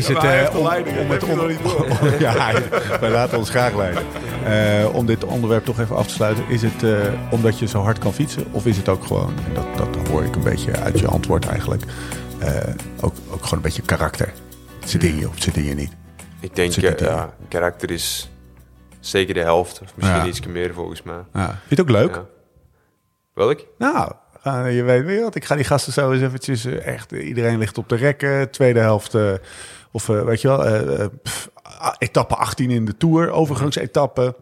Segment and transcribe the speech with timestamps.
[0.00, 0.22] is Ja, het...
[0.22, 1.86] maar hij eh, om, leiding, om het niet door.
[2.18, 2.52] ja,
[3.00, 4.02] wij laten ons graag leiden.
[4.44, 6.44] Eh, om dit onderwerp toch even af te sluiten.
[6.48, 6.92] Is het eh,
[7.30, 8.44] omdat je zo hard kan fietsen?
[8.50, 11.46] Of is het ook gewoon, en dat, dat hoor ik een beetje uit je antwoord
[11.46, 11.82] eigenlijk...
[12.38, 12.56] eh,
[13.00, 14.32] ook, ook gewoon een beetje karakter?
[14.84, 15.92] Zit in je of zit in je niet?
[16.40, 18.30] Ik denk, eh, ja, karakter is
[19.00, 19.80] zeker de helft.
[19.82, 20.26] Of misschien Ja.
[20.26, 21.20] iets meer volgens mij.
[21.32, 21.46] Ja.
[21.46, 22.14] Vind je het ook leuk?
[22.14, 22.24] Ja.
[23.34, 23.66] Welk?
[23.78, 24.12] Nou,
[24.70, 25.34] je weet weer wat.
[25.34, 27.12] Ik ga die gasten zo eens eventjes echt...
[27.12, 28.50] iedereen ligt op de rekken.
[28.50, 29.14] Tweede helft...
[29.90, 30.64] of eh, weet je wel...
[30.64, 33.30] eh, eh, pff, ah, etappe 18 in de Tour.
[33.30, 34.36] Overgangsetappe.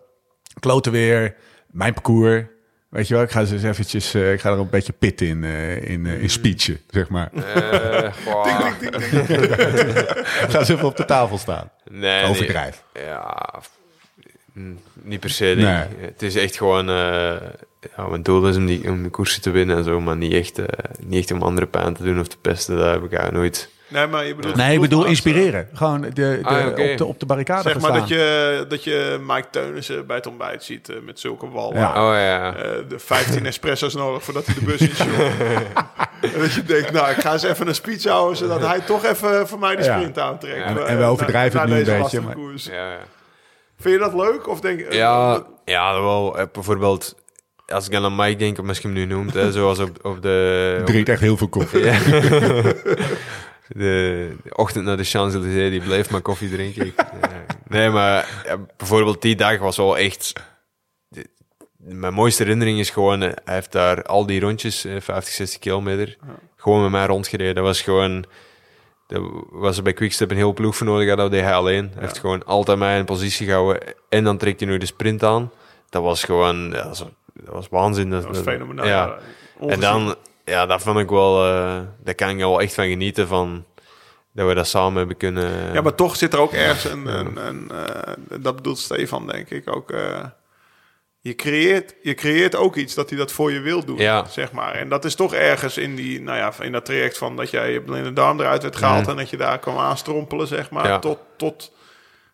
[0.61, 1.35] Kloten weer.
[1.71, 2.45] Mijn parcours.
[2.89, 4.15] Weet je wel, ik ga ze eens eventjes...
[4.15, 7.31] ik ga er een beetje pit in, in, in speechen, zeg maar.
[8.25, 8.71] Goh.
[8.81, 11.71] Ik ga ze even op de tafel staan.
[11.91, 12.83] Nee, Overdrijf.
[12.95, 13.05] nee.
[13.05, 13.55] Ja,
[14.53, 15.45] mm, niet per se.
[15.45, 15.85] Nee.
[16.07, 16.87] Het is echt gewoon...
[16.87, 20.33] ja, mijn doel is om, die, om de koersen te winnen en zo, maar niet
[20.33, 20.59] echt,
[21.01, 22.77] niet echt om andere pijn te doen of te pesten.
[22.77, 23.71] Dat heb ik eigenlijk nooit...
[23.89, 24.57] Nee, maar je bedoelt...
[24.57, 25.69] Nee, ik bedoel inspireren.
[25.75, 28.01] Gewoon de, de, Ah, op, de, op de barricade Zeg gaan maar staan.
[28.01, 31.79] dat je, dat je Mike Teunissen bij het ontbijt ziet eh, met zulke wallen.
[31.79, 32.07] Ja.
[32.09, 32.55] Oh ja.
[32.57, 34.91] Eh, de 15 espresso's nodig voordat hij de bus in
[36.33, 38.37] En dat je denkt, nou, ik ga eens even een speech houden...
[38.37, 39.97] zodat hij toch even voor mij de Ja.
[39.97, 40.65] sprint aantrekt.
[40.65, 42.65] En- Eh, en we overdrijven het nu deze een beetje, maar- koers.
[42.65, 42.99] ja, ja.
[43.81, 44.49] Vind je dat leuk?
[44.49, 46.39] Of denk, Ja, ja wel.
[46.39, 47.15] eh, Bijvoorbeeld,
[47.67, 50.81] als ik dan aan Mike denk, of misschien nu noemt, hè, zoals op, op de...
[50.85, 51.85] Drinkt echt heel veel koffie.
[51.85, 51.99] Ja.
[53.69, 56.87] de, de ochtend naar de Champs-Élysées, die bleef maar koffie drinken.
[56.87, 57.45] Ik, ja.
[57.69, 60.33] Nee, maar ja, bijvoorbeeld die dag was wel echt...
[61.09, 61.27] de-
[61.77, 65.59] mijn mooiste herinnering is gewoon, eh, hij heeft daar al die rondjes, eh, 50, 60
[65.61, 66.17] kilometer,
[66.57, 67.55] gewoon met mij rondgereden.
[67.55, 68.25] Dat was gewoon...
[69.07, 71.91] Dat was er bij Quickstep een heel ploeg voor nodig, dat deed hij alleen.
[71.95, 73.83] Hij heeft gewoon altijd mij in positie gehouden.
[74.09, 75.51] En dan trekt hij nu de sprint aan.
[75.89, 76.57] Dat was gewoon...
[76.65, 76.99] Ja, dat, was,
[77.35, 78.11] dat was waanzin.
[78.11, 78.87] Dat was fenomenaal.
[78.87, 79.19] Ja.
[79.67, 80.15] En dan,
[80.49, 83.65] ja, daar vond ik wel, eh, daar kan ik wel echt van genieten van
[84.33, 85.73] dat we dat samen hebben kunnen.
[85.73, 87.07] Ja, maar toch zit er ook ergens een...
[87.07, 89.91] een, een eh, dat bedoelt Stefan, denk ik, ook...
[89.91, 90.25] eh,
[91.21, 94.25] je, creëert, je creëert ook iets dat hij dat voor je wil doen, Ja.
[94.25, 94.75] zeg maar.
[94.75, 97.73] En dat is toch ergens in, die, nou ja, in dat traject van dat jij
[97.73, 99.09] je blinde darm eruit werd gehaald...
[99.09, 100.93] en dat je daar kwam aanstrompelen, zeg maar, Mhm.
[100.93, 100.99] Ja.
[100.99, 101.73] tot, tot,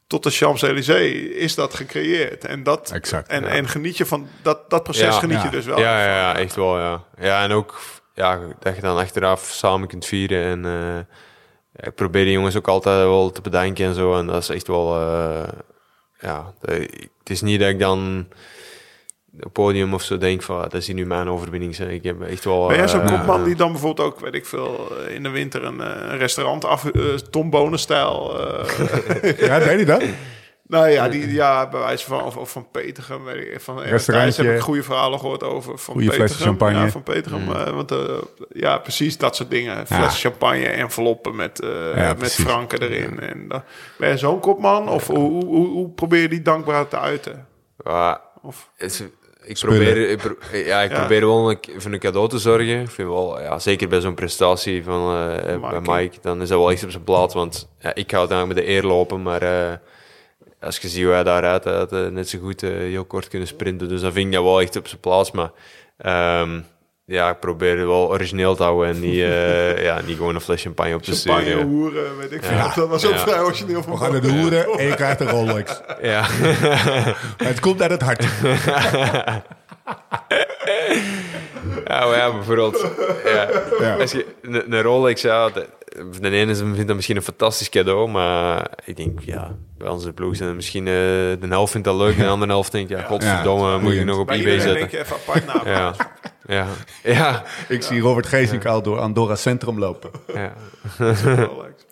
[0.06, 2.44] tot de Champs-Élysées is dat gecreëerd.
[2.44, 3.48] En, dat, Exact, en, ja.
[3.48, 5.18] en geniet je van dat, dat proces Ja.
[5.18, 5.44] geniet Ja.
[5.44, 5.78] je dus wel.
[5.78, 7.04] ja, ja, ja, echt wel, ja.
[7.20, 7.80] Ja, en ook
[8.14, 10.44] ja, dat je dan achteraf samen kunt vieren.
[10.44, 14.18] En eh, ik probeer de jongens ook altijd wel te bedanken en zo.
[14.18, 15.48] En dat is echt wel, eh,
[16.20, 16.76] ja, dat-
[17.18, 18.26] het is niet dat ik dan
[19.36, 21.74] op het podium of zo denk van, dat is hier nu mijn overwinning.
[21.74, 21.88] Zeg.
[21.88, 22.66] Ik heb echt wel...
[22.66, 25.64] Ben jij zo'n eh, kopman die dan bijvoorbeeld ook, weet ik veel, in de winter
[25.64, 28.38] een, een restaurant af, eh Tom Bonen-stijl...
[28.40, 30.02] eh, Ja, weet je dat?
[30.66, 33.76] Nou ja, die, ja, bij wijze van, of, of van Petergem, weet ik, van.
[34.04, 36.28] Thijs heb ik goede verhalen gehoord over van Petergem.
[36.46, 36.78] champagne.
[36.78, 37.98] Ja, van Petergem, eh, want eh,
[38.52, 39.86] ja, precies dat soort dingen.
[39.86, 40.08] Fles Ja.
[40.30, 42.44] champagne, enveloppen met, eh Ja, met precies.
[42.44, 43.20] franken erin.
[43.20, 43.62] En, dan
[43.98, 44.88] ben je zo'n kopman?
[44.88, 47.46] Of hoe, hoe, hoe, hoe probeer je die dankbaarheid te uiten?
[47.84, 49.02] ja, Of, is-
[49.46, 50.98] ik probeer, ik pro- ja, ik Ja.
[50.98, 52.80] probeer wel een, voor een cadeau te zorgen.
[52.80, 55.90] Ik vind wel, ja, zeker bij zo'n prestatie van eh, bij Mike.
[55.92, 57.34] Mike, dan is dat wel echt op zijn plaats.
[57.34, 59.72] Want ja, ik ga uiteindelijk met de eer lopen, maar eh,
[60.64, 63.48] als je ziet hoe hij daaruit had, hij net zo goed eh, heel kort kunnen
[63.48, 63.88] sprinten.
[63.88, 65.30] Dus dan vind ik dat wel echt op zijn plaats.
[65.30, 65.50] Maar
[65.96, 66.60] ehm,
[67.04, 70.40] ja, ik probeer het wel origineel te houden en niet, eh, ja, niet gewoon een
[70.40, 71.66] fles champagne op te champagne, sturen.
[71.66, 72.56] hoeren, weet ik veel.
[72.56, 72.74] Ja.
[72.74, 73.18] Dat was ook Ja.
[73.18, 75.80] vrij origineel van We gaan naar de hoeren en je krijgt een Rolex.
[76.02, 76.20] Ja.
[77.38, 78.24] Maar het komt uit het hart.
[81.84, 82.86] Ja, maar ja, bijvoorbeeld.
[83.24, 83.48] Ja.
[83.80, 83.96] Ja.
[83.96, 85.66] Als je een, een Rolex, ja, de,
[86.20, 90.36] de ene vindt dat misschien een fantastisch cadeau, maar ik denk, ja, bij onze ploeg
[90.36, 93.70] zijn er misschien eh, de helft vindt dat leuk, de andere helft denkt, ja, godverdomme,
[93.70, 94.74] Ja, moet je nog op Bij eBay zetten.
[94.78, 95.70] denk je even apart na.
[95.70, 95.94] Ja,
[96.46, 96.66] ja,
[97.02, 100.10] ja, Ik zie Robert Geesink al door Andorra Centrum lopen.
[100.34, 100.52] ja.
[101.24, 101.84] Rolex.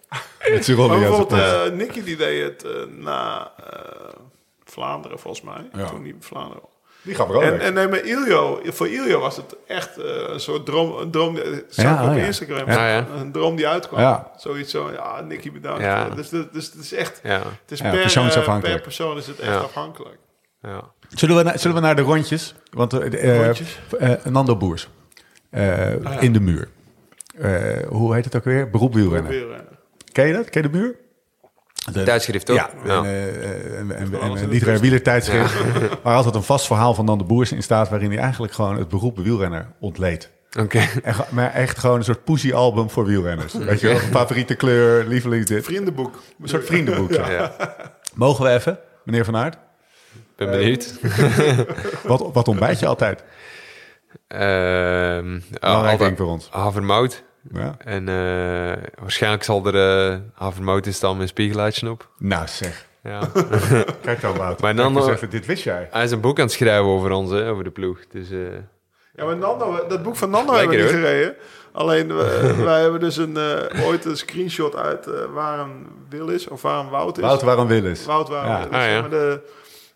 [0.51, 1.09] Met zijn Maar Rolex.
[1.09, 3.79] bijvoorbeeld, eh Nicky die deed het eh, na eh,
[4.65, 5.69] Vlaanderen, volgens mij.
[5.83, 5.89] Ja.
[5.89, 6.63] Toen niet Vlaanderen.
[7.03, 10.05] Die gaan we ook En, en nee, maar Iljo, voor Iljo was het echt eh,
[10.27, 10.97] een soort droom.
[10.99, 12.25] Een droom eh, Ja, op oh ja.
[12.25, 12.71] Instagram.
[12.71, 13.07] Ja, ja.
[13.17, 14.01] Een droom die uitkwam.
[14.01, 14.31] Ja.
[14.37, 15.83] Zoiets zo, ja, Nicky bedankt.
[15.83, 16.09] Ja.
[16.09, 18.75] Dus, dus, dus het is echt, ja, het is Ja, per, persoonsafhankelijk.
[18.75, 19.57] per persoon is het echt Ja.
[19.59, 20.17] afhankelijk.
[20.63, 20.81] ja.
[21.09, 22.55] Zullen we, na- zullen we naar de rondjes?
[22.71, 23.79] Want eh, eh, Rondjes?
[23.99, 24.89] eh, Nando Boers.
[25.51, 26.69] Eh, In de muur.
[27.39, 28.71] Eh, hoe heet het ook weer?
[28.71, 29.31] Beroep wielrennen.
[29.31, 29.79] Wielrennen.
[30.13, 30.51] Ken je dat?
[30.51, 30.97] Ken je de muur?
[31.93, 32.57] De- Tijdschrift ook.
[32.57, 33.03] Ja, Ja.
[33.05, 35.55] eh, eh, een literair de wielertijdschrift.
[36.03, 37.89] Waar altijd een vast verhaal van Nando Boers in staat...
[37.89, 40.31] waarin hij eigenlijk gewoon het beroep wielrenner ontleed.
[40.59, 40.79] Oké.
[41.03, 43.53] En, maar echt gewoon een soort poesie-album voor wielrenners.
[43.55, 43.97] Weet je wel?
[43.97, 45.65] Favoriete kleur, lievelings dit.
[45.65, 46.23] Vriendenboek.
[46.43, 47.11] Een soort vriendenboek.
[47.13, 47.31] ja.
[47.31, 47.55] Ja,
[48.15, 49.57] Mogen we even, meneer Van Aert?
[50.37, 50.95] ben benieuwd.
[52.05, 53.25] Wat, wat ontbijt je altijd?
[54.29, 56.49] Ehm, ja, Belangrijk altijd ding voor ons.
[56.51, 57.23] Havermout.
[57.53, 57.75] Ja.
[57.79, 62.09] En eh, waarschijnlijk zal er uh, havermout met een spiegelaatje op.
[62.19, 62.87] Nou zeg.
[63.03, 63.21] Ja.
[64.03, 64.61] Kijk dan, Wout.
[64.61, 65.89] Maar dan eens nog- even, dit wist jij.
[65.91, 67.99] Hij is een boek aan het schrijven over ons, hè, over de ploeg.
[68.11, 68.39] Dus, eh,
[69.17, 71.35] Ja, maar Nando, dat boek van Nando hebben we niet gereden.
[71.73, 76.29] Alleen, we- wij hebben dus een, eh, ooit een screenshot uit eh, waar een Wil
[76.29, 77.25] is, of waar een Wout is.
[77.25, 78.05] Wout, waarom Willis?
[78.07, 78.63] Wout waar Ja.
[78.63, 79.01] een Wil is, Ah, ja.
[79.01, 79.41] maar de,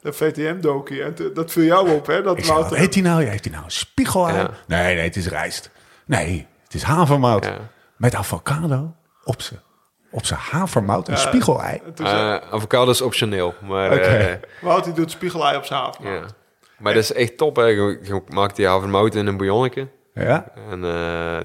[0.00, 1.02] de VTM-dokie.
[1.02, 2.22] En dat viel jou op, hè?
[2.22, 2.74] Dat Wout...
[2.74, 3.24] heet hij nou?
[3.24, 4.34] Heeft hij nou een spiegel aan?
[4.34, 4.50] Ja.
[4.66, 5.70] Nee, nee, het is rijst.
[6.06, 6.46] Nee,
[6.76, 7.44] is havermout.
[7.44, 7.56] Ja.
[7.96, 8.92] Met avocado
[9.24, 9.60] op zijn
[10.10, 11.80] op zijn havermout en spiegelei.
[11.94, 13.92] toen zei- eh, avocado is optioneel, maar...
[13.92, 14.00] Oké.
[14.00, 16.12] eh, Wout die doet spiegelei op zijn haven.
[16.12, 16.20] ja.
[16.78, 17.62] Maar dat is echt top, hè.
[17.64, 19.88] Je, maakt die havermout in een bouillonnetje.
[20.14, 20.46] Ja?
[20.70, 20.90] En eh,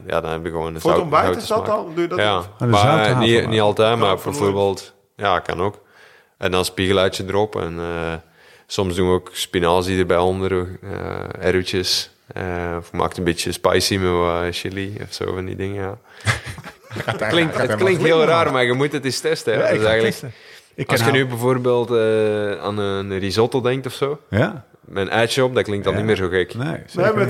[0.07, 1.91] ja, dan heb je gewoon een Voor het zout- ontbijt is dat dan?
[1.93, 3.47] Doe je dat Ja, maar niet, havermout.
[3.47, 4.93] niet altijd, maar voor bijvoorbeeld...
[5.15, 5.79] Ja, kan ook.
[6.37, 7.55] En dan spiegelaatje erop.
[7.55, 8.13] En eh,
[8.67, 12.11] soms doen we ook spinazie erbij onder, eh erwtjes.
[12.33, 15.97] Eh, of maakt een beetje spicy met chili of zo van die dingen, ja.
[17.05, 19.53] Het klinkt, het klinkt heel raar, maar je moet het eens testen.
[19.53, 19.59] Hè.
[19.59, 20.33] Ja, Dat ik is ga eigenlijk.
[20.75, 24.65] Ik als je nu bijvoorbeeld eh, aan een risotto denkt of zo, Ja?
[24.81, 25.99] met een eitje op, dat klinkt dan Ja.
[25.99, 26.55] niet meer zo gek.
[26.55, 26.65] Nee,
[27.15, 27.29] met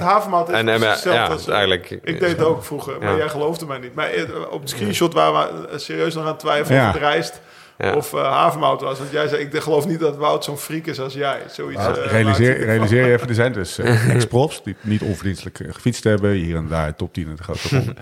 [0.50, 0.76] is En, het
[1.06, 1.90] en ja, als- is eigenlijk...
[1.90, 3.96] Ik deed het ook vroeger, maar jij geloofde mij niet.
[3.96, 6.88] Maar eh, op de screenshot waren we serieus nog aan het twijfelen Ja.
[6.88, 7.42] of het rijst
[7.82, 7.96] Ja.
[7.96, 8.98] of eh, havermout was.
[8.98, 11.42] Want jij zei, ik geloof niet dat Wout zo'n freak is als jij.
[11.50, 15.60] Zoiets, Nou, eh, realiseer, realiseer je even, er zijn dus eh, ex-profs die niet onverdienstelijk
[15.70, 16.32] gefietst hebben.
[16.32, 17.96] Hier en daar top 10 in de grote ronde.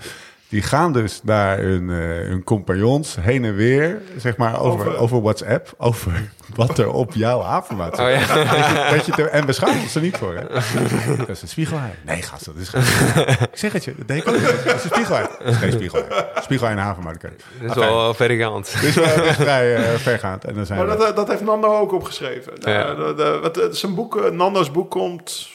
[0.50, 1.96] Die gaan dus naar hun, eh,
[2.28, 6.12] hun compagnons heen en weer, zeg maar, over, Over- over WhatsApp, over
[6.54, 8.04] wat er op jouw havermout zit.
[8.06, 8.18] Oh ja.
[8.18, 9.46] Dat je, dat je te- en
[9.82, 10.42] ons er niet voor, hè?
[11.16, 11.90] Dat is een spiegelei.
[12.06, 12.82] Nee, gast, dat is geen
[13.52, 14.42] Ik zeg het je, dat deed ik ook.
[14.64, 15.26] Dat is een spiegelei.
[15.38, 16.04] Dat is geen spiegelei.
[16.42, 17.14] Spiegelei en havermout.
[17.14, 17.30] oké.
[17.60, 18.80] Dat is wel verregaand.
[18.80, 20.44] Dus we is vrij eh, vergaand.
[20.44, 21.04] En dan zijn Maar we...
[21.04, 22.52] dat, dat heeft Nando ook opgeschreven.
[22.60, 22.94] Nou, Ja.
[22.94, 25.48] de- de- wat, eh, zijn boek, eh, Nando's boek komt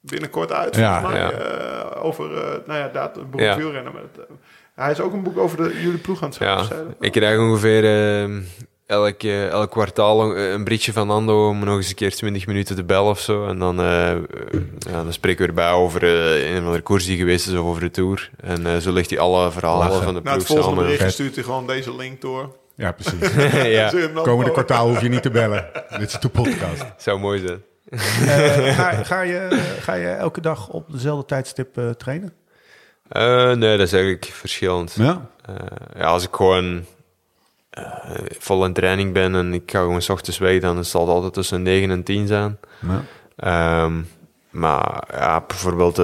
[0.00, 0.76] binnenkort uit.
[0.76, 1.00] Ja.
[1.00, 1.38] volgens mij, Ja.
[1.94, 3.56] eh, over, eh, nou ja, dat, een boek Ja.
[3.56, 3.92] wielrennen.
[3.92, 4.34] Met, eh,
[4.74, 6.62] hij is ook een boek over de, jullie ploeg aan het schrijven.
[6.62, 8.36] Ja, zei ik krijg ongeveer eh,
[8.86, 12.84] elk, elk kwartaal een, berichtje van Nando om nog eens een keer 20 minuten te
[12.84, 13.46] bellen of zo.
[13.46, 17.46] En dan, ja, dan spreken we erbij over eh, een of andere koers die geweest
[17.46, 18.30] is of over de Tour.
[18.40, 20.02] En zo legt hij alle verhalen Lachen.
[20.04, 20.96] van de Na het ploeg volgende samen.
[20.96, 22.56] bericht stuurt hij gewoon deze link door.
[22.74, 23.34] Ja, precies.
[23.78, 23.90] ja,
[24.22, 25.66] Komende kwartaal hoef je niet te bellen.
[25.98, 26.84] Dit is de podcast.
[26.96, 27.62] zou mooi zijn.
[27.90, 29.48] Eh, ga, ga, je,
[29.80, 32.32] ga je elke dag op dezelfde tijdstip eh, trainen?
[33.08, 34.94] Eh, nee, dat is eigenlijk verschillend.
[34.98, 35.28] Ja.
[35.96, 36.84] Ja, als ik gewoon
[38.38, 41.32] vol in training ben en ik ga gewoon 's ochtends weg, dan zal het altijd
[41.32, 42.58] tussen 9 en 10 zijn.
[42.80, 43.02] ja.
[43.36, 44.02] Ehm,
[44.50, 45.98] maar ja, bijvoorbeeld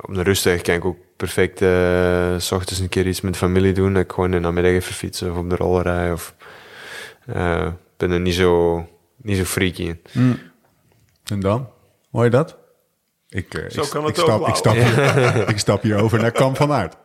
[0.00, 3.72] op de rustdag kan ik ook perfect eh, s ochtends een keer iets met familie
[3.72, 3.92] doen.
[3.92, 6.12] Dat ik gewoon in de namiddag even fietsen of op de roller rijden.
[6.12, 6.34] Of,
[7.96, 8.86] ben er niet zo,
[9.16, 10.00] niet zo freaky in.
[10.12, 10.51] En
[11.40, 11.70] dan?
[12.10, 12.60] Hoor je dat?
[13.28, 16.02] Ik, eh, Zo ik, kan ik, het ook, stap, ik, stap hier, ik stap hier
[16.02, 16.96] over naar Kamp van Aert.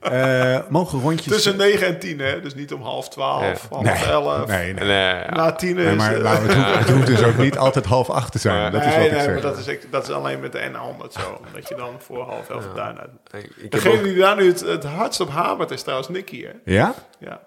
[0.00, 1.32] Eh, mogen rondjes...
[1.32, 2.40] Tussen 9 en 10, hè?
[2.40, 3.56] Dus niet om half 12, Ja.
[3.70, 4.46] half nee, 11.
[4.46, 5.24] nee, nee.
[5.30, 5.84] Na 10 is...
[5.84, 8.38] Nee, maar laten we- het, hoeft, het hoeft dus ook niet altijd half acht te
[8.38, 8.72] zijn.
[8.72, 9.32] Dat is nee, wat ik nee, zeg.
[9.32, 11.40] maar dat is, dat is alleen met de N100 zo.
[11.54, 12.94] Dat je dan voor half 11 ja.
[13.30, 16.52] heb Degene ook, die daar nu het, het hardst op hamert is trouwens Nicky, hè?
[16.64, 16.94] Ja?
[17.18, 17.40] Ja.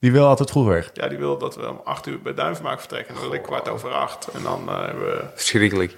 [0.00, 0.90] Die wil altijd vroeg weg.
[0.94, 3.14] ja, die wil dat we om 8 uur bij Duinvermaak vertrekken.
[3.14, 4.28] Dan wil ik kwart over 8.
[4.28, 5.24] En dan eh, hebben we...
[5.34, 5.96] verschrikkelijk.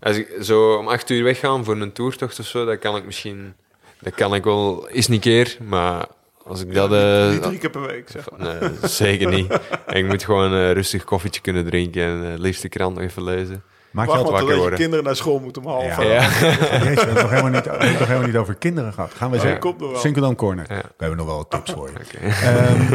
[0.00, 3.04] Als ik zo om acht uur wegga voor een toertocht of zo, dat kan ik
[3.04, 3.54] misschien...
[4.00, 6.06] Dat kan ik wel eens een keer, maar
[6.44, 6.92] als ik dat...
[6.92, 8.40] eh, niet drie keer per week, zeg maar.
[8.60, 9.52] Nee, zeker niet.
[9.86, 13.04] En ik moet gewoon een rustig koffietje kunnen drinken en eh, liefst de krant nog
[13.04, 13.62] even lezen.
[13.92, 14.30] Maak je altijd...
[14.30, 14.78] wakker dat je worden.
[14.78, 16.02] kinderen naar school moeten om half Ja.
[16.02, 16.20] Ja.
[16.84, 17.64] Jezus, we hebben het nog helemaal niet,
[17.98, 19.12] nog helemaal niet over kinderen gehad.
[19.14, 19.74] Gaan we Ja, zeggen?
[19.78, 19.96] wel.
[19.96, 20.64] Sinkeldam Corner.
[20.68, 20.76] Ja.
[20.76, 22.18] We hebben nog wel wat tips voor je.
[22.26, 22.92] Ehm,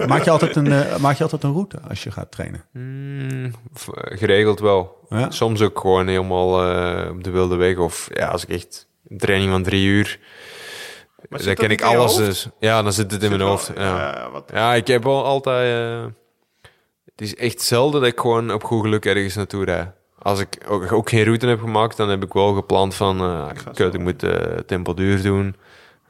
[0.00, 2.64] eh, maak, je altijd een, eh, maak je altijd een route als je gaat trainen?
[2.72, 5.06] Mm, v- geregeld wel.
[5.08, 5.30] Ja?
[5.30, 7.76] Soms ook gewoon helemaal eh, op de wilde weg.
[7.76, 10.18] Of ja, als ik echt een training van drie uur...
[11.28, 12.48] Maar dan ken ik alles dus.
[12.58, 13.72] Ja, dan zit het in Zit mijn wel- hoofd.
[13.76, 13.82] Ja.
[14.12, 15.90] ja, wat, Ja, ik heb wel altijd...
[16.00, 16.04] eh,
[17.04, 19.88] het is echt zelden dat ik gewoon op goed geluk ergens naartoe rijd.
[20.26, 23.20] Als ik ook, ook geen route heb gemaakt, dan heb ik wel gepland van...
[23.20, 24.24] eh ga kut, ik moet
[24.66, 25.56] tempo duur doen.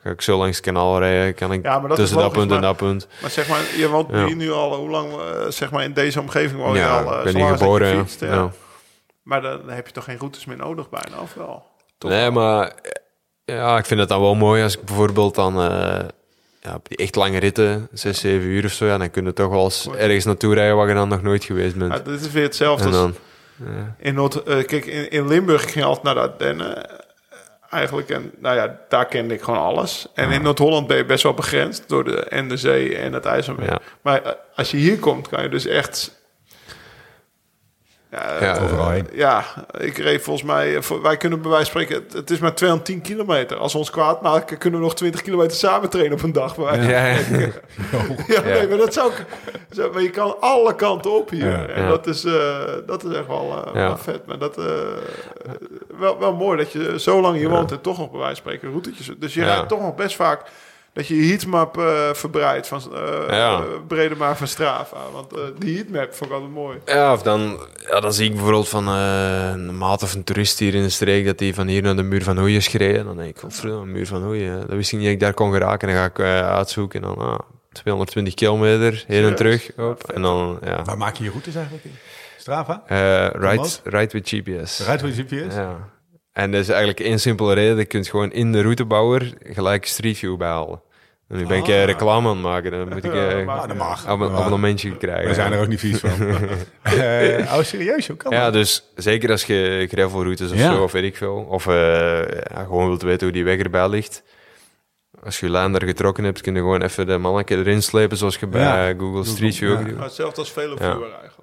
[0.03, 2.33] Ga ik zo langs het kanaal rijden, kan ik Ja, maar dat is tussen dat
[2.33, 3.09] punt en dat punt.
[3.21, 4.27] maar zeg maar, je woont Ja.
[4.27, 7.19] hier nu al, hoe lang, eh, zeg maar, in deze omgeving woon je ja, al?
[7.19, 7.89] ik ben hier dat je geboren.
[7.89, 7.99] ja.
[8.01, 8.35] fietst, ja.
[8.35, 8.51] Ja.
[9.23, 11.67] Maar dan heb je toch geen routes meer nodig bijna, of wel?
[11.99, 12.31] Toch Nee, wel?
[12.33, 12.73] maar
[13.45, 15.55] ja, ik vind het dan wel mooi als ik bijvoorbeeld dan
[16.61, 19.33] ja, op die echt lange ritten, 6, 7 uur of zo, ja, dan kun je
[19.33, 21.89] toch wel eens ergens naartoe rijden waar je dan nog nooit geweest bent.
[21.91, 23.15] Maar dit is weer hetzelfde en als dan,
[23.99, 24.43] in Noord...
[24.43, 26.89] eh, kijk, in, in Limburg ging ik altijd naar de Ardennen.
[26.89, 26.95] eh,
[27.71, 30.07] Eigenlijk, en nou ja, daar kende ik gewoon alles.
[30.15, 33.25] En in Noord-Holland ben je best wel begrensd door de, en de zee en het
[33.25, 33.71] IJsselmeer.
[33.71, 33.79] Ja.
[34.03, 36.16] Maar eh, als je hier komt, kan je dus echt
[38.11, 39.09] Ja, Ja, eh, overal heen.
[39.13, 39.45] Ja,
[39.79, 40.77] ik reed volgens mij...
[40.77, 42.05] eh, voor- wij kunnen bij wijze van spreken...
[42.05, 43.57] Het, het is maar 210 kilometer.
[43.57, 46.55] Als we ons kwaad maken, kunnen we nog 20 kilometer samen trainen op een dag.
[46.55, 47.17] van Ja, ja.
[48.27, 49.25] Ja, nee, maar dat zou ik...
[49.71, 51.47] Zo, maar je kan alle kanten op hier.
[51.51, 51.67] Ja.
[51.67, 51.89] en Ja.
[51.89, 53.87] dat, is, eh, dat is echt wel, eh, Ja.
[53.87, 54.27] wel vet.
[54.27, 54.59] Maar dat...
[54.59, 54.65] eh,
[55.99, 58.53] wel, wel mooi dat je zo lang hier woont en toch nog bij wijze van
[58.53, 59.11] spreken routetjes...
[59.19, 59.47] Dus je Ja.
[59.55, 60.43] rijdt toch nog best vaak...
[60.97, 63.59] Dat je je heatmap eh verbreidt van eh Ja.
[63.59, 64.97] eh, Bredema van Strava.
[65.13, 66.79] Want die heatmap vond ik altijd mooi.
[66.85, 70.59] Ja, of dan, ja, dan zie ik bijvoorbeeld van eh, een maat of een toerist
[70.59, 73.05] hier in de streek dat hij van hier naar de muur van Hoeien is gereden.
[73.05, 74.61] Dan denk ik, godverdomme, muur van Hoeien.
[74.61, 75.89] Dat wist ik niet dat ik daar kon geraken.
[75.89, 77.39] Dan ga ik eh, uitzoeken en dan ah,
[77.73, 79.71] 220 kilometer heen en terug.
[79.77, 80.11] Op.
[80.11, 80.83] En dan, ja.
[80.83, 81.95] Waar maak je je routes eigenlijk in?
[82.39, 82.83] Strava?
[82.87, 84.81] Eh ride, ride with GPS.
[84.87, 85.55] Rijdt voor je GPS?
[85.55, 85.95] Ja.
[86.33, 87.77] En dat is eigenlijk één simpele reden.
[87.77, 90.81] Je kunt gewoon in de routebouwer gelijk Street View behalen.
[91.29, 91.85] En nu ben ik eh, Ah.
[91.85, 92.71] reclame aan het maken.
[92.71, 94.07] Dan moet ik Ja, eh Ah, mag.
[94.07, 95.29] ab- abonnementje krijgen.
[95.29, 96.11] We zijn er ook niet vies van.
[96.83, 98.07] Eh, oh, serieus?
[98.09, 98.53] Hoe kan Ja, dat?
[98.53, 100.75] dus zeker als je gravelroutes of Ja.
[100.75, 101.47] zo, of weet ik veel.
[101.49, 101.75] Of eh,
[102.55, 104.23] ja, gewoon wilt weten hoe die weg erbij ligt.
[105.25, 108.17] Als je je lijn daar getrokken hebt, kun je gewoon even de manneke erin slepen,
[108.17, 108.95] zoals je bij Ja.
[108.99, 109.85] Google Street View ook ja.
[109.85, 109.95] doet.
[109.97, 111.35] Maar hetzelfde als viewer eigenlijk.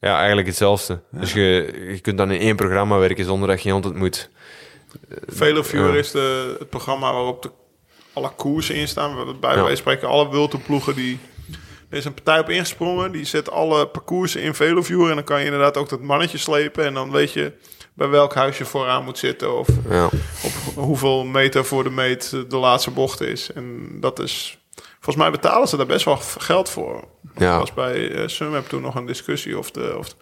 [0.00, 1.00] Ja, eigenlijk hetzelfde.
[1.10, 4.30] Dus je, je kunt dan in één programma werken zonder dat je iemand ontmoet.
[5.26, 5.98] Veloviewer Ja.
[5.98, 7.50] is de, het programma waarop de,
[8.20, 9.26] alle koersen in staan.
[9.26, 9.62] We- Bij Ja.
[9.64, 11.18] wij spreken alle wultenploegen die...
[11.90, 13.12] Er is een partij op ingesprongen.
[13.12, 15.08] Die zet alle parcoursen in Veloviewer.
[15.08, 16.84] En dan kan je inderdaad ook dat mannetje slepen.
[16.84, 17.52] En dan weet je
[17.94, 19.58] bij welk huis je vooraan moet zitten.
[19.58, 20.04] Of Ja,
[20.42, 23.52] op hoeveel meter voor de meet de laatste bocht is.
[23.52, 24.58] En dat is...
[25.00, 27.04] Volgens mij betalen ze daar best wel geld voor.
[27.36, 27.52] Ja.
[27.52, 29.94] Er was bij uh, Sunweb toen nog een discussie of de...
[29.98, 30.14] Of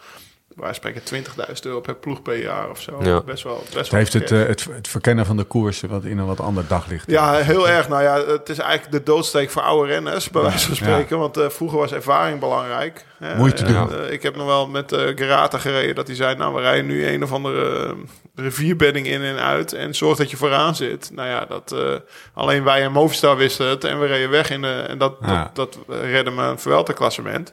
[0.60, 1.24] wij spreken 20.000
[1.62, 2.98] euro per ploeg per jaar of zo.
[3.02, 3.20] Ja.
[3.20, 6.04] Best wel, best Het wel heeft het, eh, het, het verkennen van de koersen wat
[6.04, 7.10] in een wat ander daglicht.
[7.10, 7.88] Ja, heel erg.
[7.88, 10.92] Nou ja, het is eigenlijk de doodsteek voor oude renners, bij wijze van Ja.
[10.92, 11.18] spreken.
[11.18, 13.04] Want eh, vroeger was ervaring belangrijk.
[13.36, 13.98] Moet je te en, doen.
[14.00, 16.36] eh, ik heb nog wel met Gerata gereden dat hij zei...
[16.36, 17.94] nou, we rijden nu een of andere
[18.34, 19.72] rivierbedding in en uit...
[19.72, 21.10] en zorg dat je vooraan zit.
[21.12, 21.94] Nou ja, dat, eh,
[22.34, 24.50] alleen wij en Movistar wisten het en we reden weg.
[24.50, 25.50] In de, en dat, Ja.
[25.54, 27.52] dat, dat redde me een Vuelta-klassement.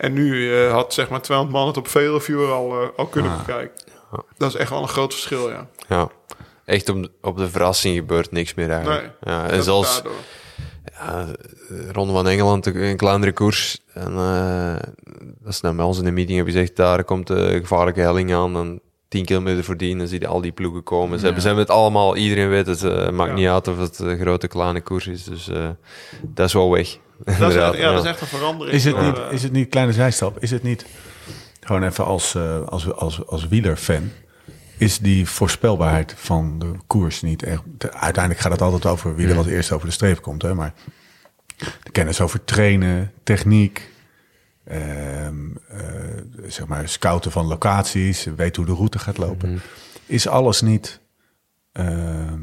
[0.00, 3.06] En nu eh, had zeg maar 200 man het op vele viewer al, eh, al
[3.06, 3.84] kunnen bekijken.
[4.36, 5.66] Dat is echt wel een groot verschil, ja.
[5.88, 6.08] ja.
[6.64, 9.00] Echt op, de- op de verrassing gebeurt niks meer eigenlijk.
[9.20, 10.02] Nee, ja, en zelfs
[10.98, 11.26] ja,
[11.92, 13.78] Ronde van Engeland, een kleinere koers.
[13.94, 14.74] En eh
[15.42, 18.34] dat is naar bij ons in de meeting hebben gezegd, daar komt de gevaarlijke helling
[18.34, 18.80] aan.
[19.10, 21.18] 10 kilometer voordien, dan zie je al die ploegen komen.
[21.18, 22.82] Ze, hebben, ze hebben het allemaal, iedereen weet het.
[22.82, 23.36] eh, maakt Ja.
[23.36, 25.24] niet uit of het een grote, kleine koers is.
[25.24, 25.68] Dus eh,
[26.22, 26.98] dat is wel weg.
[27.38, 28.76] Dat is, ja, dat is echt een verandering.
[28.76, 30.86] Is het, niet, is het niet, kleine zijstap, is het niet,
[31.60, 34.10] gewoon even als, eh, als, als, als wielerfan,
[34.78, 37.62] is die voorspelbaarheid van de koers niet echt...
[37.78, 40.54] de- uiteindelijk gaat het altijd over wie er als eerste over de streep komt, hè,
[40.54, 40.72] maar
[41.56, 43.90] de kennis over trainen, techniek,
[46.46, 49.60] zeg maar scouten van locaties, weten hoe de route gaat lopen.
[50.06, 51.00] Is alles niet...
[51.72, 52.40] ehm,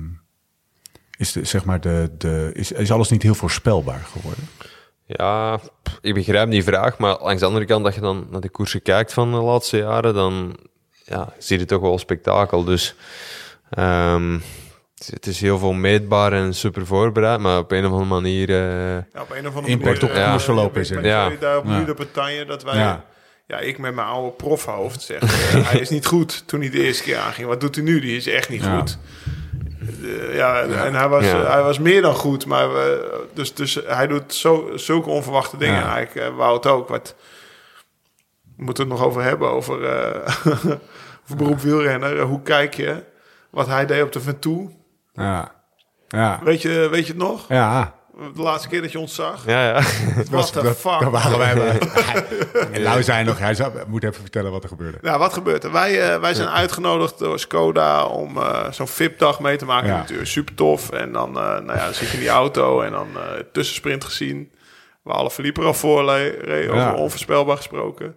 [1.18, 4.44] is, de, zeg maar de, de, is, is alles niet heel voorspelbaar geworden?
[5.06, 5.60] Ja,
[6.02, 8.82] ik begrijp die vraag, maar langs de andere kant, dat je dan naar de koersen
[8.82, 10.58] kijkt van de laatste jaren, dan
[11.06, 12.64] ja, zie je toch wel spektakel.
[12.64, 12.96] Dus
[13.70, 14.40] ehm,
[14.98, 18.50] het is- het heel veel meetbaar en super voorbereid, maar op een of andere manier...
[18.50, 18.56] eh,
[19.13, 20.16] Ja, op een of andere Impact manier.
[20.18, 21.01] op eh, koersverloop ben- is er.
[21.01, 21.30] ben Ja.
[21.39, 21.84] daar op Ja.
[21.84, 22.75] de Bretagne dat wij...
[22.77, 23.06] Ja.
[23.48, 23.58] Ja.
[23.60, 25.22] ik met mijn oude profhoofd zeg.
[25.22, 27.48] eh, hij is niet goed toen hij de eerste keer aanging.
[27.48, 28.00] Wat doet hij nu?
[28.00, 28.77] Die is echt niet Ja.
[28.77, 28.98] goed.
[30.34, 31.46] Ja, en hij was, Ja.
[31.51, 32.46] hij was meer dan goed.
[32.46, 35.80] Maar we, dus, dus hij doet zo, zulke onverwachte dingen.
[35.80, 35.96] Ja.
[35.96, 36.88] Eigenlijk uh, Wout ook.
[36.88, 37.16] Wat,
[38.58, 39.50] we moeten het nog over hebben.
[39.50, 40.36] Over, eh
[41.24, 42.20] over beroep wielrenner.
[42.22, 43.04] Hoe kijk je
[43.50, 44.74] wat hij deed op de Ventoux?
[45.18, 45.52] Ja.
[46.08, 46.40] Ja.
[46.44, 47.46] Weet je, weet je het nog?
[47.48, 47.96] Ja.
[48.36, 49.46] De laatste keer dat je ons zag?
[49.46, 49.82] ja, ja.
[50.24, 51.00] The dat, fuck?
[51.00, 51.80] Daar waren wij bij.
[52.72, 54.98] En nou zijn nog, hij zou, moet even vertellen wat er gebeurde.
[55.02, 55.72] Nou, wat gebeurt er?
[55.72, 59.90] Wij, eh, wij zijn uitgenodigd door Skoda om eh, zo'n VIP-dag mee te maken.
[59.90, 59.98] Ja.
[59.98, 60.90] Natuurlijk super tof.
[60.90, 64.04] En dan, eh, nou ja, dan zit je in die auto en dan eh tussensprint
[64.04, 64.52] gezien.
[65.04, 66.94] Waar alle er al voor reed, over Ja.
[66.94, 68.16] onvoorspelbaar gesproken.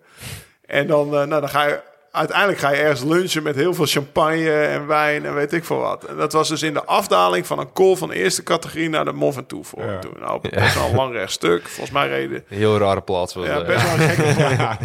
[0.66, 1.80] En dan, eh, nou, dan ga je...
[2.12, 5.78] Uiteindelijk ga je ergens lunchen met heel veel champagne en wijn en weet ik veel
[5.78, 6.04] wat.
[6.04, 9.12] En dat was dus in de afdaling van een call van eerste categorie naar de
[9.12, 9.84] Mont Ventoux voor.
[9.84, 9.98] Ja.
[9.98, 11.62] Toen, nou, best wel een lang rechtstuk.
[11.68, 13.96] Volgens mij reden heel rare plaats was ja, best ja.
[13.96, 14.78] wel een gekke Ja,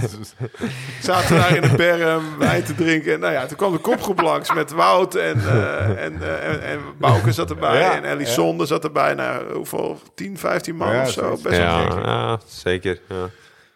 [1.02, 3.14] zaten daar in de berm wijn te drinken.
[3.14, 6.62] En nou ja, toen kwam de kopgroep langs met Wout en, eh en, eh, en,
[6.64, 7.80] en Bouke zat erbij.
[7.80, 9.14] Ja, en Elisonde zat erbij.
[9.14, 10.00] Nou, hoeveel?
[10.16, 11.30] 10, 15 man Ja, of zo.
[11.30, 12.06] Best wel Ja, gek.
[12.06, 13.00] ja, zeker.
[13.10, 13.30] Ja.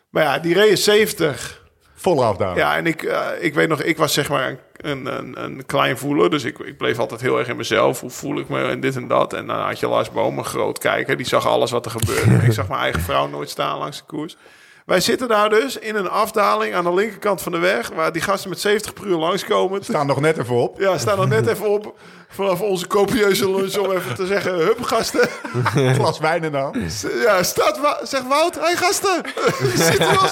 [0.09, 1.58] Maar ja, die reden 70.
[1.99, 2.57] Volle afdaling.
[2.57, 5.97] Ja, en ik, eh, ik weet nog, ik was zeg maar een, een, een, klein
[5.97, 6.29] voeler.
[6.29, 7.99] Dus ik, ik bleef altijd heel erg in mezelf.
[8.01, 9.33] Hoe voel ik me en dit en dat.
[9.33, 11.17] En dan had je Lars Boom, een groot kijker.
[11.17, 12.35] Die zag alles wat er gebeurde.
[12.47, 14.37] ik zag mijn eigen vrouw nooit staan langs de koers.
[14.85, 17.89] Wij zitten daar dus in een afdaling aan de linkerkant van de weg...
[17.89, 19.83] waar die gasten met 70 per uur langskomen.
[19.83, 20.79] Staan nog net even op.
[20.79, 21.95] Ja, staan er net even op
[22.31, 24.53] vanaf onze copieuze lunch om even te zeggen...
[24.53, 25.29] Hup, gasten.
[25.95, 26.75] Glas wijn en dan.
[27.25, 29.21] Ja, staat Wa- zegt Wout, hé hey, gasten,
[29.87, 30.31] ziet hij ons,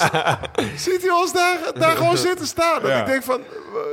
[0.82, 2.82] ziet hij ons daar, daar gewoon zitten staan?
[2.82, 3.00] Dat Ja.
[3.00, 3.40] ik denk van,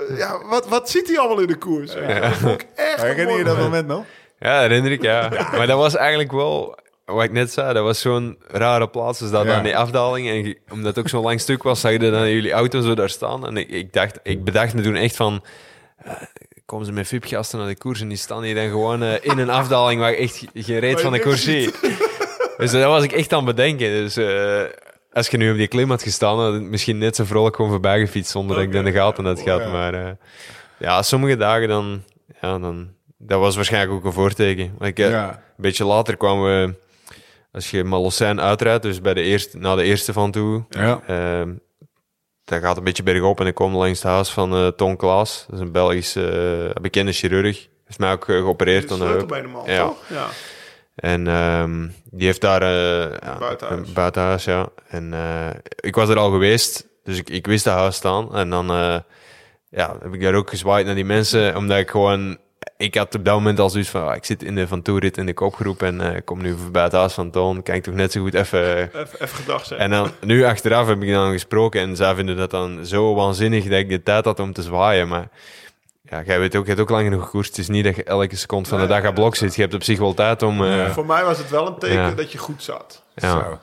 [0.09, 1.93] eh, ja, wat, wat ziet hij allemaal in de koers?
[1.93, 3.87] Dat vond ik echt Herinner je dat moment.
[3.87, 4.03] nog?
[4.39, 5.29] Ja, herinner ik, ja.
[5.51, 9.19] Maar dat was eigenlijk wel, wat ik net zei, dat was zo'n rare plaats.
[9.19, 9.53] Dus dat Ja.
[9.55, 12.51] aan die afdaling, en omdat het ook zo'n lang stuk was, zag je dan jullie
[12.51, 13.47] auto zo daar staan.
[13.47, 15.43] En ik, ik, dacht, ik bedacht me toen echt van,
[16.03, 16.11] eh,
[16.65, 19.37] komen ze met VIP-gasten naar de koers en die staan hier dan gewoon eh, in
[19.37, 21.79] een afdaling waar echt geen reet van de koers ziet.
[22.57, 23.87] Dus dat was ik echt aan het bedenken.
[23.89, 24.61] Dus eh,
[25.13, 27.99] als je nu op die klim had gestaan, had misschien net zo vrolijk gewoon voorbij
[27.99, 29.61] gefietst zonder dat ik in de gaten had gehad.
[29.61, 29.69] Ja.
[29.71, 30.11] Maar eh,
[30.77, 32.03] ja, sommige dagen dan,
[32.41, 34.75] ja, dan, dat was waarschijnlijk ook een voorteken.
[34.79, 35.29] Ik, eh, Ja.
[35.29, 36.73] Een beetje later kwamen we,
[37.51, 41.01] als je Malocijn uitrijdt, dus bij de eerste, na de eerste van toe, Ja.
[41.07, 41.49] ehm,
[42.45, 45.45] dat gaat een beetje bergop en ik kom langs het huis van eh Ton Klaas.
[45.47, 46.27] Dat is een Belgische
[46.75, 47.67] eh, bekende chirurg.
[47.85, 49.13] Heeft mij ook eh, geopereerd aan de heup.
[49.19, 49.85] Sleutelbeenman, Ja.
[49.85, 49.97] toch?
[50.09, 50.27] Ja.
[50.95, 52.61] En ehm, die heeft daar...
[52.61, 53.87] eh ja, Buitenhuis.
[53.87, 54.67] een buitenhuis, ja.
[54.87, 55.13] En
[55.79, 58.35] ik was er al geweest, dus ik, ik wist dat huis staan.
[58.35, 58.65] En dan
[59.69, 62.37] ja, heb ik daar ook gezwaaid naar die mensen, omdat ik gewoon...
[62.77, 65.17] Ik had op dat moment al zoiets van, ah, ik zit in de Van Toerit
[65.17, 67.57] in de kopgroep en eh, ik kom nu voorbij het huis van Toon.
[67.63, 68.61] Ik toch net zo goed even...
[69.01, 69.71] Even, gedacht.
[69.71, 73.63] En dan, nu achteraf heb ik dan gesproken en zij vinden dat dan zo waanzinnig
[73.63, 75.07] dat ik de tijd had om te zwaaien.
[75.07, 75.27] Maar
[76.09, 77.49] ja, jij weet ook, je hebt ook lang genoeg gekoerst.
[77.49, 79.55] Het is niet dat je elke seconde van de dag aan blok zit.
[79.55, 80.63] Je hebt op zich wel tijd om...
[80.63, 82.11] eh, Voor mij was het wel een teken Ja.
[82.11, 83.03] dat je goed zat.
[83.15, 83.31] ja.
[83.31, 83.59] Zo.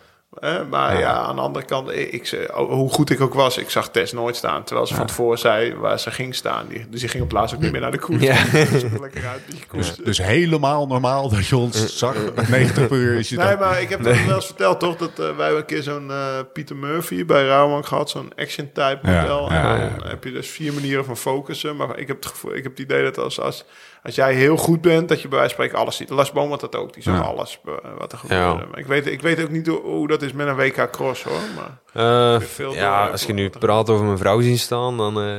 [0.70, 1.12] Maar ja.
[1.12, 4.64] aan de andere kant, ik, hoe goed ik ook was, ik zag Tess nooit staan.
[4.64, 6.66] Terwijl ze van tevoren zei waar ze ging staan.
[6.68, 8.22] Die, dus die ging op laatst ook niet meer naar de koers.
[8.22, 8.44] Ja.
[8.72, 9.96] Dus lekker uit, beetje koers.
[9.96, 12.16] Dus helemaal normaal dat je ons zag.
[12.48, 13.58] 90 per uur is je Nee, dan.
[13.58, 14.96] maar ik heb het wel eens verteld, toch?
[14.96, 18.10] Dat eh, wij een keer zo'n eh Pieter Murphy bij Rauwmank gehad.
[18.10, 19.50] Zo'n action-type model.
[19.50, 21.76] en dan heb je dus vier manieren van focussen.
[21.76, 23.64] Maar ik heb het, gevoel, ik heb het idee dat als, als,
[24.02, 26.10] als jij heel goed bent, dat je bij wijze van spreken alles ziet.
[26.10, 26.94] Lars Boom had dat ook.
[26.94, 27.20] Die zag Ja.
[27.20, 28.44] alles eh, wat er gebeurde.
[28.60, 28.66] Ja.
[28.70, 31.22] Maar ik weet, ik weet ook niet hoe, hoe dat is met een WK Cross,
[31.22, 31.40] hoor.
[31.56, 35.20] Maar Eh, veel ja, door- als je nu praat over mijn vrouw zien staan, dan
[35.22, 35.30] eh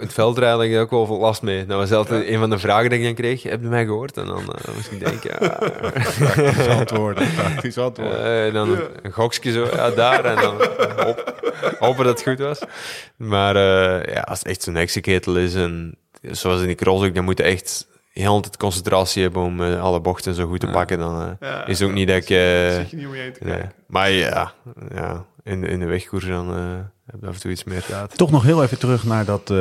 [0.00, 1.66] het veld rijden ik ook wel veel last mee.
[1.66, 3.42] Dat was altijd een van de vragen die ik dan kreeg.
[3.42, 4.16] Heb je mij gehoord?
[4.16, 7.28] En dan eh, moest ik denken, ja, Praktisch antwoorden.
[7.34, 8.46] Praktisch antwoorden.
[8.46, 8.78] eh, dan Ja.
[9.02, 10.24] een gokje zo, ja, daar.
[10.24, 10.54] En dan
[11.06, 11.34] hop,
[11.78, 12.58] hopen dat het goed was.
[13.16, 17.14] Maar eh, ja, als het echt zo'n heksenketel is, en zoals in die cross ook,
[17.14, 20.60] dan moet je echt heel de tijd concentratie hebben om eh, alle bochten zo goed
[20.60, 20.98] te pakken.
[20.98, 22.22] Dan eh, Ja, is het ook niet dat ik...
[22.26, 23.52] zit je niet om je heen te nee.
[23.52, 23.72] kijken.
[23.86, 24.52] Maar ja,
[24.94, 26.74] ja in, de- in de wegkoers dan eh,
[27.06, 28.16] heb je af en toe iets meer tijd.
[28.16, 29.56] Toch nog heel even terug naar, dat, eh,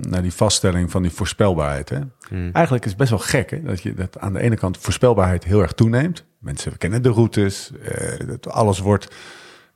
[0.00, 1.88] naar die vaststelling van die voorspelbaarheid.
[1.88, 1.98] Hè?
[2.28, 2.50] Hmm.
[2.52, 3.62] Eigenlijk is het best wel gek hè?
[3.62, 6.24] Dat, je, dat aan de ene kant voorspelbaarheid heel erg toeneemt.
[6.38, 9.08] Mensen kennen de routes, eh, dat alles wordt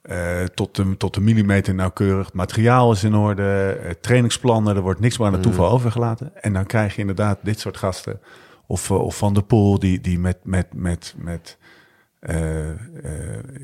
[0.03, 2.27] eh, tot, de, tot de millimeter nauwkeurig.
[2.27, 6.43] Het materiaal is in orde, eh, trainingsplannen, er wordt niks meer aan het toeval overgelaten.
[6.43, 8.21] En dan krijg je inderdaad dit soort gasten.
[8.67, 11.59] Of, eh, of Van der Poel, die, die met, met, met, met
[12.21, 12.77] eh, eh,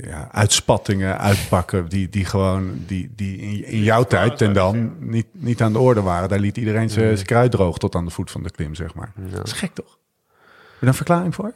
[0.02, 1.88] ja, uitspattingen uitpakken.
[1.88, 5.78] Die, die gewoon die, die in, in jouw tijd en dan niet, niet aan de
[5.78, 6.28] orde waren.
[6.28, 9.12] Daar liet iedereen zijn kruid droog tot aan de voet van de klim, zeg maar.
[9.30, 9.86] Dat is gek toch?
[9.88, 10.36] Heb
[10.72, 11.52] je daar een verklaring voor?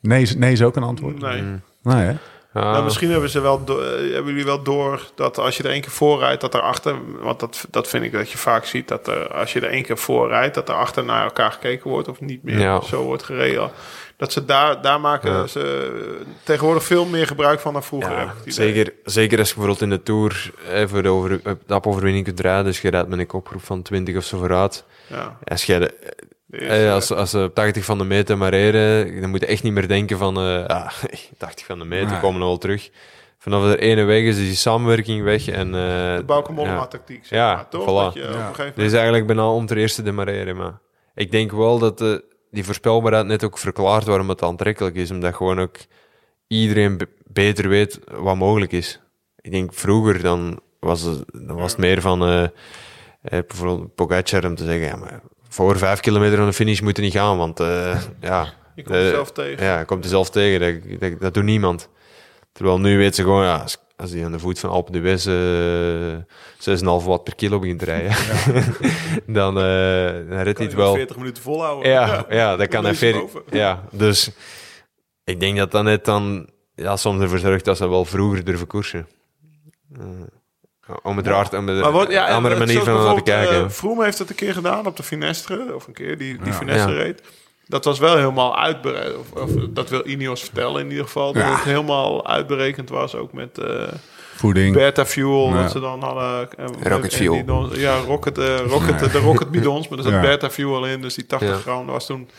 [0.00, 1.18] Nee, is- nee is ook een antwoord.
[1.20, 1.42] Nee.
[1.82, 2.14] Nee, hè?
[2.58, 3.74] Ja, Nou, misschien hebben, ze wel eh,
[4.12, 7.40] hebben jullie wel door dat als je er één keer voor rijdt, dat erachter, want
[7.40, 9.98] dat, dat vind ik dat je vaak ziet, dat er, als je er één keer
[9.98, 12.80] voor rijdt, dat er achter naar elkaar gekeken wordt of niet meer Ja.
[12.80, 13.70] zo wordt gereden.
[14.16, 15.46] Dat ze daar, daar maken Ja.
[15.46, 15.90] ze
[16.42, 18.12] tegenwoordig veel meer gebruik van dan vroeger.
[18.12, 22.40] Ja, zeker, zeker als je bijvoorbeeld in de Tour eh, voor de over, etapoverwinning kunt
[22.40, 24.84] rijden, dus je rijdt met een kopgroep van 20 of zo vooruit.
[25.06, 25.94] Ja, Als je
[26.50, 29.46] eh, eerste- als, als ze op 80 van de meter maar rijden, dan moet je
[29.46, 30.90] echt niet meer denken van, eh ah,
[31.38, 32.20] 80 van de meter, Nee.
[32.20, 32.90] komen we wel terug.
[33.38, 35.66] Vanaf de ene weg is die samenwerking weg en...
[35.66, 36.88] eh, de Bauke Mollema
[37.28, 37.54] ja.
[37.54, 37.82] maar, toch?
[37.82, 38.14] voilà.
[38.14, 38.76] Dat je op een gegeven Dit moment...
[38.78, 40.78] is eigenlijk bijna om ter eerste te mareren, maar
[41.14, 45.34] ik denk wel dat de, die voorspelbaarheid net ook verklaart waarom het aantrekkelijk is, omdat
[45.34, 45.76] gewoon ook
[46.46, 49.00] iedereen be- beter weet wat mogelijk is.
[49.40, 52.50] Ik denk vroeger dan was het, dan was het meer van eh, eh,
[53.22, 57.02] bijvoorbeeld Pogacar om te zeggen, ja, maar voor vijf kilometer aan de finish moet je
[57.02, 59.64] niet gaan, want eh, ja, Je komt er zelf tegen.
[59.64, 60.60] ja, komt er zelf tegen.
[60.60, 61.88] Dat, dat, dat doet niemand.
[62.52, 63.64] Terwijl nu weet ze gewoon, ja,
[63.96, 67.84] als, die aan de voet van Alpe d'Huez eh 6,5 watt per kilo begint te
[67.84, 68.16] rijden,
[69.38, 70.94] dan, dan redt hij het wel.
[70.94, 71.90] 40 minuten volhouden.
[71.90, 73.28] Ja, ja, dat kan hij.
[73.50, 74.30] Ja, dus
[75.24, 78.66] ik denk dat dat net dan ja, soms ervoor zorgt dat ze wel vroeger durven
[78.66, 79.06] koersen.
[81.02, 83.64] Om het raar, om het, wat, ja, een andere manier van te kijken.
[83.64, 86.46] eh, Froome heeft het een keer gedaan op de Finestre, of een keer die, die
[86.46, 86.52] Ja.
[86.52, 87.02] Finestre Ja.
[87.02, 87.22] reed.
[87.66, 89.16] Dat was wel helemaal uitberekend.
[89.16, 91.32] Of, of dat wil Ineos vertellen in ieder geval.
[91.32, 91.50] Dat Ja.
[91.54, 93.58] het helemaal uitberekend was, ook met...
[93.58, 93.82] eh,
[94.34, 94.74] Voeding.
[94.74, 95.62] Beta Fuel, Ja.
[95.62, 96.50] wat ze dan hadden.
[96.56, 97.74] eh, Rocket en Fuel.
[97.76, 100.20] ja, Rocket, Rocket, de Rocket bidons, maar er zat Ja.
[100.20, 101.00] Beta Fuel in.
[101.00, 101.56] Dus die 80 Ja.
[101.56, 102.30] gram, dat was toen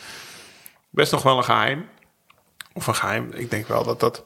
[0.89, 1.85] best nog wel een geheim.
[2.73, 3.29] Of een geheim.
[3.33, 4.23] Ik denk wel dat dat...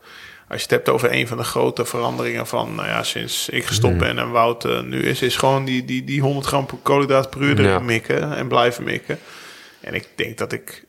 [0.53, 2.75] Als je het hebt over een van de grote veranderingen van...
[2.75, 4.03] Nou ja, sinds ik gestopt Mhm.
[4.03, 5.21] ben en Wout eh, nu is...
[5.21, 7.79] Is gewoon die, die, die 100 gram koolhydraten per uur Ja.
[7.79, 9.19] mikken en blijven mikken.
[9.81, 10.85] En ik denk dat ik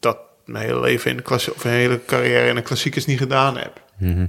[0.00, 1.54] dat mijn hele leven in de klassie...
[1.54, 3.82] Of mijn hele carrière in de klassiekers niet gedaan heb.
[3.98, 4.26] Mhm.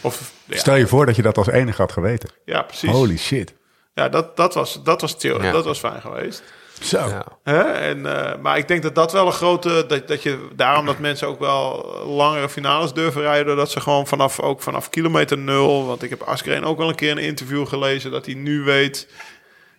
[0.00, 2.28] Of, ja, Stel je voor dat je dat als enige had geweten.
[2.44, 2.90] ja, precies.
[2.90, 3.52] Holy shit.
[3.94, 5.42] Ja, dat, dat, was, dat was chill.
[5.42, 5.52] Ja.
[5.52, 6.42] Dat was fijn geweest.
[6.82, 7.08] Zo.
[7.08, 7.24] Ja.
[7.42, 7.60] Hè?
[7.62, 9.84] En, eh, maar ik denk dat dat wel een grote...
[9.88, 13.46] Dat, dat je, daarom dat mensen ook wel langere finales durven rijden...
[13.46, 15.86] doordat ze gewoon vanaf, ook vanaf kilometer nul...
[15.86, 18.10] want ik heb Askreen ook wel een keer in een interview gelezen...
[18.10, 19.08] dat hij nu weet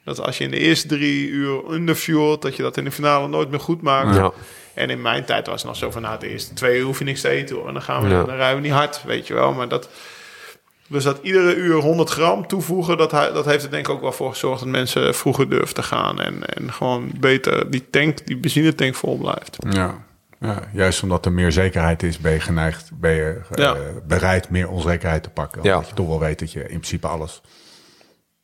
[0.06, 2.42] dat als je in de eerste drie uur underfuelt...
[2.42, 4.16] dat je dat in de finale nooit meer goed maakt.
[4.16, 4.32] Ja.
[4.74, 6.02] En in mijn tijd was het nog zo van...
[6.02, 7.68] nou, de eerste twee uur hoef je niks te eten hoor.
[7.68, 8.24] En dan, gaan we, Ja.
[8.24, 9.54] dan rijden we niet hard, weet je wel.
[9.54, 9.90] Maar dat...
[10.94, 14.12] Dus dat iedere uur 100 gram toevoegen, dat, dat heeft er denk ik ook wel
[14.12, 18.38] voor gezorgd dat mensen vroeger durven te gaan en, en gewoon beter die tank, die
[18.38, 19.58] benzinetank vol blijft.
[19.70, 20.04] Ja.
[20.40, 20.60] ja.
[20.74, 23.72] Juist omdat er meer zekerheid is, ben je geneigd, ben je eh,
[24.08, 25.64] bereid meer onzekerheid te pakken.
[25.64, 25.74] Ja.
[25.74, 27.42] Omdat je toch wel weet dat je in principe alles...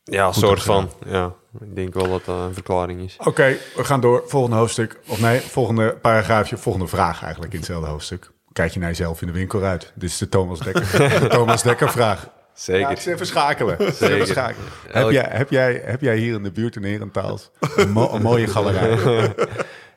[0.04, 0.90] Ja, een soort van.
[1.06, 3.16] Ja, ik denk wel dat dat een verklaring is.
[3.24, 4.22] Oké, we gaan door.
[4.26, 5.00] Volgende hoofdstuk.
[5.06, 6.56] Of nee, volgende paragraafje.
[6.56, 8.30] Volgende vraag eigenlijk in hetzelfde hoofdstuk.
[8.52, 9.92] Kijk je naar jezelf in de winkelruit.
[9.94, 12.28] Dit is de Thomas Dekker, de Thomas Dekker vraag.
[12.54, 12.90] Ja, Zeker.
[12.92, 13.76] is even schakelen.
[13.78, 14.14] Het is Zeker.
[14.14, 14.68] Even schakelen.
[14.90, 18.22] Heb, jij, heb, jij, heb jij hier in de buurt in Herentaals een, mo- een
[18.22, 18.96] mooie galerij?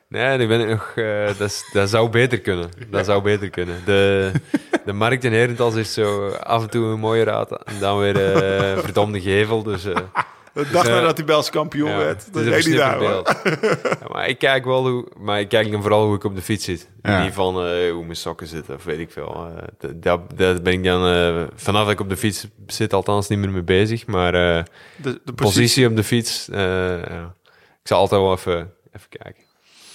[0.08, 0.92] Nee, nu ben ik nog...
[0.94, 2.68] eh, dat, dat zou beter kunnen.
[2.90, 3.76] Dat zou beter kunnen.
[3.84, 4.30] De,
[4.84, 7.64] de markt in Herentals is zo af en toe een mooie raad.
[7.64, 9.62] En dan weer eh verdomde gevel.
[9.62, 9.96] Dus eh,
[10.54, 13.40] De dag eh, nadat hij Belgisch kampioen ja, werd, dat is een daar beeld.
[13.82, 15.08] Ja, maar ik kijk wel hoe...
[15.18, 16.90] Maar ik kijk dan vooral hoe ik op de fiets zit.
[17.02, 17.22] Ja.
[17.24, 19.34] Niet van eh, hoe mijn sokken zitten of weet ik veel.
[19.56, 21.06] Eh, dat- dat, dat ben ik dan...
[21.06, 24.06] eh, vanaf dat ik op de fiets zit althans niet meer mee bezig.
[24.06, 26.48] Maar De, de positie op de fiets...
[26.48, 29.42] Ik zal altijd wel even, even kijken.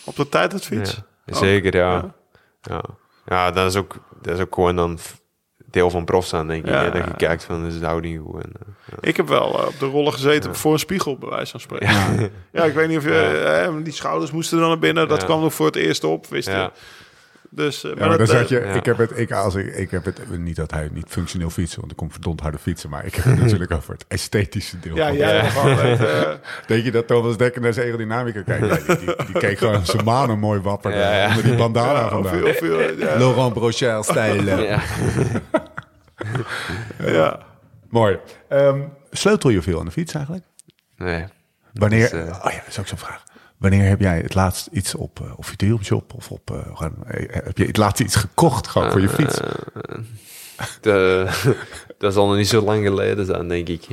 [0.03, 1.01] op de tijd het fiets.
[1.25, 1.91] Ja, zeker, ja.
[1.93, 2.13] Ja.
[2.61, 2.81] ja.
[3.25, 4.99] Ja, dat, is ook, dat is ook gewoon dan
[5.71, 6.71] deel van prof zijn, denk ik.
[6.71, 8.43] Ja, dat je kijkt van, is de houding goed?
[8.43, 8.97] En, eh, ja.
[9.01, 11.87] Ik heb wel eh, op de rollen gezeten voor een spiegel, bij wijze van spreken.
[12.51, 13.67] Ja, ik weet niet of je...
[13.67, 15.07] eh, die schouders moesten dan naar binnen.
[15.07, 16.71] Dat kwam nog voor het eerst op, wist je.
[17.49, 17.63] Ja.
[17.63, 18.73] Dus, eh, Ja, maar dan dat, zeg eh, je, ja.
[18.73, 21.79] ik heb het, ik, als ik, ik heb het, niet dat hij niet functioneel fietsen,
[21.79, 24.95] want ik kom verdomd harde fietsen, maar ik heb het natuurlijk over het esthetische deel.
[24.95, 25.05] Ja,
[25.45, 25.75] van Ja.
[25.75, 26.31] het, eh,
[26.67, 28.65] Denk je dat Thomas Dekker naar zijn aerodynamica kijkt?
[28.67, 31.27] Ja, die, die, die keek gewoon zijn manen mooi ja.
[31.27, 32.43] onder die bandana of, vandaan.
[32.43, 32.59] of,
[33.17, 34.43] Laurent Brochel stijl.
[34.43, 34.81] Ja.
[37.05, 37.39] ja.
[37.89, 38.19] Mooi.
[38.49, 38.81] Ehm,
[39.11, 40.43] sleutel je veel aan de fiets eigenlijk?
[40.97, 41.25] Nee.
[41.73, 43.23] Wanneer, is, oh ja, dat is ook zo'n vraag.
[43.59, 47.05] Wanneer heb jij het laatst iets op, eh, of je deelshop of op, eh, gewoon,
[47.05, 49.39] eh, heb je het laatst iets gekocht gewoon voor je fiets?
[50.81, 51.27] De,
[51.97, 53.87] dat zal nog niet zo lang geleden zijn, denk ik.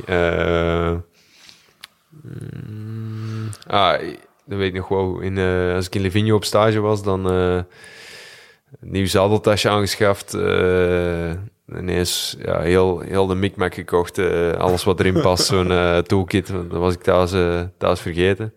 [2.22, 4.00] Mm, ah,
[4.44, 5.20] dat weet ik nog wel.
[5.20, 5.38] In,
[5.74, 7.64] als ik in Livigno op stage was, dan een
[8.80, 10.34] nieuw zadeltasje aangeschaft.
[10.34, 11.30] eh
[11.68, 14.18] ineens ja, heel, heel de mikmak gekocht.
[14.58, 16.46] alles wat erin past, zo'n toolkit.
[16.46, 17.34] Dat was ik thuis,
[17.78, 18.52] thuis vergeten.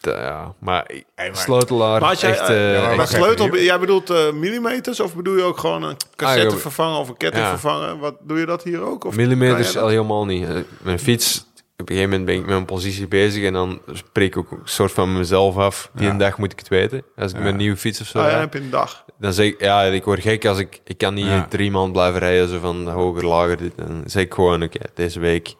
[0.00, 0.90] De- ja, maar,
[1.32, 2.48] sleutelaar, Maar als jij, echt...
[2.48, 6.54] eh, ja, maar sleutel, jij bedoelt eh, millimeters of bedoel je ook gewoon een cassette
[6.54, 7.50] Ah, vervangen of een ketting Ja.
[7.50, 7.98] vervangen?
[7.98, 9.04] Wat doe je dat hier ook?
[9.04, 10.48] Of Millimeters al helemaal niet.
[10.48, 13.80] Eh, Mijn fiets, op een gegeven moment ben ik met mijn positie bezig en dan
[13.92, 15.90] spreek ik ook een soort van mezelf af.
[15.94, 16.10] Die Ja.
[16.10, 17.02] een dag moet ik het weten.
[17.16, 19.04] Als ik een nieuwe fiets of zo Ah, ja, heb je een dag.
[19.18, 22.20] dan zeg ik, ja, ik word gek als ik, ik kan niet drie maanden blijven
[22.20, 23.56] rijden, zo van hoger, lager.
[23.56, 23.72] Dit.
[23.76, 25.54] Dan zeg ik gewoon, oké, deze week,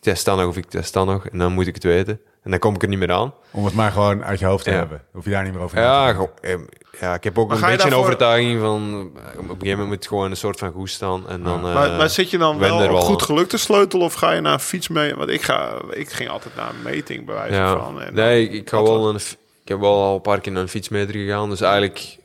[0.00, 2.20] test dan nog of ik test dan nog en dan moet ik het weten.
[2.42, 3.34] En dan kom ik er niet meer aan.
[3.50, 4.76] Om het maar gewoon uit je hoofd te Ja.
[4.76, 5.02] hebben.
[5.12, 6.54] Hoef je daar niet meer over Ja, te eh,
[7.00, 9.44] ja, ik heb ook Maar een ga je beetje een overtuiging van, eh, op een
[9.48, 11.28] gegeven moment moet het gewoon een soort van goed staan.
[11.28, 13.26] En dan, maar, eh, maar zit je dan wel op wel goed aan.
[13.26, 15.14] geluk te sleutelen of ga je naar een fiets mee?
[15.14, 17.76] Want ik, ga, ik ging altijd naar een meting bij wijze Ja.
[17.78, 18.00] van.
[18.02, 19.16] En nee, dan- ik, ik, ga wel een,
[19.62, 21.50] ik heb wel al een paar keer naar een fietsmeter gegaan.
[21.50, 22.16] Dus eigenlijk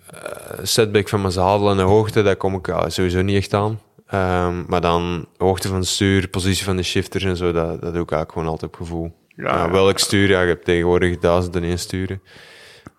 [0.64, 3.80] setback van mijn zadel en de hoogte, daar kom ik sowieso niet echt aan.
[4.08, 7.94] Ehm, maar dan hoogte van het stuur, positie van de shifters en zo, dat, dat
[7.94, 9.12] doe ik eigenlijk gewoon altijd op gevoel.
[9.28, 9.72] Ja, ja.
[9.72, 12.22] welk stuur, ja, ik heb tegenwoordig duizend en één sturen.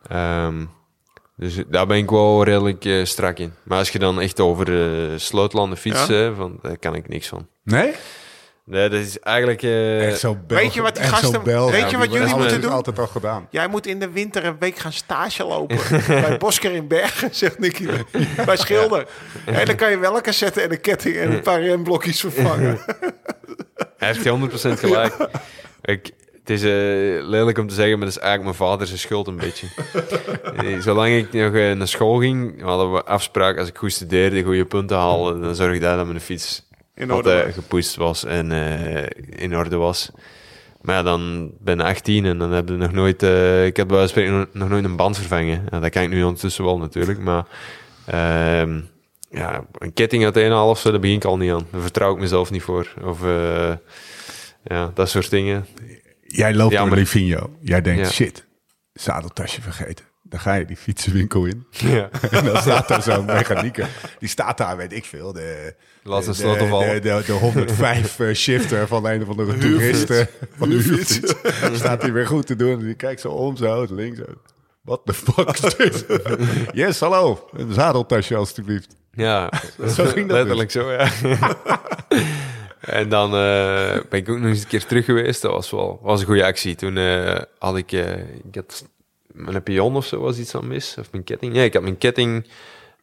[0.08, 0.64] Ehm,
[1.36, 3.52] dus daar ben ik wel redelijk eh, strak in.
[3.62, 4.66] Maar als je dan echt over
[5.20, 7.48] sleutelanden fietsen, hè, van, daar kan ik niks van.
[7.62, 7.92] Nee?
[8.66, 9.62] Nee, dat is eigenlijk...
[9.62, 12.18] eh, Echt zo Belg- Weet je wat die echt zo gasten- weet je wat jullie
[12.18, 12.70] hebben moeten het doen?
[12.72, 13.46] altijd al gedaan.
[13.50, 15.78] Jij moet in de winter een week gaan stage lopen.
[16.06, 17.86] bij Bosker in Bergen, zegt Nicky.
[18.46, 19.06] Bij Schilder.
[19.44, 22.78] En dan kan je wel een cassette en een ketting en een paar remblokjes vervangen.
[23.98, 24.28] Hij heeft
[24.76, 25.16] 100% gelijk.
[25.82, 26.68] Ik, het is eh,
[27.26, 29.66] lelijk om te zeggen, maar dat is eigenlijk mijn vader zijn schuld een beetje.
[30.56, 34.42] Eh, Zolang ik nog eh, naar school ging, hadden we afspraak als ik goed studeerde,
[34.42, 36.63] goede punten haalde, dan zorgde hij dat mijn fiets
[36.94, 37.54] In orde eh, was.
[37.54, 39.06] gepoetst was en eh,
[39.42, 40.10] in orde was.
[40.80, 43.22] Maar ja, dan ben ik 18 en dan heb je nog nooit...
[43.22, 45.66] eh, ik heb bij wijze van spreken nog, nooit een band vervangen.
[45.70, 47.44] Ja, dat kan ik nu ondertussen wel natuurlijk, maar...
[48.06, 48.80] ehm,
[49.30, 51.66] ja, een ketting uit een half zo, daar begin ik al niet aan.
[51.70, 52.94] Daar vertrouw ik mezelf niet voor.
[53.04, 53.72] Of eh,
[54.64, 55.66] ja, dat soort dingen.
[56.26, 57.56] Jij loopt Ja, door maar- Livigno.
[57.60, 58.10] Jij denkt, Ja.
[58.12, 58.46] shit,
[58.92, 60.04] zadeltasje vergeten.
[60.34, 61.66] Dan ga je die fietsenwinkel in.
[61.94, 62.08] Ja.
[62.30, 63.88] En dan staat daar zo'n mechanieker.
[64.18, 65.32] Die staat daar, weet ik veel.
[65.32, 70.28] De, Laat de, een de, de, de 105 eh, shifter van een of andere toeristen.
[70.56, 71.34] Van de huurfiets.
[71.72, 72.72] Staat hij weer goed te doen.
[72.72, 74.20] En die kijkt zo om, zo, links.
[74.82, 76.06] What the fuck is dit?
[76.82, 77.48] yes, hallo.
[77.52, 78.96] Een zadeltasje alstublieft.
[79.12, 79.52] Ja,
[79.88, 81.08] Zo ging dat letterlijk zo, ja.
[82.80, 85.42] en dan eh, ben ik ook nog eens een keer terug geweest.
[85.42, 86.74] Dat was wel was een goede actie.
[86.74, 88.84] Toen eh, had ik, eh, ik had
[89.34, 90.96] mijn pion of zo was iets aan mis.
[90.98, 91.52] Of mijn ketting.
[91.52, 92.46] Nee, ik had mijn ketting,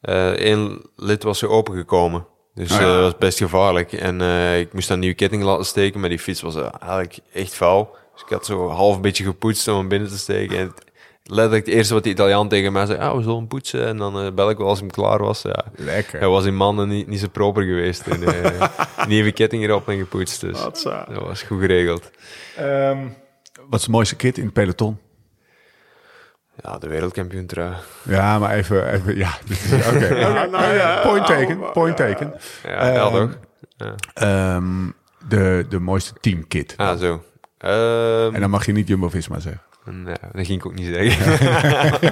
[0.02, 2.26] eh één lid was er opengekomen.
[2.56, 2.86] Dus Ah, ja.
[2.86, 3.94] eh, dat was best gevaarlijk.
[3.94, 7.18] En eh, ik moest dan een nieuwe ketting laten steken, maar die fiets was eigenlijk
[7.34, 7.96] echt vuil.
[8.14, 10.58] Dus ik had zo half een beetje gepoetst om hem binnen te steken.
[10.58, 10.84] En het-
[11.24, 13.86] letterlijk het eerste wat de Italiaan tegen mij zei, ah, we zullen poetsen.
[13.88, 15.42] En dan bel ik wel als hem klaar was.
[15.42, 15.66] Ja.
[15.76, 16.20] Lekker.
[16.20, 18.08] Hij was in mannen niet, niet zo proper geweest.
[18.08, 18.20] En,
[19.08, 20.42] nieuwe ketting erop en gepoetst.
[20.42, 22.12] Dus dat was goed geregeld.
[22.58, 23.08] Ehm,
[23.70, 24.98] wat is de mooiste kit in het peloton?
[26.64, 27.74] Ja, de wereldkampioen trui.
[28.04, 29.30] Ja, maar even, even ja.
[29.94, 30.10] Oké,
[30.52, 32.34] nou ja, point taken, nou, point taken.
[32.64, 33.30] Ja, ja Ehm?
[33.78, 33.96] Ja.
[34.14, 34.90] Ehm,
[35.28, 36.74] de, de mooiste teamkit.
[36.78, 37.24] Ah, zo.
[37.58, 39.62] Ehm, En dan mag je niet Jumbo-Visma zeggen.
[39.86, 41.48] nee, dat ging ik ook niet zeggen.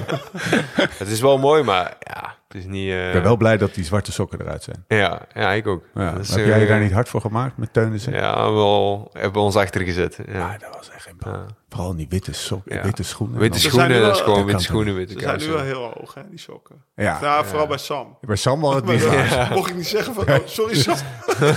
[0.98, 2.88] het is wel mooi, maar ja, het is niet...
[2.90, 4.84] eh, Ik ben wel blij dat die zwarte sokken eruit zijn.
[4.88, 5.84] Ja, ja, ik ook.
[5.94, 8.12] Ja, is, heb jij je eh, daar niet hard voor gemaakt met Teunissen?
[8.12, 10.18] Ja, wel, hebben we ons achter gezet.
[10.32, 10.40] Ja.
[10.52, 11.32] Ah, dat was echt geen bal.
[11.32, 11.46] Ja.
[11.68, 12.82] Vooral die witte, sok, Ja.
[12.82, 13.38] witte schoenen.
[13.40, 16.22] Witte schoenen, dat is gewoon witte schoenen, witte Ze zijn nu wel heel hoog, hè,
[16.30, 16.76] die sokken.
[16.96, 18.18] Ja, Ja, vooral bij Sam.
[18.20, 19.06] bij Sam wel het niet.
[19.50, 20.96] Mocht ik niet zeggen van, oh, sorry Sam.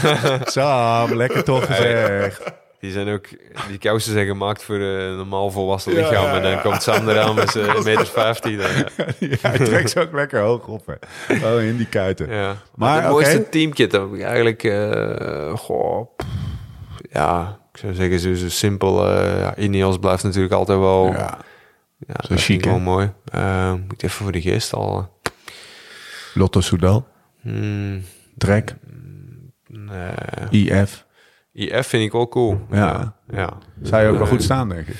[0.44, 2.42] Sam, lekker toch gezegd.
[2.84, 3.26] Die zijn ook,
[3.67, 6.26] die kousen zijn gemaakt voor eh, een normaal volwassen Ja, lichaam.
[6.26, 8.58] ja, en dan komt Sam eraan met zijn meter 50.
[8.58, 9.36] Dan, ja.
[9.50, 10.98] Hij trekt ze ook lekker hoog op.
[11.26, 11.56] Hè.
[11.56, 12.30] Oh, in die kuiten.
[12.30, 12.46] Ja.
[12.48, 13.10] Maar, Maar oké.
[13.10, 14.63] mooiste teamkit heb ik eigenlijk...
[14.63, 16.28] eh, goh, pff,
[17.12, 19.10] ja, ik zou zeggen zo, zo simpel.
[19.39, 21.06] ja, Ineos blijft natuurlijk altijd wel...
[21.12, 21.38] Ja,
[22.36, 22.80] chic, wel hè?
[22.80, 23.12] mooi.
[23.26, 25.19] Eh, moet ik even voor de geest al...
[26.34, 27.08] Lotto Soudal,
[27.41, 28.04] Hmm,
[28.38, 28.76] Trek,
[29.67, 30.50] nee.
[30.50, 31.03] IF.
[31.54, 32.60] IF vind ik wel cool.
[32.72, 33.16] Ja.
[33.32, 33.54] ja.
[33.82, 34.96] Zou je ook wel goed staan, denk ik.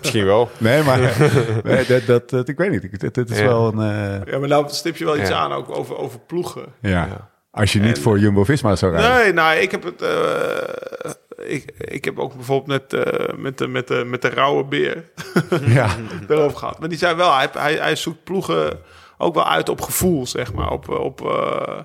[0.00, 0.50] Misschien wel.
[0.58, 0.98] Nee, maar
[1.64, 2.84] nee, dat, dat, dat- ik weet niet.
[2.84, 3.44] Ik- Dit, dit is Ja.
[3.46, 3.78] wel een...
[4.24, 5.36] eh, Ja, maar nou stip je wel iets Ja.
[5.38, 6.64] aan ook over, over ploegen.
[6.80, 6.90] ja.
[6.90, 7.28] Ja.
[7.50, 9.12] Als je niet En- voor Jumbo-Visma zou rijden.
[9.24, 10.02] Nee, nou, ik heb het.
[10.02, 11.10] eh,
[11.54, 15.04] ik, ik heb ook bijvoorbeeld net eh, met, de, met, de, met de rauwe beer
[15.66, 15.88] Ja.
[16.28, 16.78] erover gehad.
[16.78, 18.78] Maar die zei wel, hij, hij, hij zoekt ploegen
[19.18, 20.70] ook wel uit op gevoel, zeg maar.
[20.70, 21.78] Op, op, eh,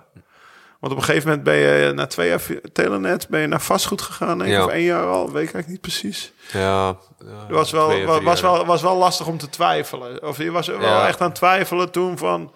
[0.84, 2.42] want op een gegeven moment ben je na twee jaar
[2.74, 4.66] Telenet ben je naar vastgoed gegaan, denk ik, Ja.
[4.66, 6.34] of één jaar al, weet ik eigenlijk niet precies.
[6.52, 6.88] Ja.
[7.26, 8.52] Het was wel, was, jaar.
[8.52, 10.24] wel, was wel lastig om te twijfelen.
[10.28, 12.52] Of je was wel echt aan het twijfelen toen van...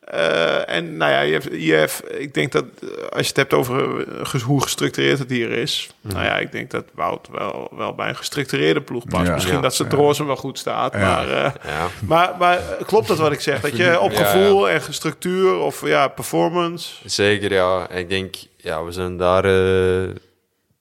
[0.00, 3.36] eh, en nou ja, je hebt, je hebt, ik denk dat eh, als je het
[3.36, 5.90] hebt over eh, hoe gestructureerd het hier is.
[6.00, 6.14] Mhm.
[6.14, 9.26] Nou ja, ik denk dat Wout wel, wel bij een gestructureerde ploeg past.
[9.26, 9.34] Ja.
[9.34, 9.60] Misschien Ja.
[9.60, 10.92] dat ze Drozen wel goed staat.
[10.92, 10.98] Ja.
[10.98, 11.86] Maar, eh, Ja.
[12.06, 13.60] maar, maar klopt dat wat ik zeg?
[13.70, 16.94] Dat je op Ja, gevoel en structuur of ja, performance...
[17.04, 17.90] Zeker, ja.
[17.90, 20.08] Ik denk, ja, we zijn daar eh,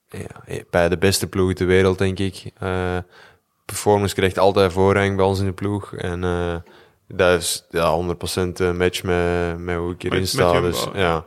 [0.09, 2.43] ja, bij de beste ploeg ter wereld, denk ik.
[2.59, 2.97] Eh,
[3.65, 5.93] performance krijgt altijd voorrang bij ons in de ploeg.
[5.93, 6.55] En eh,
[7.13, 8.07] dat is ja, 100%
[8.53, 10.53] een match met, met hoe ik erin Met- sta.
[10.53, 10.99] met dus, ja.
[10.99, 11.25] ja.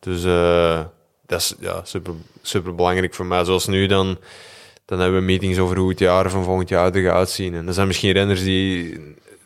[0.00, 0.80] dus eh,
[1.26, 3.44] dat is ja, super, super belangrijk voor mij.
[3.44, 4.18] Zoals nu dan,
[4.84, 7.54] dan hebben we meetings over hoe het jaar van volgend jaar er gaat zien.
[7.54, 8.98] En er zijn misschien renners die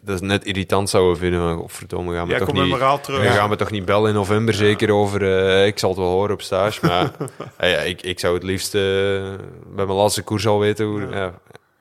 [0.05, 1.41] dat net irritant zouden vinden.
[1.41, 3.03] Van, Godverdomme, gaan we Jij toch niet...
[3.03, 3.21] terug.
[3.21, 5.47] We gaan we toch niet bellen in november, zeker over...
[5.47, 7.11] eh, ik zal het wel horen op stage, maar
[7.57, 8.81] eh, ja, ik, ik zou het liefst eh,
[9.75, 11.07] bij mijn laatste koers al weten hoe...
[11.11, 11.35] Ja.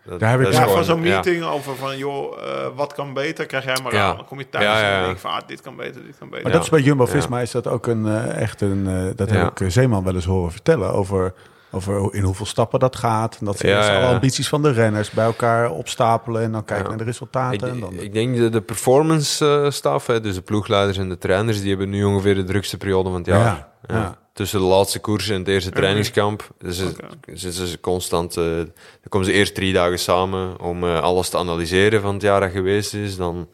[0.05, 1.13] Dat, Daar heb ik- Ja, gewoon- van zo'n ja.
[1.13, 4.09] meeting over van, joh, eh, wat kan beter, krijg jij maar Ja.
[4.09, 4.15] aan.
[4.15, 6.03] Dan kom je thuis Ja, ja, en dan denk je van, ah, dit kan beter,
[6.05, 6.43] dit kan beter.
[6.43, 6.57] Maar Ja.
[6.57, 8.87] dat is bij Jumbo-Visma is dat ook een, eh, echt een...
[8.87, 9.35] eh, dat Ja.
[9.35, 11.33] heb ik Zeeman wel eens horen vertellen over...
[11.71, 13.37] Over in hoeveel stappen dat gaat.
[13.39, 16.41] En dat ze Ja, eerst ja, alle ambities van de renners bij elkaar opstapelen.
[16.41, 16.89] En dan kijken Ja.
[16.89, 17.67] naar de resultaten.
[17.67, 21.09] Ik, en dan, ik denk de, de performance eh, staf, hè, dus de ploegleiders en
[21.09, 23.39] de trainers, die hebben nu ongeveer de drukste periode van het jaar.
[23.87, 24.19] Ja, ja.
[24.33, 26.49] Tussen de laatste koers en het eerste trainingskamp.
[26.57, 26.85] Dus ze-
[27.17, 27.37] Oké.
[27.37, 28.37] zitten ze constant.
[28.37, 32.21] eh, dan komen ze eerst drie dagen samen om eh, alles te analyseren van het
[32.21, 33.15] jaar dat geweest is.
[33.17, 33.47] Dan,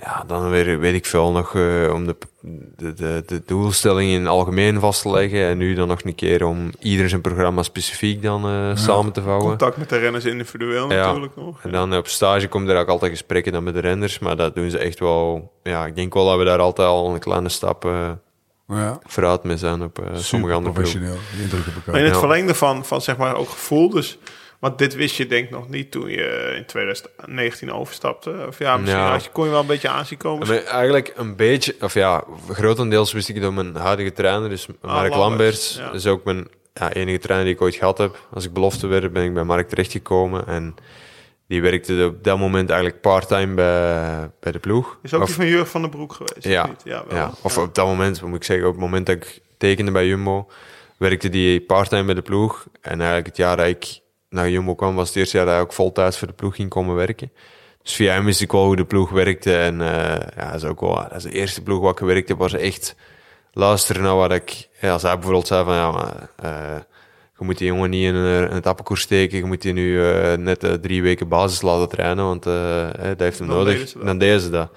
[0.00, 2.16] ja, dan weer weet ik veel nog eh, om de,
[2.76, 5.46] de, de, de doelstelling in het algemeen vast te leggen.
[5.46, 9.22] En nu dan nog een keer om ieder zijn programma specifiek dan eh, samen te
[9.22, 9.46] vouwen.
[9.46, 11.06] Contact met de renners individueel Ja.
[11.06, 11.62] natuurlijk nog.
[11.62, 14.18] En dan op stage komen er ook altijd gesprekken dan met de renners.
[14.18, 15.52] Maar dat doen ze echt wel...
[15.62, 18.10] Ja, ik denk wel dat we daar altijd al een kleine stap eh,
[18.68, 18.98] Ja.
[19.06, 21.16] vooruit mee zijn op sommige andere professioneel.
[21.32, 21.86] Die indruk heb ik ook.
[21.86, 22.18] Maar in het Ja.
[22.20, 23.90] verlengde van, van zeg maar ook gevoel.
[23.90, 24.18] Dus,
[24.62, 28.44] want dit wist je denk ik nog niet toen je in 2019 overstapte.
[28.48, 29.10] Of ja, misschien Ja.
[29.10, 30.48] had je, kon je wel een beetje aanzien komen.
[30.48, 34.80] Maar eigenlijk een beetje, of ja, grotendeels wist ik door mijn huidige trainer, dus Mark
[35.14, 35.76] Lamberts, Lamberts.
[35.76, 35.92] ja.
[35.92, 38.18] Is ook mijn ja, enige trainer die ik ooit gehad heb.
[38.34, 40.46] Als ik belofte werd, ben ik bij Mark terechtgekomen.
[40.46, 40.74] En
[41.48, 44.98] die werkte op dat moment eigenlijk part-time bij, bij de ploeg.
[45.02, 46.44] Is ook Of- die van Jurgen van den Broek geweest?
[46.44, 46.80] Ja, niet?
[46.84, 47.16] ja, wel.
[47.16, 47.62] ja, of Ja.
[47.62, 50.48] op dat moment, moet ik zeggen, op het moment dat ik tekende bij Jumbo,
[50.96, 52.66] werkte die part-time bij de ploeg.
[52.80, 54.00] En eigenlijk het jaar dat ik
[54.32, 56.68] naar Jumbo kwam, was het eerste jaar dat hij ook voltijds voor de ploeg ging
[56.68, 57.32] komen werken.
[57.82, 59.56] Dus via hem wist ik wel hoe de ploeg werkte.
[59.56, 62.28] En eh, ja, dat is ook wel, dat is de eerste ploeg waar ik gewerkt
[62.28, 62.94] heb, was echt
[63.52, 66.76] luisteren naar wat ik, ja, als hij bijvoorbeeld zei van, ja, maar, eh,
[67.38, 70.10] je moet die jongen niet in, een- in het appelkoers steken, je moet die nu
[70.10, 73.56] eh, net eh, drie weken basis laten trainen, want eh, eh, dat heeft hem Dan
[73.56, 73.76] nodig.
[74.04, 74.70] Dan deden ze dat.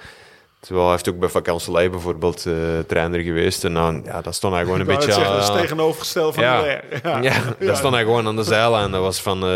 [0.65, 2.53] Terwijl hij heeft ook bij Vakanselij bijvoorbeeld eh,
[2.87, 3.63] trainer geweest.
[3.63, 5.11] En dan, ja, dat stond hij gewoon een beetje...
[5.11, 6.61] zeggen, dat is aan- tegenovergesteld van ja.
[6.61, 7.33] de ja, Ja.
[7.65, 8.91] daar stond hij gewoon aan de zijlijn.
[8.91, 9.49] Dat was van, eh,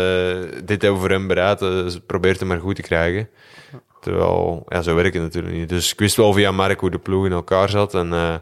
[0.64, 3.28] dit hebben we voor hem bereid, eh, dus probeer het maar goed te krijgen.
[4.00, 5.68] Terwijl, ja, zo werkt het natuurlijk niet.
[5.68, 7.94] Dus ik wist wel via Mark hoe de ploeg in elkaar zat.
[7.94, 8.34] En eh,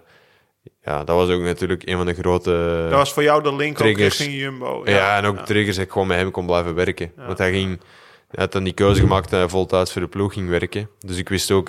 [0.85, 2.87] ja, dat was ook natuurlijk een van de grote...
[2.89, 4.19] Dat was voor jou de link ook Triggers.
[4.19, 4.83] richting Jumbo.
[4.85, 7.13] Ja, en ook triggers dat ik gewoon met hem kon blijven werken.
[7.17, 7.81] Want hij ging,
[8.31, 10.91] hij had dan die keuze gemaakt dat hij voltijds voor de ploeg ging werken.
[10.99, 11.69] Dus ik wist ook,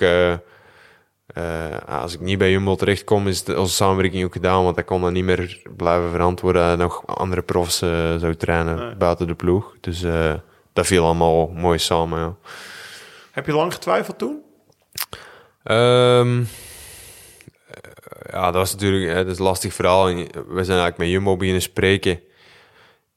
[1.34, 4.62] eh, als ik niet bij Jumbo terechtkom, is de, onze samenwerking ook gedaan.
[4.64, 8.76] Want hij kon dan niet meer blijven verantwoorden dat nog andere profs eh, zou trainen
[8.76, 8.94] Nee.
[8.94, 9.74] buiten de ploeg.
[9.80, 10.34] Dus eh,
[10.72, 12.34] dat viel allemaal mooi samen, ja.
[13.30, 14.42] Heb je lang getwijfeld toen?
[15.62, 16.38] Eh,
[18.30, 20.04] ja, dat was natuurlijk hè, dat is een lastig verhaal.
[20.04, 22.20] We zijn eigenlijk met Jumbo beginnen spreken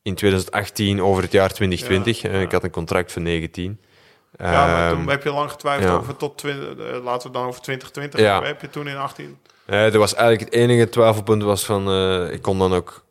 [0.01, 2.21] in 2018 over het jaar 2020.
[2.21, 3.79] Ja, Eh, Ik had een contract voor 19.
[4.37, 5.97] Ja, maar Ehm, toen heb je lang getwijfeld ja.
[5.97, 8.43] over tot 20, eh, laten we dan over 2020 Ja.
[8.43, 9.37] Heb je toen in 18?
[9.65, 13.01] Eh, er was eigenlijk het enige twijfelpunt was van, eh, ik kon dan ook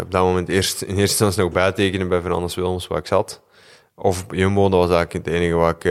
[0.00, 3.42] op dat moment eerst in eerste instantie nog bijtekenen bij Fernandes Wilms waar ik zat.
[3.94, 5.82] Of Jumbo, dat was eigenlijk het enige waar ik,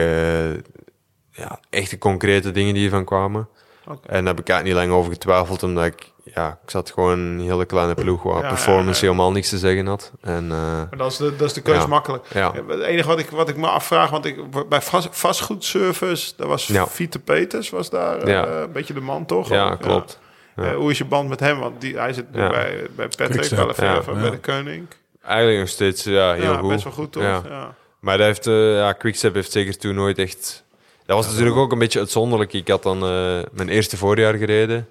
[1.32, 3.50] ja, echte concrete dingen die ervan kwamen.
[3.88, 4.08] Oké.
[4.08, 7.19] En daar heb ik eigenlijk niet lang over getwijfeld, omdat ik, ja, ik zat gewoon
[7.19, 9.13] in een hele kleine ploeg waar Ja, performance ja, ja.
[9.13, 10.12] helemaal niks te zeggen had.
[10.22, 11.88] En eh, Maar dat is de, dat is de keuze Ja.
[11.88, 12.26] makkelijk.
[12.34, 16.48] ja, Het enige wat ik, wat ik me afvraag, want ik, bij vast, vastgoedservice, daar
[16.48, 16.88] was Ja.
[16.88, 19.50] Fiete Peters, was daar eh, een beetje de man, toch?
[19.50, 20.19] ja, klopt.
[20.56, 20.63] Ja.
[20.63, 21.60] Eh, hoe is je band met hem?
[21.60, 24.02] Want die, hij zit bij, bij Patrick Ja.
[24.13, 24.88] bij de Koning.
[25.24, 26.69] Eigenlijk nog steeds ja, heel ja, goed.
[26.69, 27.24] best wel goed, toch?
[27.24, 27.41] Ja.
[27.50, 27.76] Ja.
[28.00, 30.63] Maar dat heeft, eh ja, Quickstep heeft zeker toen nooit echt...
[31.05, 32.53] Dat was natuurlijk ook een beetje uitzonderlijk.
[32.53, 34.87] Ik had dan eh, mijn eerste voorjaar gereden.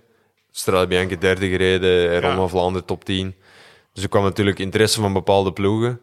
[0.51, 3.35] Strade derde gereden, Ronde van Vlaanderen top 10.
[3.93, 6.01] Dus er kwam natuurlijk interesse van bepaalde ploegen.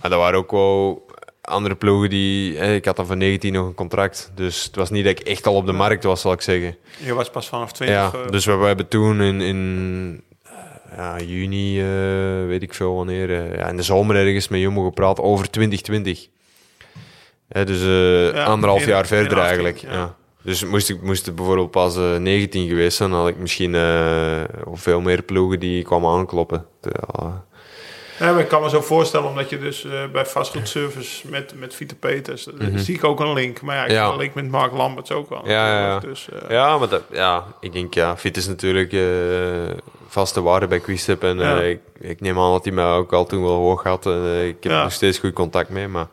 [0.00, 1.06] Maar er waren ook wel
[1.40, 2.56] andere ploegen die...
[2.56, 4.32] ik had dan van 19 nog een contract.
[4.34, 6.76] Dus het was niet dat ik echt al op de markt was, zal ik zeggen.
[7.04, 7.96] Je was pas vanaf 20.
[7.96, 11.82] Ja, eh, dus we, we hebben toen in, in eh, ja, juni,
[12.46, 16.28] weet ik veel wanneer, ja, in de zomer ergens met Jumbo gepraat over 2020.
[17.52, 19.76] Ja, dus eh, Ja, anderhalf jaar verder 18, eigenlijk.
[19.78, 20.14] ja.
[20.42, 24.40] Dus moest ik moest bijvoorbeeld pas eh, 19 geweest zijn, dan had ik misschien eh,
[24.72, 26.66] veel meer ploegen die kwamen aankloppen.
[26.82, 27.44] Ja,
[28.18, 31.74] Ja, maar ik kan me zo voorstellen, omdat je dus eh, bij vastgoedservice met, met
[31.74, 33.60] Vita Peters, eh, zie ik ook een link.
[33.62, 33.96] Maar ja, ik Mhm.
[33.98, 34.08] Ja.
[34.10, 35.42] een link met Mark Lamberts ook wel.
[35.48, 35.98] Ja, ja, ja.
[35.98, 39.00] Dus, eh, Ja, maar dat, ja, ik denk, ja, Fit is natuurlijk eh,
[40.08, 41.22] vaste waarde bij Quickstep.
[41.22, 44.06] En eh, ik, ik neem aan dat hij mij ook al toen wel hoog had.
[44.06, 44.82] Eh, ik heb Ja.
[44.82, 46.06] nog steeds goed contact mee, maar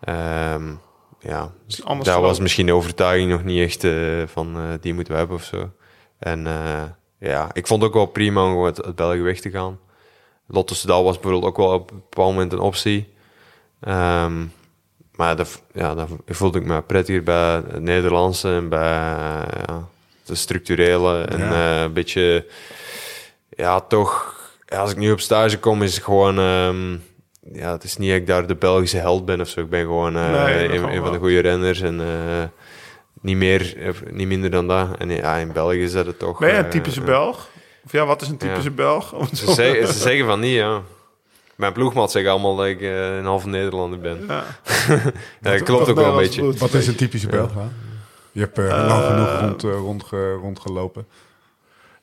[0.00, 0.72] ehm,
[1.20, 1.52] ja,
[2.02, 3.92] daar was misschien de overtuiging nog niet echt eh,
[4.26, 5.70] van eh, die moeten we hebben of zo.
[6.18, 6.82] En eh,
[7.18, 9.78] ja, ik vond het ook wel prima om gewoon uit, uit België weg te gaan.
[10.46, 13.12] Lotto Soudal was bijvoorbeeld ook wel op een bepaald moment een optie.
[13.80, 14.44] Ehm,
[15.14, 18.88] maar dat, ja, dat voelde ik me prettiger bij het Nederlandse en bij
[19.66, 19.88] ja,
[20.24, 21.20] de structurele.
[21.22, 21.76] En Ja.
[21.76, 22.46] eh, een beetje,
[23.48, 24.34] ja, toch,
[24.68, 26.96] als ik nu op stage kom, is het gewoon, ehm,
[27.52, 29.60] ja, het is niet dat ik daar de Belgische held ben of zo.
[29.60, 32.06] Ik ben gewoon eh, Nee, een, van de goede renners en eh,
[33.20, 34.88] niet meer, of niet minder dan dat.
[34.98, 36.38] En ja, in België is dat het toch.
[36.38, 37.00] Ben je een eh, typische.
[37.00, 37.48] Belg?
[37.84, 38.74] Of ja, wat is een typische Ja.
[38.74, 39.14] Belg?
[39.32, 40.80] Ze, zo- zeggen, ze zeggen van niet, ja.
[41.56, 44.24] Mijn ploegmaat zeggen allemaal dat ik een halve Nederlander ben.
[44.28, 44.44] Ja.
[45.42, 46.52] Ja, dat klopt ook wel een beetje.
[46.58, 47.50] Wat is een typische Belg?
[48.32, 51.06] Je hebt eh, lang genoeg rond, eh, rondge- rondgelopen.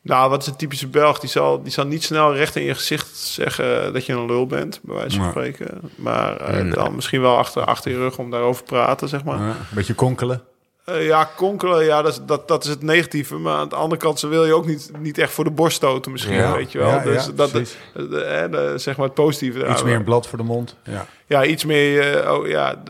[0.08, 1.20] Nou, wat is een typische Belg?
[1.20, 4.47] Die zal, die zal niet snel recht in je gezicht zeggen dat je een lul
[4.47, 5.80] bent, bij wijze van spreken.
[5.95, 6.72] Maar eh, Nee.
[6.72, 9.39] dan misschien wel achter, achter je rug om daarover te praten, zeg maar.
[9.39, 10.41] Een beetje konkelen.
[10.88, 13.35] Eh, ja, konkelen, ja, dat is, dat, dat is het negatieve.
[13.35, 15.75] Maar aan de andere kant, ze wil je ook niet, niet echt voor de borst
[15.75, 16.55] stoten misschien, Ja.
[16.55, 16.88] weet je wel.
[16.88, 17.77] Ja, dus ja, dat, precies.
[17.93, 19.67] de, de- hè, de- zeg maar het positieve.
[19.69, 20.75] Iets meer een blad voor de mond.
[20.83, 21.05] Ja.
[21.25, 22.83] Ja, iets meer eh, oh, ja,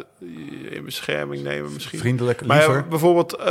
[0.70, 2.00] in bescherming nemen misschien.
[2.00, 2.88] Vriendelijk, Maar ja, liever.
[2.88, 3.46] bijvoorbeeld, eh,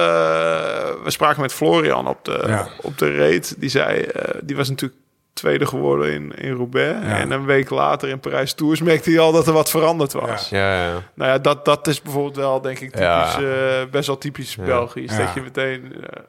[1.05, 2.68] we spraken met Florian op de, Ja.
[2.82, 3.55] op de reet.
[3.59, 5.01] Die zei, eh, die was natuurlijk
[5.37, 7.07] tweede geworden in, in Roubaix.
[7.07, 7.18] Ja.
[7.18, 10.49] En een week later in Parijs Tours merkte hij al dat er wat veranderd was.
[10.49, 10.93] Ja, ja.
[11.14, 13.39] Nou ja, dat, dat is bijvoorbeeld wel, denk ik, typisch, Ja.
[13.41, 14.64] eh, best wel typisch Ja.
[14.64, 15.16] Belgisch.
[15.16, 15.24] Ja.
[15.24, 16.22] Dat je meteen eh,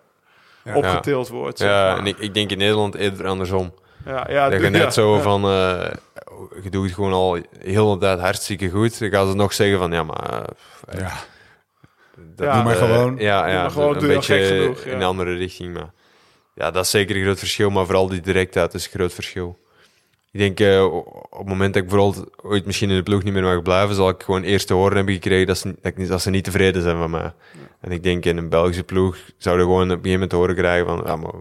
[0.63, 0.75] Ja.
[0.75, 1.57] opgetild wordt.
[1.57, 1.97] zeg Ja, maar.
[1.97, 3.73] en ik, ik denk in Nederland eerder andersom.
[4.05, 5.89] ja, ja, dat je net zo van, eh,
[6.63, 8.99] je doet het gewoon al heel de tijd hartstikke goed.
[8.99, 10.45] Dan gaan ze nog zeggen van, ja, maar...
[10.91, 11.11] Ja.
[12.35, 12.53] dat, Ja.
[12.55, 13.15] Doe maar gewoon.
[13.17, 14.89] Ja, Doe ja maar gewoon, een beetje gek genoeg, ja.
[14.91, 15.73] in een andere richting.
[15.73, 15.89] Maar
[16.57, 17.69] ja, dat is zeker een groot verschil.
[17.69, 19.57] Maar vooral die directheid is een groot verschil.
[20.31, 23.33] Ik denk, eh, op het moment dat ik bijvoorbeeld ooit misschien in de ploeg niet
[23.33, 25.97] meer mag blijven, zal ik gewoon eerst te horen hebben gekregen dat ze, dat, ik
[25.97, 27.33] niet- dat ze niet tevreden zijn van mij.
[27.79, 30.55] En ik denk in een Belgische ploeg zouden gewoon op een gegeven moment te horen
[30.55, 31.33] krijgen van, ja, maar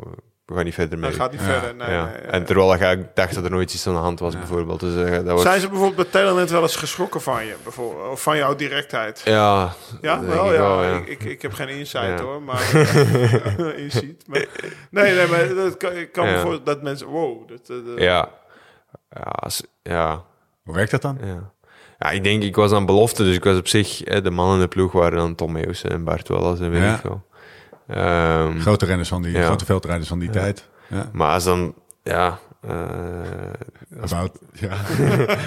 [0.46, 1.10] we gaan niet verder mee.
[1.10, 1.46] Dat gaat niet Ja.
[1.46, 1.74] verder.
[1.74, 2.04] Nee, ja.
[2.04, 2.18] nee, ja.
[2.20, 4.80] En terwijl ik eigenlijk dacht dat er nooit iets aan de hand was, bijvoorbeeld.
[4.80, 5.42] Dus eh, dat was...
[5.42, 7.54] Zijn ze bijvoorbeeld bij Telenet wel eens geschrokken van je?
[7.62, 9.20] Bijvoorbeeld, of van jouw directheid?
[9.24, 10.58] Ja, Ja, wel, ik ja.
[10.60, 10.96] wel, ja.
[10.96, 12.24] Ik, ik, ik heb geen insight Ja.
[12.24, 14.26] hoor, maar uh, insight.
[14.28, 14.46] Maar,
[14.90, 16.40] nee, nee, maar dat kan, ik kan me Ja.
[16.40, 18.28] voor dat mensen, wow, dat, dat, dat- ja.
[19.10, 20.22] Ja, als- ja,
[20.64, 21.18] Hoe werkt dat dan?
[21.24, 21.50] ja.
[21.98, 24.02] Ja, ik denk, ik was aan belofte, dus ik was op zich...
[24.04, 26.94] eh, De mannen in de ploeg waren dan Tom en Bart Welles en weet Ja.
[26.94, 27.24] ik veel.
[27.88, 29.44] Ehm, Grote renners van die, Ja.
[29.44, 30.68] grote veldrijders van die tijd.
[30.88, 31.10] Ja.
[31.12, 31.74] maar als dan...
[32.02, 34.72] Ja, eh, About, ja.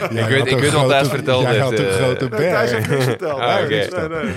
[0.10, 2.72] Ik weet- ik weet wat Thijs verteld Jij heeft, had een eh, grote Nee, Thijs
[2.72, 2.90] heeft berg.
[2.98, 3.40] niks verteld.
[3.42, 3.98] Ah, Nee, oké.
[4.00, 4.34] nee, nee, nee.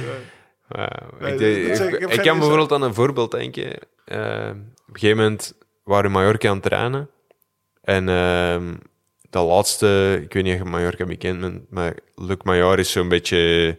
[0.68, 2.94] Ja, Nee, ik, dat- ik, dat zeg ik, ik ik, heb kan bijvoorbeeld aan een
[2.94, 3.66] voorbeeld denken.
[4.04, 4.18] Eh,
[4.50, 7.08] op een gegeven moment waren we in Mallorca aan het trainen.
[7.82, 8.74] En ehm
[9.30, 13.08] de laatste, ik weet niet of je Mallorca bekend bent, maar Luc Major is zo'n
[13.08, 13.78] beetje...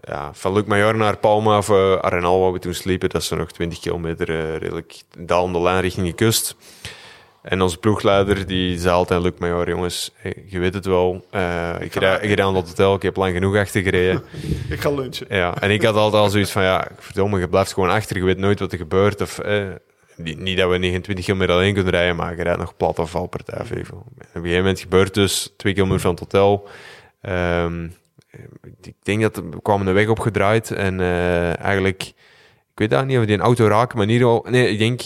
[0.00, 0.30] Ja.
[0.32, 3.52] van Luc Major naar Palma of uh, Arenal, waar we toen sliepen, dat is nog
[3.52, 6.56] 20 kilometer eh, redelijk dalende lijn richting de kust.
[7.42, 11.74] En onze ploegleider die zei altijd, Luc Major, jongens, hey, je weet het wel, eh,
[11.80, 14.22] ik, rij, ik rij aan dat hotel, ik heb lang genoeg achter gereden.
[14.70, 15.26] Ik ga lunchen.
[15.28, 18.24] Ja, en ik had altijd al zoiets van, ja, verdomme, je blijft gewoon achter, je
[18.24, 19.20] weet nooit wat er gebeurt.
[19.20, 19.64] Of, eh,
[20.16, 23.60] niet, dat we 29 kilometer alleen kunnen rijden, maar je rijdt nog plat of valpartij.
[23.60, 23.76] Op een
[24.32, 26.68] gegeven moment gebeurt dus twee kilometer van het hotel.
[27.20, 27.88] Ehm,
[28.82, 32.02] ik denk dat we kwamen de weg opgedraaid en eh, eigenlijk,
[32.72, 35.00] ik weet daar niet of die een auto raken, maar geval, nee, ik denk,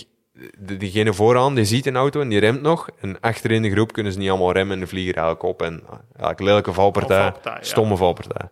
[0.59, 2.89] de- diegene vooraan, die ziet een auto en die remt nog.
[3.01, 5.63] En achterin de groep kunnen ze niet allemaal remmen en de vliegen eigenlijk op.
[5.63, 7.63] En ah, eigenlijk lelijke valpartij, valpartij, ja.
[7.63, 8.49] stomme valpartij.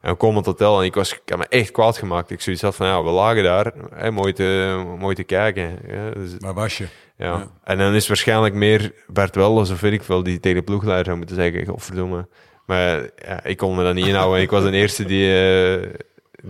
[0.00, 2.30] En we komen tot hotel en ik was ik had me echt kwaad gemaakt.
[2.30, 5.78] Ik zoiets had van, ja, we lagen daar, hè, mooi, te, mooi te kijken.
[5.86, 6.86] Ja, dus, Waar was je?
[7.16, 7.26] ja.
[7.26, 7.50] Ja.
[7.64, 11.04] En dan is waarschijnlijk meer Bert Welles of weet ik veel, die tegen de ploegleider
[11.04, 12.28] zou moeten zeggen, godverdomme.
[12.64, 14.40] Maar ja, ik kon me dat niet inhouden.
[14.40, 15.90] ik was de eerste die eh,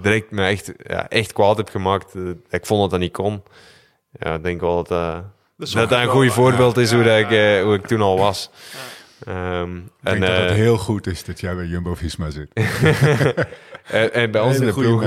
[0.03, 2.15] direct me echt, ja, echt kwaad heb gemaakt.
[2.15, 3.43] Eh, ik vond dat dat niet kon.
[4.19, 5.19] Ja, ik denk wel dat eh,
[5.57, 6.83] Dat een goed voorbeeld ja.
[6.83, 8.51] is hoe, dat ik, ja, eh, hoe ik toen al was.
[9.27, 12.51] Ehm, Ik en, denk dat het heel goed is dat jij bij Jumbo-Visma zit.
[13.85, 15.05] En, en bij ons in de ploeg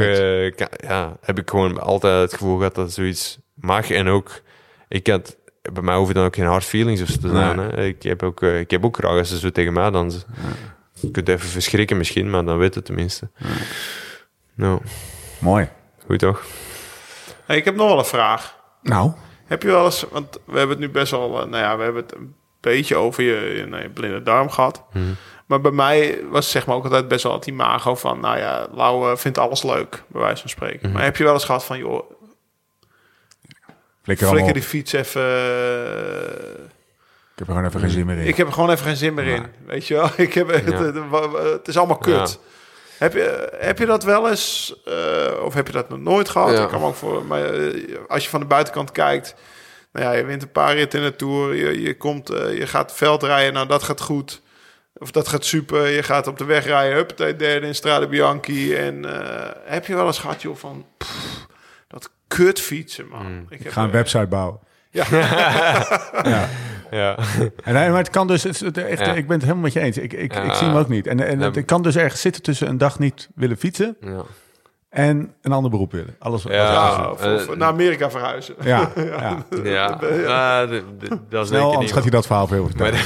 [0.88, 3.90] ja, heb ik gewoon altijd het gevoel gehad dat zoiets mag.
[3.90, 4.42] En ook,
[4.88, 5.38] ik had,
[5.74, 7.56] bij mij hoeven dan ook geen hard feelings of zo te zijn.
[7.56, 7.68] Nee.
[7.68, 7.86] Hè.
[7.86, 10.22] Ik, heb ook, ik heb ook graag als ze zo tegen mij dansen.
[11.00, 13.30] Je kunt even verschrikken misschien, maar dan weet het tenminste.
[14.54, 14.82] Nou,
[15.40, 15.70] Mooi.
[16.06, 16.44] goed toch?
[17.46, 18.56] Hey, ik heb nog wel een vraag.
[18.82, 19.12] Nou,
[19.46, 21.84] Heb je wel eens, want we hebben het nu best wel, eh, nou ja, we
[21.84, 24.84] hebben het een beetje over je, je, nou, je blinde darm gehad.
[24.94, 25.06] Mhm.
[25.46, 28.68] Maar bij mij was zeg maar ook altijd best wel het imago van, nou ja,
[28.72, 30.80] Lau eh, vindt alles leuk, bij wijze van spreken.
[30.82, 30.92] Mhm.
[30.92, 32.12] Maar heb je wel eens gehad van, joh,
[34.04, 35.22] flikker die fiets even...
[37.38, 38.28] Ik heb er gewoon even geen zin meer in.
[38.28, 39.46] Ik heb er gewoon even geen zin meer in.
[39.66, 40.10] Weet je wel?
[40.28, 40.96] Ik heb, het, het,
[41.44, 42.40] het is allemaal kut.
[42.98, 46.52] Heb, je, heb je dat wel eens, eh, of heb je dat nog nooit gehad?
[46.52, 46.64] Ja.
[46.64, 49.36] Ik kan ook voor, maar eh, als je van de buitenkant kijkt,
[49.92, 52.68] nou ja, je wint een paar ritten in de tour, je, je komt, eh, je
[52.68, 54.42] gaat veld rijden, nou dat gaat goed,
[54.94, 55.88] of dat gaat super.
[55.88, 58.76] Je gaat op de weg rijden, hup, de derde in Strade Bianchi.
[58.76, 59.06] En
[59.66, 61.46] heb je wel eens gehad, joh, van pff,
[61.88, 63.26] dat kut fietsen, man.
[63.26, 63.46] Mm.
[63.50, 64.60] Ik Ik ga een website bouwen.
[64.90, 65.06] Ja.
[66.34, 66.50] ja.
[66.92, 67.18] Ja.
[67.64, 69.14] En, maar het kan dus, het, echt, Ja.
[69.14, 69.98] ik ben het helemaal met je eens.
[69.98, 71.08] Ik, ik, ik zie hem ook niet.
[71.08, 74.22] En, en het kan dus ergens zitten tussen een dag niet willen fietsen ja.
[74.90, 76.16] en een ander beroep willen.
[76.20, 76.72] Alles wat Ja.
[76.72, 78.56] ja, of, of eh, naar Amerika verhuizen.
[78.64, 79.46] ja, ja.
[79.64, 80.66] Ja,
[81.30, 81.94] dat is Snel, anders niet.
[81.94, 83.00] gaat hij dat verhaal veel vertellen.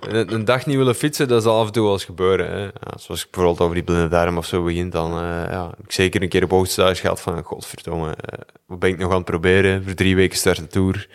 [0.00, 2.50] Maar een, dag niet willen fietsen, dat zal af en toe wel eens gebeuren.
[2.50, 2.62] Hè.
[2.62, 5.84] Ja, zoals ik bijvoorbeeld over die blinde darm of zo begint, dan eh, ja, heb
[5.84, 9.16] ik zeker een keer op hoogtestage gehad van, godverdomme, eh, wat ben ik nog aan
[9.16, 9.84] het proberen?
[9.84, 11.08] Voor drie weken start de Tour.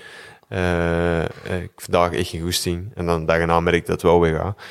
[0.54, 2.92] Eh, eh, ik vandaag echt geen goesting.
[2.96, 4.62] En dan erna merk ik dat wel weer gaat.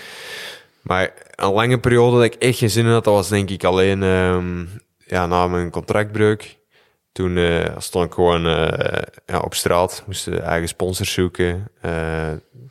[0.83, 3.64] Maar een lange periode dat ik echt geen zin in had, dat was denk ik
[3.64, 4.03] alleen...
[4.03, 4.66] ehm,
[5.07, 6.59] ja, na mijn contractbreuk,
[7.12, 8.43] toen eh, stond ik gewoon
[9.26, 11.70] ja, op straat, moest eigen sponsors zoeken.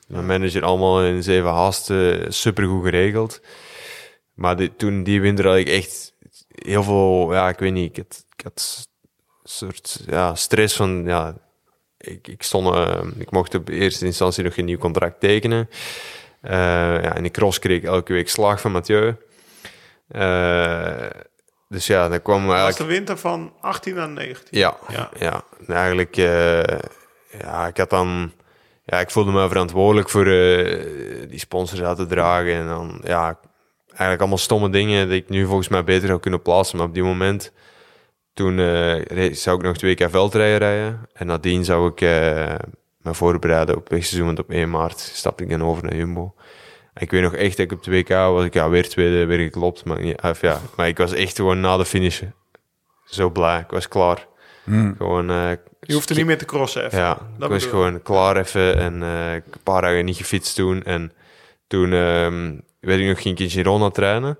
[0.07, 3.41] Mijn manager allemaal in zeven haasten, supergoed geregeld.
[4.34, 6.14] Maar die, toen die winter had ik echt
[6.47, 8.86] heel veel, ja, ik weet niet, ik had, ik had
[9.43, 11.36] een soort ja, stress van, ja,
[12.02, 15.70] ik, ik, stond, uh, ik mocht op eerste instantie nog geen nieuw contract tekenen.
[16.43, 16.52] Uh,
[17.04, 19.16] ja, in de cross kreeg ik elke week slag van Mathieu.
[20.16, 21.06] Uh,
[21.70, 22.78] dus ja, dan kwam eigenlijk...
[22.78, 24.60] was de winter van 18 naar 19?
[24.60, 25.10] Ja, ja.
[25.20, 25.43] ja.
[25.68, 28.32] eigenlijk, ja, ik had dan...
[28.86, 30.26] Ja, ik voelde me verantwoordelijk voor
[31.30, 32.54] die sponsors uit te dragen.
[32.54, 33.39] En dan, ja,
[33.88, 36.78] eigenlijk allemaal stomme dingen die ik nu volgens mij beter zou kunnen plaatsen.
[36.78, 37.52] Maar op die moment
[38.41, 41.07] toen uh, zou ik nog twee keer veldrijden rijden.
[41.13, 42.09] En nadien zou ik uh,
[42.97, 44.25] me voorbereiden op wegseizoen.
[44.25, 46.33] Want op 1 maart stapte ik dan over naar Jumbo.
[46.93, 48.45] En ik weet nog echt dat ik op 2K was.
[48.45, 49.85] Ik ja, weer tweede, weer geklopt.
[49.85, 52.21] Maar, niet, of ja, maar ik was echt gewoon na de finish
[53.05, 53.59] zo blij.
[53.59, 54.27] Ik was klaar.
[54.63, 54.95] Hmm.
[54.97, 56.99] Gewoon, uh, je hoeft er niet meer te crossen even.
[56.99, 58.77] Ja, dat ik was gewoon klaar even.
[58.77, 60.83] En een paar dagen niet gefietst toen.
[60.83, 61.11] En
[61.67, 64.39] toen um, werd ik nog geen keer Girona trainen.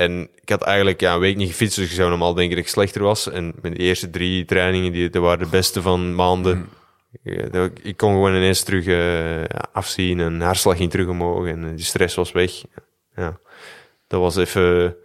[0.00, 2.64] En ik had eigenlijk ja, een week niet gefietst, dus ik zou normaal denken dat
[2.64, 3.30] ik slechter was.
[3.30, 6.56] En mijn eerste drie trainingen, die, dat waren de beste van maanden.
[6.56, 6.68] Mm.
[7.52, 11.84] Ik, ik, kon gewoon ineens terug uh, afzien en hartslag ging terug omhoog en die
[11.84, 12.50] stress was weg.
[13.16, 13.38] Ja,
[14.06, 14.96] dat was even...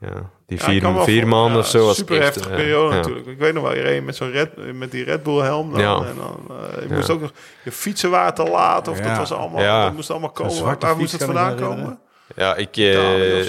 [0.00, 3.26] Ja, die ja, vier, vier maanden ja, of zo was super echt, heftige periode natuurlijk.
[3.26, 6.06] Ik weet nog wel, je reed met zo'n Red, met die Red Bull helm dan,
[6.06, 7.32] en dan uh, je moest ook nog
[7.64, 10.78] je fietsen waren te laat of dat was allemaal, dat moest allemaal komen.
[10.78, 11.98] Waar moest het vandaan komen?
[12.36, 13.42] Ja, ik, uh,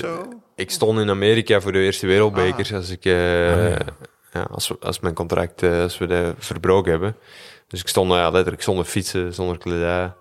[0.62, 2.72] ik stond in Amerika voor de eerste wereldbekers.
[2.72, 2.78] Ah.
[2.78, 3.78] Als, ik, uh, ja.
[4.34, 4.48] ja.
[4.52, 7.16] als, als mijn contract, uh, als we de verbroken hebben.
[7.68, 10.14] Dus ik stond ja, letterlijk zonder fietsen, zonder kledij.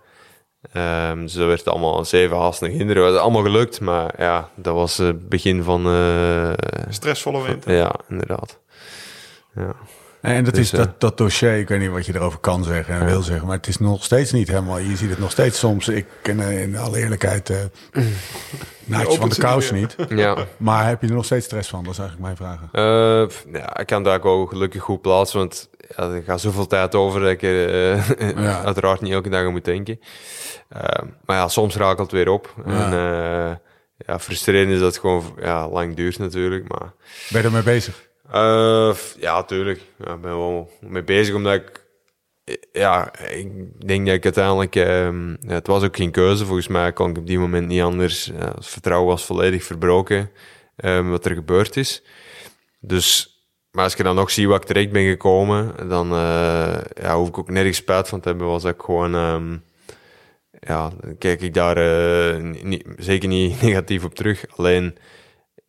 [0.75, 3.03] Um, dus dat werd allemaal zeven haasten kinderen.
[3.03, 5.87] Dat was allemaal gelukt, maar ja, dat was het begin van...
[5.87, 6.53] Uh,
[6.89, 7.75] Stressvolle winter.
[7.75, 8.59] Ja, inderdaad.
[9.55, 9.75] Ja.
[10.21, 12.95] En dat, is, eh, dat, dat dossier, ik weet niet wat je erover kan zeggen
[12.95, 14.79] en wil zeggen, maar het is nog steeds niet helemaal.
[14.79, 15.89] Je ziet het nog steeds soms.
[15.89, 17.57] Ik ken eh, in alle eerlijkheid uh,
[18.85, 19.97] naadjes van de kous niet.
[20.09, 20.37] Ja.
[20.57, 21.85] Maar heb je er nog steeds stress van?
[21.85, 22.61] Dat is eigenlijk mijn vraag.
[22.73, 26.95] Uh, ja, ik kan daar ook gelukkig goed plaatsen, want ja, er gaat zoveel tijd
[26.95, 27.97] over dat ik er
[28.43, 28.65] ja.
[28.65, 30.01] uiteraard niet elke dag aan moet denken.
[31.25, 32.55] maar ja, soms raakt het weer op.
[32.67, 32.93] Ja.
[32.93, 33.61] En
[34.07, 36.69] ja, frustrerend is dat het gewoon ja, lang duurt natuurlijk.
[36.69, 36.93] Maar...
[37.31, 38.10] Ben je ermee bezig?
[38.35, 39.81] Uh, ja, tuurlijk.
[39.99, 41.89] Ja, ik ben wel mee bezig, omdat ik...
[42.73, 44.75] Ja, ik denk dat ik uiteindelijk...
[44.75, 45.13] Ja,
[45.55, 46.45] het was ook geen keuze.
[46.47, 48.31] Volgens mij kon ik op die moment niet anders.
[48.35, 50.31] Het vertrouwen was volledig verbroken.
[50.77, 52.03] Um, wat er gebeurd is.
[52.81, 53.35] Dus...
[53.71, 57.29] Maar als je dan nog ziet wat ik terecht ben gekomen, dan uh, ja, hoef
[57.29, 58.47] ik ook nergens spijt van te hebben.
[58.47, 59.15] Was ik gewoon...
[59.15, 59.63] Um,
[60.61, 61.77] ja, kijk ik daar
[62.43, 64.45] niet, zeker niet negatief op terug.
[64.57, 64.97] Alleen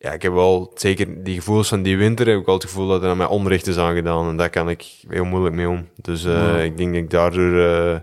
[0.02, 2.88] ja, ik heb wel zeker die gevoelens van die winter, heb ik wel het gevoel
[2.88, 4.28] dat er aan mij onrecht is aangedaan.
[4.28, 5.88] En daar kan ik heel moeilijk mee om.
[5.96, 7.96] Dus uh, ik denk dat ik daardoor, uh,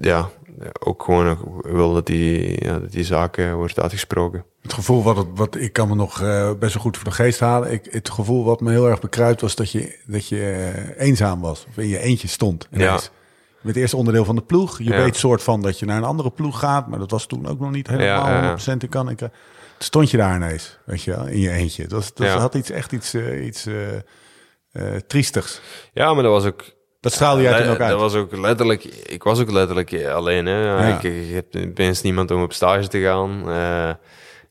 [0.00, 0.28] ja,
[0.78, 4.44] ook gewoon wil dat die, ja, dat die zaak uh, wordt uitgesproken.
[4.62, 6.18] Het gevoel wat, het, wat ik kan me nog
[6.58, 7.72] best wel goed voor de geest halen.
[7.72, 11.66] Ik, het gevoel wat me heel erg bekruipt was dat je, dat je eenzaam was.
[11.68, 12.68] Of in je eentje stond.
[12.72, 13.02] Ineens.
[13.02, 13.10] Ja.
[13.60, 14.78] Met het eerste onderdeel van de ploeg.
[14.78, 16.88] Je weet soort van dat je naar een andere ploeg gaat.
[16.88, 19.08] Maar dat was toen ook nog niet helemaal ja, 100% in kan.
[19.08, 19.20] Ik,
[19.82, 21.86] stond je daar ineens, weet je wel, in je eentje.
[21.86, 23.74] Dat, dat had iets, echt iets, uh, iets uh,
[24.72, 25.60] uh, triestigs.
[25.92, 26.64] Ja, maar dat was ook...
[27.00, 27.90] Dat straalde jij toen ook uit.
[27.90, 28.84] Dat was ook letterlijk...
[28.84, 30.64] Ik was ook letterlijk alleen, hè.
[30.64, 30.98] Ja.
[30.98, 33.40] Ik, ik heb opeens niemand om op stage te gaan.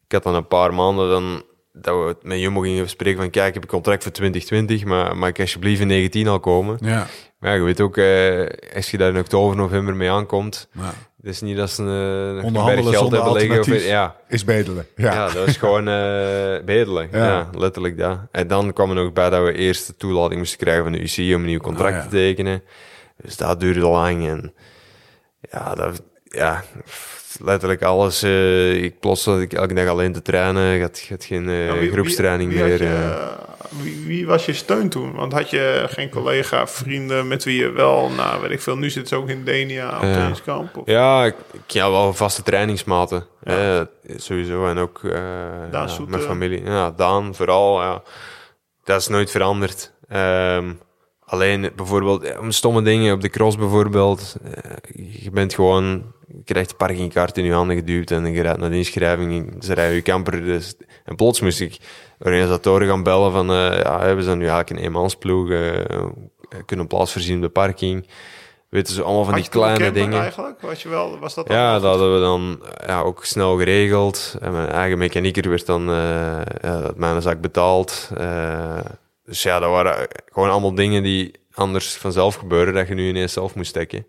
[0.05, 1.43] ik had dan een paar maanden dan...
[1.73, 3.29] Dat we met Jumbo gingen bespreken van...
[3.29, 6.77] Kijk, ik heb een contract voor 2020, maar mag ik alsjeblieft in 19 al komen?
[6.81, 7.07] Ja.
[7.39, 7.97] Maar ja, je weet ook,
[8.75, 10.69] als je daar in oktober, november mee aankomt...
[10.73, 13.59] Ja het is niet dat ze een, een berg geld hebben liggen.
[13.59, 14.15] Of, ja.
[14.27, 14.85] Is bedelen.
[14.95, 15.13] Ja.
[15.13, 17.09] ja, dat is gewoon uh, bedelen.
[17.11, 17.49] Ja.
[17.57, 18.19] letterlijk dat.
[18.31, 21.01] En dan kwam er nog bij dat we eerst de toelating moesten krijgen van de
[21.01, 22.63] UC om een nieuw contract ah, te tekenen.
[23.21, 24.27] Dus dat duurde lang.
[24.27, 24.53] En
[25.51, 26.63] ja, dat, ja
[27.39, 28.23] letterlijk alles.
[28.23, 30.75] Uh, ik plots dat ik elke dag alleen te trainen.
[30.75, 32.81] Ik had, had geen uh, groepstraining meer
[33.83, 35.13] wie, wie, was je steun toen?
[35.13, 38.89] Want had je geen collega, vrienden met wie je wel, nou weet ik veel, nu
[38.89, 40.31] zit ze ook in Denia op ja.
[40.45, 40.77] kamp?
[40.77, 40.87] Of?
[40.87, 41.35] Ja, ik,
[41.67, 43.25] ja, wel vaste trainingsmaten.
[43.43, 43.87] Ja.
[44.15, 44.67] sowieso.
[44.67, 46.63] En ook ja, mijn familie.
[46.63, 47.81] Ja, Daan vooral.
[47.81, 48.01] Ja.
[48.83, 49.93] Dat is nooit veranderd.
[50.13, 50.79] Um,
[51.31, 54.35] alleen bijvoorbeeld om stomme dingen op de cross bijvoorbeeld.
[54.45, 54.51] Uh,
[55.21, 58.69] je bent gewoon, je krijgt een parkingkaart in je handen geduwd en je rijdt naar
[58.69, 59.55] de inschrijving.
[59.63, 60.43] Ze rijden je camper.
[60.45, 61.77] Dus, en plots moest ik
[62.23, 65.79] organisatoren gaan bellen van, uh, ja, we zijn nu eigenlijk een eenmansploeg, uh,
[66.65, 68.07] kunnen plaats voorzien op de parking.
[68.69, 70.21] Weten ze allemaal van die kleine dingen.
[70.21, 70.61] eigenlijk?
[70.61, 74.35] Was, je wel, was dat Ja, dat hadden we dan ja, ook snel geregeld.
[74.39, 78.09] En mijn eigen mechanieker werd dan eh ja, uit mijn zak betaald.
[78.17, 78.79] Eh,
[79.25, 83.33] dus ja, dat waren gewoon allemaal dingen die anders vanzelf gebeuren, dat je nu ineens
[83.33, 84.05] zelf moest stekken.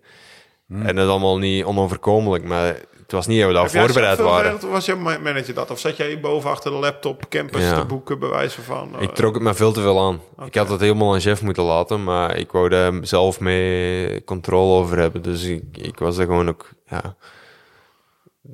[0.69, 4.45] En dat is allemaal niet onoverkomelijk, maar het was niet dat we daar voorbereid waren.
[4.51, 4.73] geregeld?
[4.73, 5.71] Was je ma- manager dat?
[5.71, 7.81] Of zat jij boven achter de laptop campus Ja.
[7.81, 8.89] te boeken, bij wijze van?
[8.99, 10.21] Ik eh, trok het me veel te veel aan.
[10.47, 14.73] Ik had het helemaal aan chef moeten laten, maar ik wou daar zelf mee controle
[14.81, 15.23] over hebben.
[15.23, 17.17] Dus ik, ik was er gewoon ook, ja...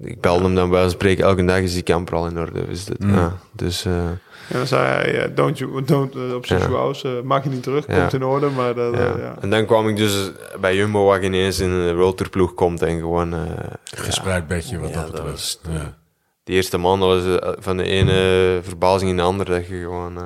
[0.03, 2.67] Ik belde hem dan bij spreken elke dag is die camper al in orde.
[2.67, 4.09] Dus, dat, ja, dus eh,
[4.49, 6.65] En dan zei hij, eh, don't you, don't, eh, op zijn Ja.
[6.67, 7.99] schouws, eh, maak je niet terug, Ja.
[7.99, 8.47] komt in orde.
[8.49, 9.01] Maar dat, ja.
[9.19, 9.35] ja.
[9.41, 10.31] En dan kwam ik dus
[10.61, 13.35] bij Jumbo, waar ik ineens in een roadtourploeg komt en gewoon...
[13.35, 13.41] eh,
[13.85, 15.31] Gespreid bedje wat Ja, dat betreft.
[15.31, 15.97] was- Ja.
[16.45, 20.17] die eerste man dat was van de ene verbazing in de andere, dat je gewoon...
[20.19, 20.25] eh,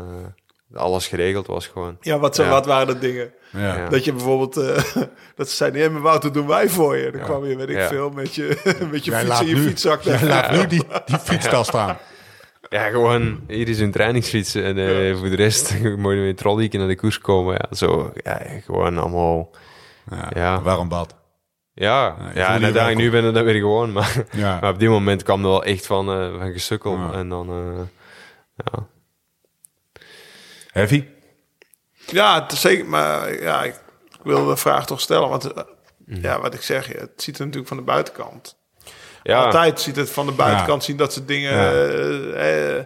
[0.75, 1.97] alles geregeld was gewoon.
[2.01, 2.49] Ja, wat, zo, Ja.
[2.49, 3.31] wat waren de dingen?
[3.51, 3.77] Ja.
[3.77, 3.89] Ja.
[3.89, 4.83] Dat je bijvoorbeeld, eh,
[5.37, 7.11] dat ze zeiden, nee, maar Wouter, doen wij voor je.
[7.11, 7.89] Dan kwam je, weet ik Ja.
[7.89, 8.57] veel, met je,
[8.91, 10.03] met je Jij fiets in je nu- fietszak.
[10.03, 11.97] Jij laat nu die, die fietstas staan.
[12.69, 16.35] Ja, gewoon, hier is een trainingsfiets en eh, voor de rest moet je met een
[16.35, 17.53] trolley naar de koers komen.
[17.55, 19.51] Ja, zo, ja, gewoon allemaal...
[20.11, 20.31] Ja.
[20.35, 20.63] Ja.
[20.63, 21.15] Waarom bad?
[21.75, 23.93] Ja, ja, en uiteindelijk nu ben ik dat weer gewoon.
[23.93, 24.59] Maar, Ja.
[24.61, 26.97] maar op die moment kwam er wel echt van, eh, van gesukkel.
[26.97, 27.13] Ja.
[27.13, 27.83] En dan, eh,
[28.57, 28.87] ja.
[30.73, 31.05] Heavy?
[32.07, 32.87] Ja, het is zeker.
[32.87, 33.81] Maar ja, ik
[34.23, 35.29] wil de vraag toch stellen.
[35.29, 35.53] Want
[36.07, 36.21] Mhm.
[36.21, 38.57] ja, wat ik zeg, het ziet er natuurlijk van de buitenkant.
[39.23, 41.53] Ja, Altijd ziet het van de buitenkant zien dat ze dingen.
[41.53, 41.73] Ja.
[41.73, 42.85] eh, eh,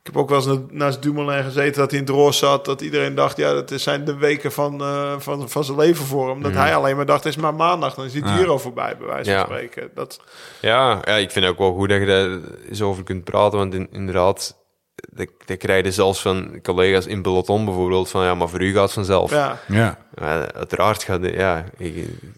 [0.00, 2.64] ik heb ook wel eens na- naast Dumoulin gezeten dat hij in het roos zat.
[2.64, 6.28] Dat iedereen dacht, ja, dat zijn de weken van, eh, van, van zijn leven voor
[6.28, 6.42] hem.
[6.42, 7.94] Dat hij alleen maar dacht, het is maar maandag.
[7.94, 8.22] Dan is hij.
[8.22, 8.36] Ja.
[8.36, 9.44] hier al voorbij, bij wijze van Ja.
[9.44, 9.90] spreken.
[9.94, 10.20] Dat,
[10.60, 12.38] ja, ja, ik vind ook wel goed dat je daar
[12.68, 13.58] eens over kunt praten.
[13.58, 14.56] Want in- inderdaad,
[14.94, 18.10] dat, dat krijg je zelfs van collega's in peloton bijvoorbeeld.
[18.10, 19.30] Van ja, maar voor u gaat het vanzelf.
[19.30, 19.58] ja.
[19.68, 19.98] Ja.
[20.20, 21.64] Maar uiteraard gaat het, ja,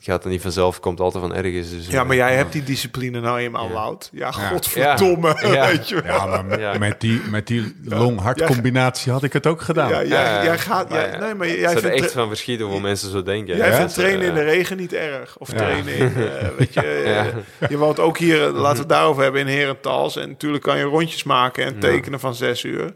[0.01, 1.70] gaat het niet vanzelf, het komt altijd van ergens.
[1.70, 4.09] Dus, ja, eh, maar jij hebt die discipline nou eenmaal, Wout.
[4.12, 4.33] Ja, Ja.
[4.33, 5.53] godverdomme, Ja.
[5.53, 5.66] Ja.
[5.66, 6.14] weet je wel.
[6.14, 6.79] Ja, maar met, Ja.
[6.79, 9.89] met die, met die long-hard combinatie had ik het ook gedaan.
[9.89, 10.89] Ja, jij, gaat...
[10.89, 12.05] maar jij- ja, nee, maar het jij zou er vindt...
[12.05, 13.57] echt van verschieten hoeveel mensen zo denken.
[13.57, 13.77] Jij Ja?
[13.77, 15.37] vindt trainen in de regen niet erg.
[15.39, 15.57] Of Ja.
[15.57, 17.24] trainen in, eh, weet je, eh, Ja.
[17.68, 20.16] je woont ook hier, eh, laten we het daarover hebben, in Herentals.
[20.16, 22.93] En natuurlijk kan je rondjes maken en tekenen van zes uur.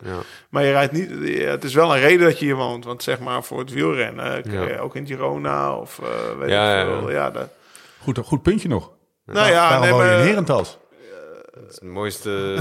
[0.51, 0.59] Ja.
[0.59, 2.84] Maar je rijdt niet, ja, het is wel een reden dat je hier woont.
[2.84, 4.78] Want zeg maar voor het wielrennen, kun je Ja.
[4.78, 7.11] ook in Girona of eh weet Ja, ik ja, veel.
[7.11, 7.16] ja.
[7.16, 7.48] Ja, dat,
[8.03, 8.90] Goed, goed puntje nog.
[9.24, 10.78] nou ja, nee, woon je in maar, Herentals.
[11.70, 12.56] Het is het mooiste...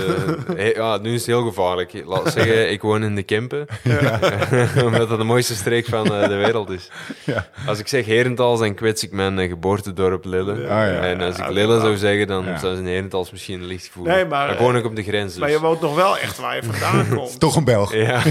[0.75, 1.91] Ja, nu is het heel gevaarlijk.
[2.05, 3.65] Laat ik zeggen, ik woon in de Kempen.
[4.85, 6.89] Omdat dat de mooiste streek van eh, de wereld is.
[7.25, 7.47] Ja.
[7.67, 10.51] Als ik zeg Herentals, dan kwets ik mijn eh, geboortedorp Lille.
[10.53, 10.85] Ah, ja.
[10.99, 11.79] En als ik Ja, Lille ja.
[11.79, 12.57] zou zeggen, dan Ja.
[12.57, 14.13] zou ze in Herentals misschien licht voelen.
[14.15, 15.39] Nee, maar, ik woon ook op de grens, dus.
[15.41, 17.39] maar je woont nog wel echt waar je vandaan komt.
[17.39, 17.93] Toch een Belg.
[17.95, 18.21] Ja.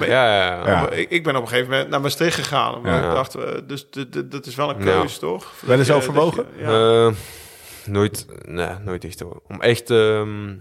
[0.00, 0.66] Nee, ja, ja, ja.
[0.66, 0.90] Ja.
[0.90, 2.74] Ik, ik ben op een gegeven moment naar Maastricht gegaan.
[2.74, 3.86] Omdat ik dacht, eh, dus
[4.24, 4.84] dat is wel een Ja.
[4.84, 5.52] keuze, toch?
[5.60, 6.44] Wel eens overwogen?
[6.56, 7.12] je- ja.
[7.86, 9.22] Eh, nooit, nee, nooit echt.
[9.48, 9.90] Om echt...
[9.90, 10.54] ehm,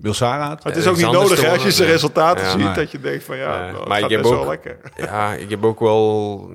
[0.00, 0.64] Wil Sarah het?
[0.64, 1.96] Maar het is Ja, ook niet nodig hè, als je zijn nee.
[1.96, 4.40] resultaten Ja, ziet, dat je denkt van ja, nou, maar gaat ik heb best ook-
[4.40, 4.78] wel lekker.
[4.96, 6.50] Ja, ik heb ook wel...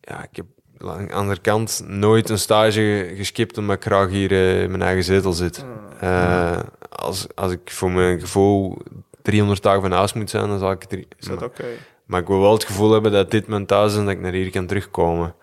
[0.00, 0.46] Ja, ik heb
[0.86, 4.82] aan de andere kant nooit een stage geskipt omdat ik graag hier eh, in mijn
[4.82, 5.64] eigen zetel zit.
[6.00, 6.58] Eh,
[6.88, 8.78] als, als ik voor mijn gevoel
[9.22, 10.90] 300 dagen van huis moet zijn, dan zal ik het...
[10.90, 11.64] drie- Is dat oké?
[12.06, 14.20] Maar ik wil wel het gevoel hebben dat dit mijn thuis is en dat ik
[14.20, 15.34] naar hier kan terugkomen.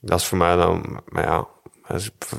[0.00, 1.00] Dat is voor mij dan...
[1.08, 1.46] Maar ja,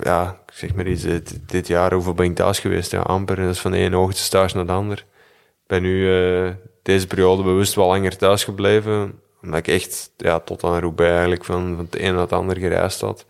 [0.02, 2.92] ja zeg maar iets, dit, dit jaar, hoeveel ben ik thuis geweest?
[2.92, 3.36] Ja, amper.
[3.36, 4.98] Dat is van de ene hoogtestage naar de ander.
[4.98, 9.20] Ik ben nu eh, deze periode bewust wel langer thuis gebleven.
[9.42, 12.58] Omdat ik echt ja, tot aan Roubaix eigenlijk van, van het een naar het ander
[12.58, 13.26] gereisd had.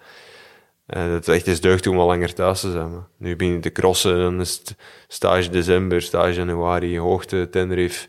[0.87, 2.91] En het echt is deugd om wel langer thuis te zijn.
[2.91, 4.75] maar Nu begin ik te crossen, dan is het
[5.07, 8.07] stage december, stage januari, hoogte, Tenerife,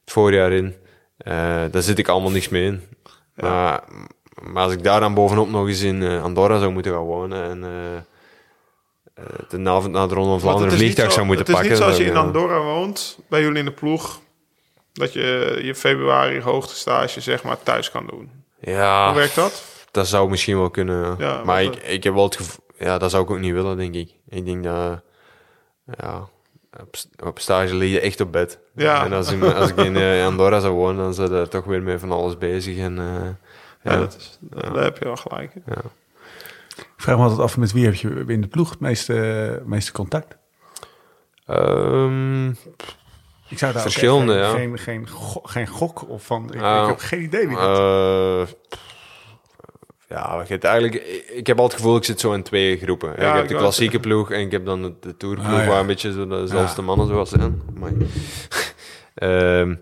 [0.00, 0.74] het voorjaar in.
[1.16, 2.82] Eh, daar zit ik allemaal niks mee in.
[3.34, 3.84] Maar,
[4.42, 7.42] maar als ik daar dan bovenop nog eens in eh, Andorra zou moeten gaan wonen
[7.42, 7.96] en eh
[9.14, 11.72] eh, de avond na de Ronde van Vlaanderen vliegtuig zo- zou moeten Het is pakken.
[11.72, 12.16] niet zoals je in.
[12.16, 14.20] Andorra woont, bij jullie in de ploeg,
[14.92, 18.30] dat je je februari hoogtestage zeg maar thuis kan doen.
[18.60, 19.64] Ja, Hoe werkt dat?
[19.90, 21.14] dat zou misschien wel kunnen.
[21.18, 22.64] Ja, maar ik, ik heb wel het gevoel...
[22.78, 24.10] Ja, dat zou ik ook niet willen, denk ik.
[24.28, 25.00] Ik denk dat...
[25.98, 26.28] Ja,
[27.24, 28.58] op, stage lig je echt op bed.
[28.74, 29.04] Ja.
[29.04, 31.98] En als, ik, als ik in Andorra zou wonen, dan zou daar toch weer mee
[31.98, 32.78] van alles bezig.
[32.78, 32.98] En,
[33.90, 35.52] Ja, dat is, daar heb je wel gelijk.
[36.78, 39.92] Ik vraag me altijd af, met wie heb je in de ploeg het meeste, meeste
[39.92, 40.36] contact?
[41.46, 42.48] ehm,
[43.48, 44.56] Ik zou daar ook Verschillende, echt ja.
[44.56, 46.44] geen, geen, geen, go- geen gok of van...
[46.48, 47.78] Ik, ik heb geen idee wie dat...
[47.78, 48.54] Eh,
[50.08, 53.08] ja, hebt eigenlijk, ik- ik heb altijd het gevoel, ik zit zo in twee groepen.
[53.08, 55.58] Ja, ik heb ik de klassieke ploeg en ik heb dan de, de tourploeg, Ah,
[55.58, 55.66] ja.
[55.66, 57.62] waar een beetje zo dezelfde mannen zoals zijn.
[57.74, 57.90] Maar,
[59.14, 59.74] Ehm,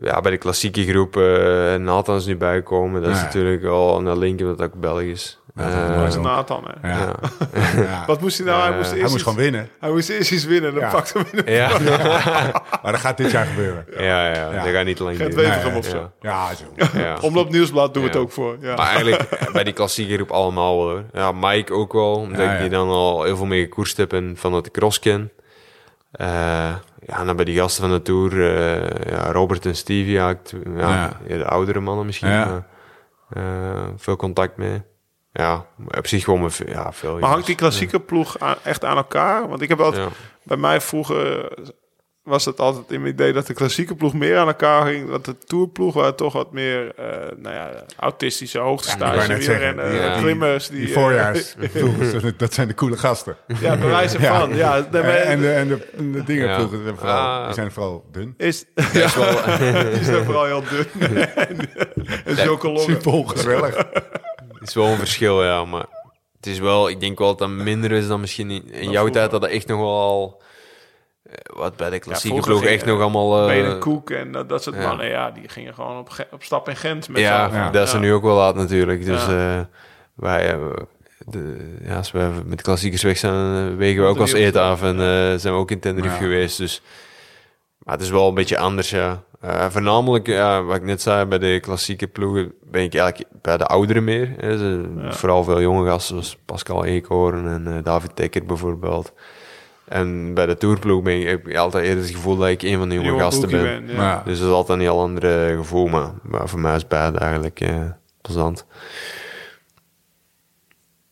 [0.00, 3.02] ja, bij de klassieke groep uh, Nathan is nu bijgekomen.
[3.02, 3.24] Dat is Ja.
[3.24, 6.20] natuurlijk al een link, omdat dat ook Eh, is Dat is Zo.
[6.20, 6.88] Nathan, hè.
[6.88, 6.98] Ja.
[6.98, 7.14] ja.
[7.82, 8.04] Ja.
[8.06, 8.60] Wat moest hij nou?
[8.60, 9.68] hij Eh, moest Hij eerst moest iets- gewoon winnen.
[9.80, 10.90] Hij moest eerst iets winnen, dan Ja.
[10.90, 11.52] pakt hem in de...
[11.52, 11.70] Ja.
[12.82, 13.84] Maar dat gaat dit jaar gebeuren.
[13.98, 14.64] Ja, ja, Ja.
[14.64, 15.36] dat gaat niet lang duren.
[15.64, 16.10] Nee, of zo.
[16.20, 16.30] Ja.
[16.30, 16.98] Ja, zo.
[16.98, 17.16] Ja.
[17.20, 18.14] Omloop Nieuwsblad doen we Ja.
[18.14, 18.56] het ook voor.
[18.60, 18.74] Ja.
[18.76, 21.04] Maar eigenlijk eh, bij die klassieke groep allemaal wel, hoor.
[21.12, 22.76] Ja, Mike ook wel, omdat Ja, ik die ja.
[22.76, 25.30] dan al heel veel mee gekoerst heb en van het cross ken.
[26.10, 26.26] Eh,
[27.06, 30.28] ja, en dan bij die gasten van de Tour, eh, ja, Robert en Stevie, ja,
[30.30, 32.28] ik- ja, de oudere mannen misschien.
[32.30, 32.46] Ja.
[32.46, 32.66] maar,
[33.44, 34.82] eh, veel contact mee.
[35.32, 37.18] Ja, op zich gewoon met, ja, veel.
[37.18, 39.48] Maar hangt die klassieke ploeg aan- echt aan elkaar?
[39.48, 40.04] Want ik heb altijd...
[40.04, 40.10] Ja.
[40.42, 41.52] Bij mij vroeger
[42.22, 45.10] was het altijd in mijn idee dat de klassieke ploeg meer aan elkaar ging.
[45.10, 47.04] Dat de tourploeg waren toch wat meer, eh,
[47.36, 50.68] nou ja, autistische hoogtestage, zeggen, wielrennen, die- die- klimmers.
[50.68, 53.36] Die, Die eh, voorjaarsploegen, dat- dat zijn de coole gasten.
[53.60, 54.46] ja, bij wijze Ja.
[54.52, 54.84] Ja, En,
[55.24, 56.84] en de, en de, en de dingenploegen Ja.
[56.84, 57.44] zijn vooral, Ah.
[57.44, 58.34] die zijn vooral dun.
[58.36, 59.32] is, Dat is wel,
[59.94, 60.86] die zijn vooral heel dun.
[61.34, 61.58] en
[62.24, 62.82] en zulke longen.
[62.82, 63.76] Super ongezellig.
[64.58, 65.64] Het is wel een verschil, ja.
[65.64, 65.86] Maar
[66.36, 69.08] het is wel, ik denk wel dat dat minder is dan misschien in, in jouw
[69.08, 69.30] tijd.
[69.30, 70.36] Dat het echt nog wel.
[70.40, 70.48] eh,
[71.56, 73.40] Wat bij de klassieke ploeg echt eh, nog allemaal.
[73.40, 74.86] eh, Benen Koek en dat, dat soort ja.
[74.88, 77.72] mannen, ja, die gingen gewoon op, op stap in Gent met ja, allen.
[77.72, 79.04] dat is er nu ook wel laat natuurlijk.
[79.04, 79.58] Dus Ja.
[79.58, 79.64] eh,
[80.14, 80.58] wij, eh,
[81.26, 84.62] de, ja, als we met de klassiekers weg zijn, eh, wegen we ook als eten
[84.62, 84.82] af.
[84.82, 85.04] En eh,
[85.38, 86.20] zijn we ook in Tenerife Ja.
[86.20, 86.58] geweest.
[86.58, 86.82] Dus,
[87.78, 89.22] maar het is wel een beetje anders, ja.
[89.40, 93.56] Eh, voornamelijk, ja, wat ik net zei, bij de klassieke ploegen ben ik eigenlijk bij
[93.56, 94.34] de ouderen meer.
[94.36, 94.58] Hè.
[94.58, 95.12] Ze- Ja.
[95.12, 99.12] Vooral veel jonge gasten, zoals Pascal Eekhoorn en eh, David Tekker bijvoorbeeld.
[99.90, 102.78] En bij de tourploeg ben ik, heb ik altijd eerder het gevoel dat ik een
[102.78, 103.86] van de jonge, gasten ben.
[103.86, 104.22] ben, ja.
[104.24, 107.18] Dus dat is altijd een heel ander eh, gevoel, maar, maar voor mij is beide
[107.18, 107.84] eigenlijk eh,
[108.20, 108.66] plezant.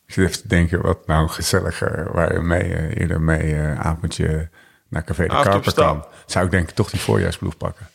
[0.07, 3.79] ik zit even te denken, wat nou gezelliger waar je mee, eh, eerder mee eh,
[3.79, 4.49] avondje
[4.87, 6.05] naar Café de Karper kan.
[6.25, 7.87] Zou ik denk ik toch die voorjaarsploeg pakken.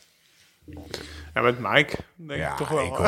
[1.33, 3.07] Ja, met Mike, denk Ja, ik toch wel.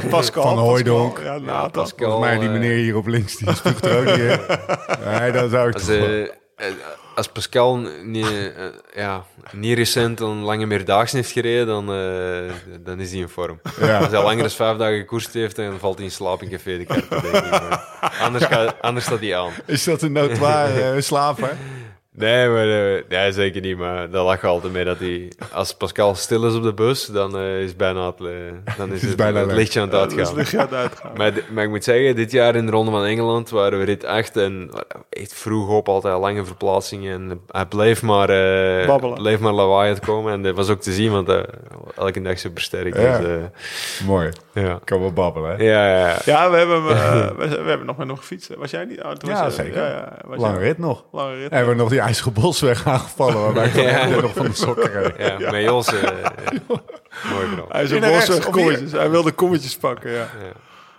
[0.00, 0.42] ik Pascal.
[0.42, 1.18] Van Hooijdonk.
[1.18, 1.70] Ja, Nathan.
[1.70, 4.40] Pascal, Volgens mij die meneer hier op links, die spuugt er ook niet in.
[5.18, 6.38] Nee, dan zou ik toch
[7.14, 13.00] als Pascal niet, eh, ja, niet recent een lange meerdaags heeft gereden, dan, eh, dan
[13.00, 13.60] is hij in vorm.
[13.80, 13.98] Ja.
[13.98, 16.78] Als hij langer dan vijf dagen gekoerst heeft, dan valt hij in slaap in Café
[16.78, 16.86] de
[18.24, 18.46] anders,
[18.80, 19.52] anders staat hij aan.
[19.66, 21.56] Is dat een notoire uh, slaper?
[22.20, 23.76] Nee, maar, eh, nee, zeker niet.
[23.78, 25.32] Maar daar lach je altijd mee dat hij...
[25.52, 28.26] Als Pascal stil is op de bus, dan eh, is bijna het, eh,
[28.76, 30.44] dan is Is het, bijna het lichtje aan het Ja, uitgaan.
[30.50, 31.10] je aan het uitgaan.
[31.54, 34.36] Maar, ik moet zeggen, dit jaar in de Ronde van Engeland waren we rit 8
[34.36, 34.70] en
[35.10, 37.30] echt vroeg op, altijd lange verplaatsingen.
[37.30, 39.14] En hij bleef maar, eh Babbelen.
[39.18, 40.32] bleef maar lawaai uitkomen.
[40.32, 41.28] En dat was ook te zien, want
[41.96, 42.96] elke dag super sterk.
[42.96, 43.18] Ja.
[43.18, 44.28] Dus, eh, Mooi.
[44.54, 44.80] ja.
[44.84, 45.62] Kan wel babbelen, hè?
[45.64, 46.16] Ja, ja, ja.
[46.24, 48.54] Ja, we hebben, we, we hebben nog met nog gefietst.
[48.56, 49.02] Was jij niet?
[49.02, 49.82] Oh, Ja, was zeker.
[49.82, 51.04] Ja, ja, was Lange jij- rit nog.
[51.12, 51.50] Lange rit.
[51.50, 54.06] En hebben we nog die IJzige Bosweg aangevallen, waarbij ik Ja.
[54.06, 54.20] ja.
[54.20, 55.38] nog van de sokken reed.
[55.38, 55.86] ja, met Jos.
[55.94, 56.32] eh, ja.
[57.32, 57.66] Mooi verhaal.
[57.68, 58.90] Hij kommetjes.
[59.08, 60.18] Wilde kommetjes pakken, ja.
[60.18, 60.52] Ja.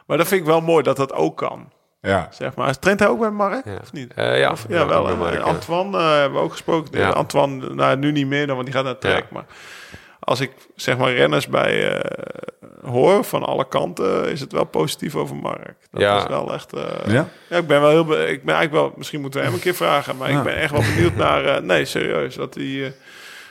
[0.05, 1.71] Maar dat vind ik wel mooi dat dat ook kan.
[2.01, 2.27] Ja.
[2.31, 2.79] Zeg maar.
[2.79, 3.65] Traint hij ook bij Mark?
[3.65, 3.77] Ja.
[3.81, 4.13] Of niet?
[4.13, 5.07] Eh, ja, Of- ja, wel.
[5.07, 5.15] hè.
[5.15, 5.39] Mark, ja.
[5.41, 6.99] Antoine eh, hebben we ook gesproken.
[6.99, 7.09] Ja.
[7.09, 9.17] Antoine, nou, nu niet meer dan, want die gaat naar trek.
[9.17, 9.25] Ja.
[9.29, 9.45] Maar
[10.23, 12.41] als ik zeg maar renners bij eh,
[12.91, 15.75] hoor van alle kanten, is het wel positief over Mark.
[15.91, 16.17] Dat Ja.
[16.17, 16.73] is wel echt.
[16.73, 17.29] eh, Ja?
[17.49, 18.05] ja, ik ben wel heel.
[18.05, 18.93] be- Ik ben eigenlijk wel.
[18.97, 20.17] Misschien moeten we hem een keer vragen.
[20.17, 20.37] Maar Ja.
[20.37, 21.45] ik ben echt wel benieuwd naar.
[21.45, 22.35] eh, nee, serieus.
[22.35, 22.85] Wat hij.
[22.85, 22.91] eh,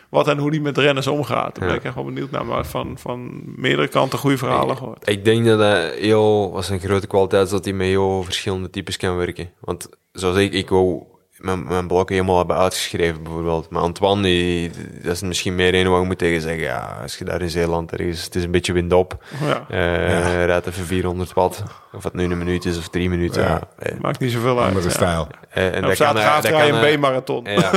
[0.08, 1.54] wat en hoe die met renners omgaat.
[1.54, 1.74] Daar ben Ja.
[1.74, 2.46] ik echt wel benieuwd naar.
[2.46, 5.08] Maar van, van meerdere kanten goede verhalen gehoord.
[5.08, 8.70] Ik denk dat dat heel, was een grote kwaliteit, is dat hij met heel verschillende
[8.70, 9.50] types kan werken.
[9.60, 11.02] Want zoals ik, ik wou
[11.40, 13.70] mijn, mijn blokken helemaal hebben uitgeschreven bijvoorbeeld.
[13.70, 14.70] Maar Antoine, die,
[15.02, 16.62] dat is misschien meer een wat ik moet tegen zeggen.
[16.62, 19.24] Ja, als je daar in Zeeland ergens, het is een beetje windop.
[19.44, 21.62] Ja, eh rijdt even 400 watt.
[21.92, 23.42] Of het nu een minuut is of drie minuten.
[23.42, 23.48] Ja.
[23.48, 23.86] Ja.
[23.86, 24.68] Eh, maakt niet zoveel uit.
[24.68, 25.28] Andere stijl.
[25.50, 27.44] eh, en En op dat kan, dat kan, een B-marathon.
[27.44, 27.70] ja,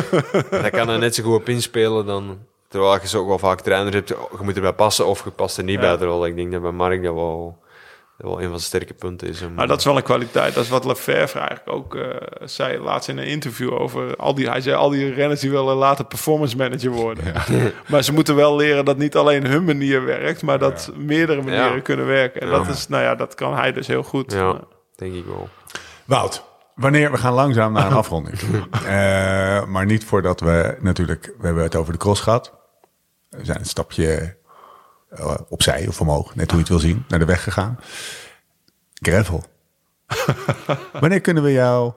[0.49, 2.38] dat kan er net zo goed op inspelen dan...
[2.68, 5.57] Terwijl je zo ook wel vaak trainers hebt, je moet erbij passen of je past
[5.57, 5.82] er niet Ja.
[5.82, 5.97] bij.
[5.97, 7.57] Terwijl ik denk dat bij Mark dat wel,
[8.24, 9.42] wel een van zijn sterke punten is.
[9.42, 10.54] Om, Maar dat is wel een kwaliteit.
[10.54, 12.04] Dat is wat Lefevre eigenlijk ook eh,
[12.44, 14.50] zei laatst in een interview over al die.
[14.50, 17.24] Hij zei al die renners die willen later performance manager worden.
[17.90, 21.76] maar ze moeten wel leren dat niet alleen hun manier werkt, maar dat meerdere manieren
[21.76, 21.80] Ja.
[21.82, 22.42] kunnen werken.
[22.42, 22.58] En Ja.
[22.58, 24.32] dat is, nou ja, dat kan hij dus heel goed.
[24.32, 24.60] Ja,
[24.96, 25.50] denk ik wel.
[26.06, 26.44] Wout,
[26.76, 28.38] wanneer we gaan langzaam naar een afronding.
[28.86, 32.54] Eh, maar niet voordat we natuurlijk, we hebben het over de cross gehad.
[33.30, 34.36] We zijn een stapje
[35.16, 37.80] eh, opzij of omhoog, net hoe je het wil zien, naar de weg gegaan.
[38.93, 39.43] Gravel.
[40.99, 41.93] wanneer kunnen we jou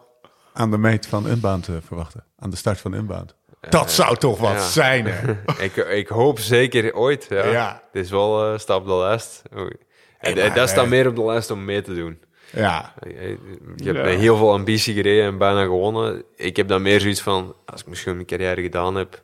[0.53, 2.25] aan de meet van Unbound eh, verwachten?
[2.39, 3.35] Aan de start van Unbound?
[3.69, 4.69] Dat zou toch wat ja.
[4.69, 5.33] zijn, hè?
[5.65, 7.27] ik, ik hoop zeker ooit.
[7.29, 7.47] Ja.
[7.47, 7.83] Ja.
[7.93, 9.19] Het is wel eh stap de.
[9.57, 9.73] Oei.
[10.19, 12.19] En, en dat staat eh, meer op de lijst om mee te doen.
[12.53, 13.39] Ja, Je
[13.77, 14.05] je hebt Ja.
[14.05, 16.23] met heel veel ambitie gereden en bijna gewonnen.
[16.37, 19.23] Ik heb dan meer zoiets van, als ik misschien mijn carrière gedaan heb,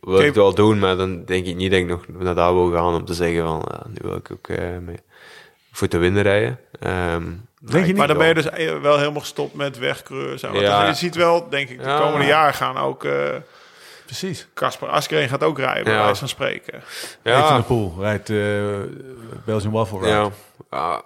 [0.00, 2.54] wil ik het wel doen, maar dan denk ik niet dat ik nog naar daar
[2.54, 4.96] wil gaan om te zeggen van, ja, nu wil ik ook eh, mee
[5.72, 6.60] voor te winnen rijden.
[6.80, 7.22] Ehm,
[7.60, 7.96] Denk je niet?
[7.96, 9.78] Maar dan ben je dus eh, wel helemaal gestopt met.
[9.78, 10.86] Want Ja.
[10.86, 11.98] Je ziet wel, denk ik, de Ja.
[12.00, 13.04] komende jaren gaan ook...
[13.04, 13.28] eh
[14.04, 14.46] Precies.
[14.54, 16.02] Kasper Askreen gaat ook rijden, bij Ja.
[16.04, 16.74] wijze van spreken.
[17.22, 17.32] Ja.
[17.40, 18.36] van ja, der Poel rijdt eh
[19.44, 20.30] Belgian Waffle Ride.
[20.70, 21.02] ja,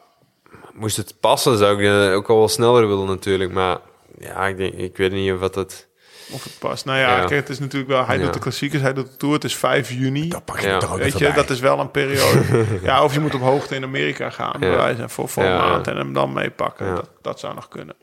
[0.72, 3.78] moest het passen zou ik ook al wel sneller willen natuurlijk, maar
[4.18, 5.87] ja, ik, denk, ik weet niet of wat het...
[6.30, 6.84] Of het past.
[6.84, 7.18] Nou ja, Ja.
[7.24, 8.06] kijk, het is natuurlijk wel...
[8.06, 8.24] Hij Ja.
[8.24, 9.34] doet de klassiekers, hij doet de Tour.
[9.34, 10.28] Het is 5 juni.
[10.28, 10.78] Dat pak je Ja.
[10.78, 11.32] toch ook Weet je, bij.
[11.34, 12.40] dat is wel een periode.
[12.82, 14.76] ja, of je moet op hoogte in Amerika gaan, bij Ja.
[14.76, 16.86] wijze van voor, voor een maand en hem dan meepakken.
[16.86, 16.94] Ja.
[16.94, 17.94] Dat, dat zou nog kunnen.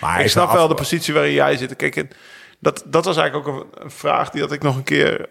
[0.00, 1.76] Maar, ik snap wel af- de positie waarin jij zit.
[1.76, 2.10] Kijk, en
[2.60, 5.26] dat, dat was eigenlijk ook een, een vraag die had ik nog een keer, eh,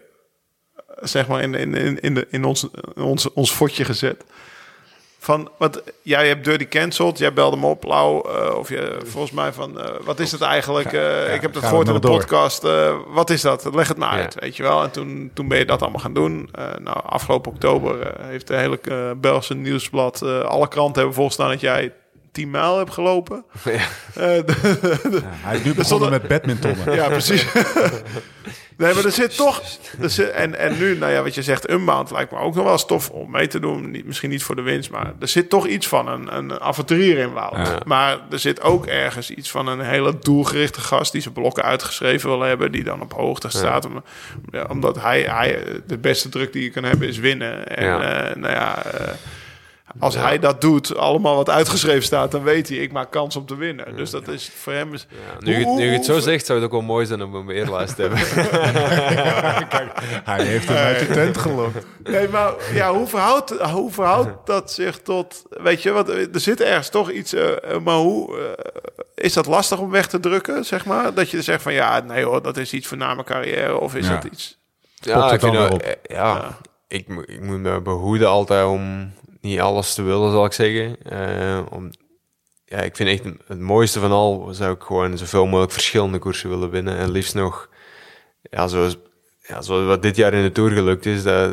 [1.00, 4.24] zeg maar, in, in, in, in, de, in ons, in ons, ons fotje gezet.
[5.24, 9.32] Van, wat, jij hebt Dirty cancelled, jij belde me op, Lau, eh, of je, volgens
[9.32, 10.92] mij van, eh, wat is het eigenlijk?
[10.92, 12.18] Eh, ik heb dat gehoord in de door.
[12.18, 12.62] podcast.
[13.08, 13.68] wat is dat?
[13.74, 14.22] Leg het maar Ja.
[14.22, 14.82] uit, weet je wel.
[14.82, 16.50] En toen, toen ben je dat allemaal gaan doen.
[16.82, 18.78] Nou, afgelopen oktober heeft de hele
[19.16, 21.92] Belgische nieuwsblad, alle kranten hebben volgestaan dat jij
[22.32, 23.44] 10 mijl hebt gelopen.
[23.64, 23.86] Ja.
[24.42, 24.54] De-
[25.12, 26.94] Ja, hij is nu begonnen met badmintonnen.
[26.94, 27.46] ja, precies.
[28.76, 29.62] nee, maar er zit toch...
[30.00, 32.64] Er zit, en, en nu, nou ja, wat je zegt, Unbound lijkt me ook nog
[32.64, 33.90] wel stof om mee te doen.
[33.90, 37.18] Niet, misschien niet voor de winst, maar er zit toch iets van een, een avonturier
[37.18, 37.66] in Wout.
[37.66, 37.78] Ja.
[37.84, 41.12] Maar er zit ook ergens iets van een hele doelgerichte gast...
[41.12, 43.84] die zijn blokken uitgeschreven wil hebben, die dan op hoogte staat.
[43.86, 44.02] Om,
[44.50, 45.58] ja, omdat hij, hij...
[45.86, 47.68] De beste druk die je kan hebben is winnen.
[47.68, 48.28] En Ja.
[48.28, 48.84] eh, nou ja...
[48.84, 49.08] eh,
[49.98, 53.46] als hij dat doet, allemaal wat uitgeschreven staat, dan weet hij, ik maak kans om
[53.46, 53.96] te winnen.
[53.96, 55.06] Dus dat is voor hem is.
[55.10, 55.16] Ja,
[55.46, 57.34] nu, je, het- nu je het zo zegt, zou het ook wel mooi zijn om
[57.34, 58.18] een eerlijst te hebben.
[59.68, 59.92] Kijk,
[60.24, 61.86] hij heeft hem uit de tent gelokt.
[62.02, 66.60] Nee, maar ja, hoe verhoudt, hoe verhoudt dat zich tot, weet je, want er zit
[66.60, 68.64] ergens toch iets, eh, eh, maar hoe eh,
[69.14, 71.14] is dat lastig om weg te drukken, zeg maar?
[71.14, 73.94] Dat je zegt van ja, nee hoor, dat is iets voor na mijn carrière, of
[73.94, 74.14] is Ja.
[74.14, 74.58] dat iets?
[74.94, 77.08] Ja, ik vind ja, ik
[77.40, 79.12] moet me behoeden altijd om
[79.44, 80.96] niet alles te willen, zal ik zeggen.
[81.02, 81.90] Eh, om,
[82.64, 86.48] ja, ik vind echt het mooiste van al, zou ik gewoon zoveel mogelijk verschillende koersen
[86.48, 86.96] willen winnen.
[86.96, 87.68] En liefst nog,
[88.42, 88.96] ja, zoals,
[89.46, 91.52] ja, zoals wat dit jaar in de Tour gelukt is, dat,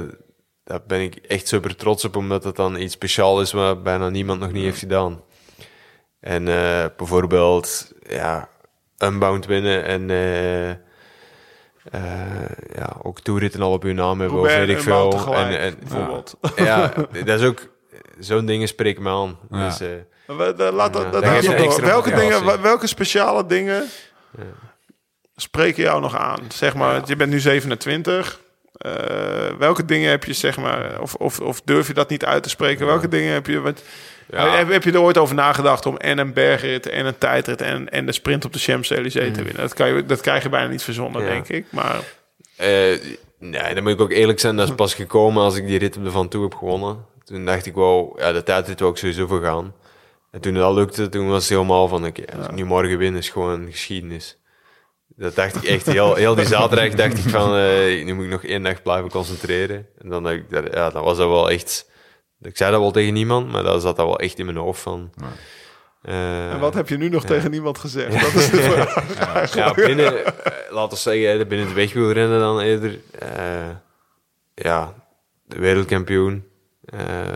[0.64, 4.10] daar ben ik echt super trots op, omdat het dan iets speciaals is wat bijna
[4.10, 5.22] niemand nog niet heeft gedaan.
[6.20, 8.50] En eh, bijvoorbeeld, ja,
[8.98, 10.10] Unbound winnen en...
[10.10, 10.76] eh,
[12.76, 15.34] ja, ook toeritten al op uw naam hebben, of weet ik veel.
[15.34, 16.38] en, bijvoorbeeld.
[16.56, 16.94] ja,
[17.26, 17.70] dat is ook...
[18.20, 19.38] Zo'n dingen spreken me aan.
[19.52, 19.68] Ja.
[19.68, 19.88] Dus, eh,
[20.38, 23.84] We- de- Laat dat, Ja, dat extra welke, dingen, welke speciale dingen
[25.36, 26.40] spreken jou nog aan?
[26.54, 28.40] Zeg maar, je bent nu 27.
[28.74, 28.92] Eh,
[29.58, 32.50] welke dingen heb je, zeg maar, of, of, of durf je dat niet uit te
[32.50, 32.86] spreken?
[32.86, 33.84] Welke dingen heb je, wat,
[34.32, 34.56] Ja.
[34.58, 37.90] heb, heb je er ooit over nagedacht om en een bergrit en een tijdrit en,
[37.90, 39.62] en de sprint op de Champs-Élysées te winnen?
[39.62, 41.28] Dat, kan je, dat krijg je bijna niet verzonnen, Ja.
[41.28, 41.66] denk ik.
[41.70, 42.00] Maar
[42.58, 42.68] eh,
[43.40, 44.56] nee, dan moet ik ook eerlijk zijn.
[44.56, 47.06] Dat is pas gekomen als ik die rit op de Van Toe heb gewonnen.
[47.32, 49.74] Toen dacht ik, wow, ja, de tijdrit wil ik sowieso voor gaan.
[50.32, 52.24] En toen dat lukte, toen was het helemaal van, oké,
[52.54, 54.38] nu morgen win, is gewoon geschiedenis.
[55.08, 55.86] Dat dacht ik echt.
[55.86, 59.10] Heel, heel die zaterdag dacht ik van, eh, nu moet ik nog één dag blijven
[59.10, 59.88] concentreren.
[60.02, 61.90] En dan, dacht ik, dat, ja, dan was dat wel echt...
[62.42, 64.82] Ik zei dat wel tegen niemand, maar dat zat dat wel echt in mijn hoofd
[64.82, 65.12] van...
[66.02, 68.22] eh, en wat heb je nu nog tegen niemand gezegd?
[68.22, 69.54] Dat is de vraag.
[69.56, 70.34] ja, binnen, eh,
[70.70, 73.00] laten we zeggen, binnen het wegwielrennen dan eerder.
[74.54, 74.94] ja,
[75.44, 76.50] de wereldkampioen.
[76.86, 77.28] Eh,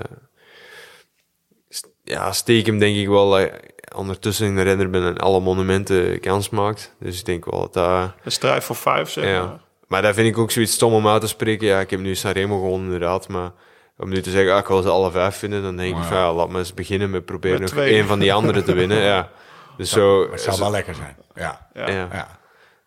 [1.69, 3.49] st- ja, stiekem denk ik wel dat
[3.95, 6.95] ondertussen een renner ben en alle monumenten kans maakt.
[6.99, 8.11] Dus ik denk wel dat dat...
[8.23, 9.45] Een strijd voor vijf, zeg Ja.
[9.45, 9.59] maar.
[9.87, 11.67] Maar daar vind ik ook zoiets stom om uit te spreken.
[11.67, 13.27] Ja, ik heb nu Sanremo gewonnen, inderdaad.
[13.27, 13.51] Maar
[13.97, 16.05] om nu te zeggen, ah, ik wil ze alle vijf vinden, dan denk ik Maar-
[16.07, 18.73] van ja, laat me eens beginnen met proberen Met nog één van die anderen te
[18.73, 18.97] winnen.
[19.01, 19.29] Ja.
[19.77, 21.15] Dus zo, Het zou wel lekker zijn.
[21.35, 21.67] Ja.
[21.73, 21.89] Ja.
[21.89, 22.07] ja.
[22.11, 22.39] ja.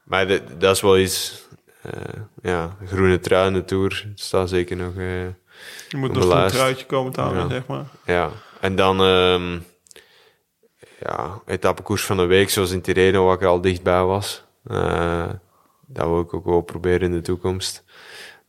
[0.05, 1.47] Maar de- dat is wel iets.
[1.83, 1.93] eh,
[2.43, 4.05] ja, groene trui in de tour.
[4.09, 4.97] Het staat zeker nog.
[4.97, 5.05] eh,
[5.89, 7.49] Je moet nog een truitje komen te halen, Ja.
[7.49, 7.85] zeg maar.
[8.05, 8.31] ja.
[8.61, 9.01] En dan.
[9.03, 9.59] ehm
[11.01, 14.45] ja, etappekoers van de week, zoals in Tirreno, waar ik er al dichtbij was.
[14.67, 15.27] Eh,
[15.87, 17.85] dat wil ik ook wel proberen in de toekomst.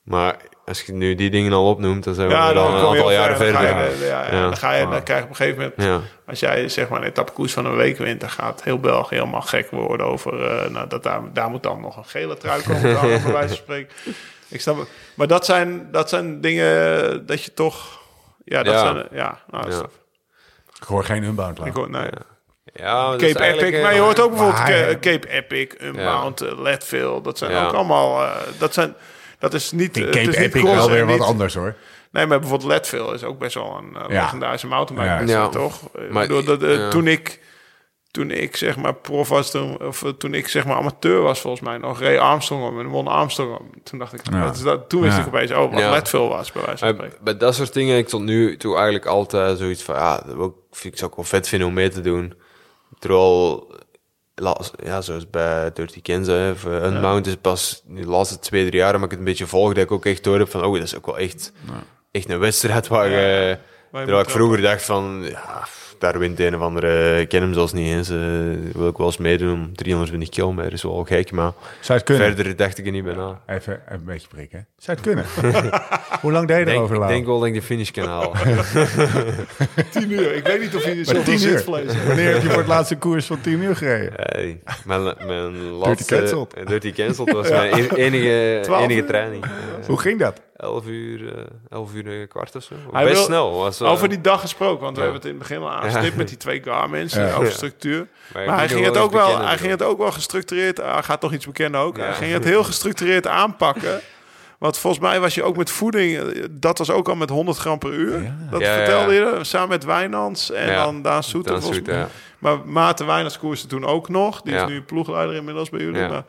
[0.03, 0.35] Maar
[0.65, 3.03] als je nu die dingen al opnoemt, dan zijn we Ja, weer al een aantal
[3.03, 3.99] al jaren Dan ga verder.
[3.99, 4.41] je, ja, ja.
[4.41, 6.03] Dan, ga je, dan krijg je op een gegeven moment...
[6.27, 8.19] Als jij zeg maar een etappekoers van een week wint...
[8.19, 10.45] dan gaat heel België helemaal gek worden over...
[10.45, 12.81] eh, nou, dat daar, daar moet dan nog een gele trui komen.
[12.81, 13.95] bij wijze van spreken.
[14.49, 14.87] Ik snap het.
[15.13, 17.99] Maar dat zijn, dat zijn dingen dat je toch...
[18.45, 18.79] Ja, dat Ja.
[18.79, 19.07] zijn...
[19.11, 19.79] Ja, nou, Ja.
[19.79, 19.85] ik.
[20.87, 21.73] Hoor geen unbound ik.
[21.73, 22.09] hoor, nee.
[22.73, 23.73] ja is Cape Epic.
[23.73, 27.21] eh, Maar je hoort ook bijvoorbeeld maar- Cape Epic, Unbound, eh, Leadville.
[27.21, 27.65] Dat zijn Ja.
[27.67, 28.23] ook allemaal...
[28.23, 28.95] eh, dat zijn...
[29.39, 29.95] Dat is niet...
[29.95, 31.75] Het is Cape niet Epic wel weer wat niet- anders hoor.
[32.11, 34.21] Nee, maar bijvoorbeeld Leadville is ook best wel een eh, Ja.
[34.21, 35.39] legendarische mountainbike Ja.
[35.41, 35.49] Ja.
[35.49, 35.81] toch?
[36.09, 36.89] Maar- dat, eh, ja.
[36.89, 37.39] Toen ik
[38.11, 41.39] toen ik zeg maar prof was, toen, of eh, toen ik zeg maar amateur was
[41.39, 43.69] volgens mij nog, reed Armstrong om en won Armstrong om.
[43.83, 44.43] Toen dacht ik, Ja.
[44.45, 45.21] dat is dat, toen wist Ja.
[45.21, 45.89] ik opeens, oh, wat Ja.
[45.91, 47.23] Leadville was, bij wijze van Maar spreken.
[47.23, 50.53] bij dat soort dingen ik tot nu toe eigenlijk altijd zoiets van, ja, dat ik,
[50.71, 52.33] vind ik zou ik wel vet vinden om mee te doen.
[52.99, 53.67] Terwijl,
[54.83, 58.93] ja, zoals bij Dirty hè, of uh, Unmount is pas de laatste twee, drie jaar,
[58.93, 60.83] maar ik het een beetje volg, dat ik ook echt door heb van, oh, dat
[60.83, 61.51] is ook wel echt,
[62.11, 63.57] echt een wedstrijd waar, je-
[63.91, 67.29] Waar je terwijl ik vroeger dacht van, ja, pff, daar wint een of andere, ik
[67.29, 68.17] ken hem zelfs niet eens, eh,
[68.73, 72.03] wil ik wel eens meedoen om 320 kilometer, is wel gek, maar Zou je het
[72.03, 72.35] kunnen?
[72.35, 73.41] verder dacht ik er niet bij na.
[73.47, 74.67] Even, even een beetje prikken.
[74.77, 75.25] Zou het kunnen?
[76.21, 78.31] Hoe lang deed je erover, ik denk wel dat ik de finish kan halen.
[79.91, 80.35] Tien uur.
[80.35, 81.39] Ik weet niet of je zoveel tien uur.
[81.39, 82.07] zitvlees hebt.
[82.07, 84.11] Wanneer heb je voor het laatste koers van 10 uur gereden?
[84.15, 86.15] Hey, mijn, mijn laatste...
[86.15, 86.55] cancelled.
[86.67, 89.07] Dirty Cancelled was mijn e- enige, Twaalf enige uur?
[89.07, 89.45] training.
[89.87, 90.41] Hoe ging dat?
[90.59, 92.75] 11 uur, eh 11 uur een kwart of zo.
[92.91, 93.55] Hij Best wil- snel.
[93.57, 96.15] Was, eh, Over die dag gesproken, want we hebben het in het begin al aanstipt
[96.15, 97.27] met die twee Garmin's, Ja.
[97.27, 98.07] eh, over structuur.
[98.33, 101.33] maar hij ging, het ook wel, hij ging het ook wel gestructureerd, hij gaat toch
[101.33, 102.03] iets bekennen ook, Ja.
[102.03, 103.99] hij ging het heel gestructureerd aanpakken.
[104.57, 107.57] Want volgens mij was je ook met voeding, eh, dat was ook al met 100
[107.57, 108.21] gram per uur.
[108.23, 108.35] Ja.
[108.51, 109.37] Dat Ja, vertelde ja.
[109.37, 110.83] je, samen met Wijnands en Ja.
[110.83, 112.07] dan Daan Soeter.
[112.39, 114.41] Maar Maarten Wijnands koerste toen ook nog.
[114.41, 114.63] Die Ja.
[114.63, 116.01] is nu ploegleider inmiddels bij jullie.
[116.01, 116.07] Ja.
[116.07, 116.23] Maar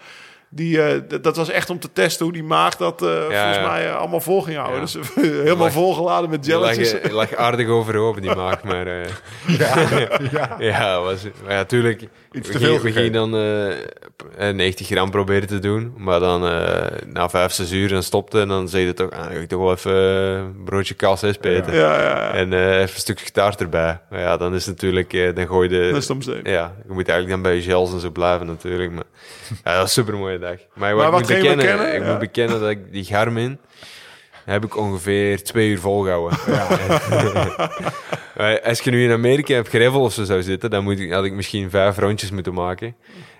[0.50, 3.66] die, eh, dat was echt om te testen hoe die maag dat eh, volgens ja.
[3.66, 4.76] mij eh, allemaal vol ging houden.
[4.80, 4.84] Ja.
[4.84, 6.90] Dus helemaal lag- volgeladen met Je lag, jelletjes.
[7.02, 8.86] je lag aardig overhoop, die maag, maar...
[8.86, 9.08] eh,
[10.32, 10.56] Ja.
[10.58, 12.00] ja, was, maar ja, tuurlijk.
[12.32, 15.94] Iets we te gingen, veel we gingen dan eh, eh, 90 gram proberen te doen.
[15.96, 18.40] Maar dan eh, na 5, 6 uur dan stopte.
[18.40, 21.74] En dan zei je toch, ah, ik toch wel even een broodje kaas speten.
[21.74, 22.30] Ja, ja, ja.
[22.32, 24.00] En eh, even een stukje taart erbij.
[24.10, 26.40] Maar ja, dan is natuurlijk, eh, dan gooi je de...
[26.42, 28.90] Ja, je moet eigenlijk dan bij je gels en zo blijven natuurlijk.
[28.92, 29.04] Maar
[29.64, 30.56] ja, dat was super mooie dag.
[30.74, 31.94] Maar, Maar ik wat moet ging je bekennen, bekennen?
[31.94, 32.10] ik Ja.
[32.10, 33.58] moet bekennen dat ik die Garmin
[34.44, 36.38] heb ik ongeveer twee uur volgehouden.
[38.36, 41.12] Maar Als je nu in Amerika op gravel of zo zou zitten, dan moet ik,
[41.12, 42.96] had ik misschien vijf rondjes moeten maken.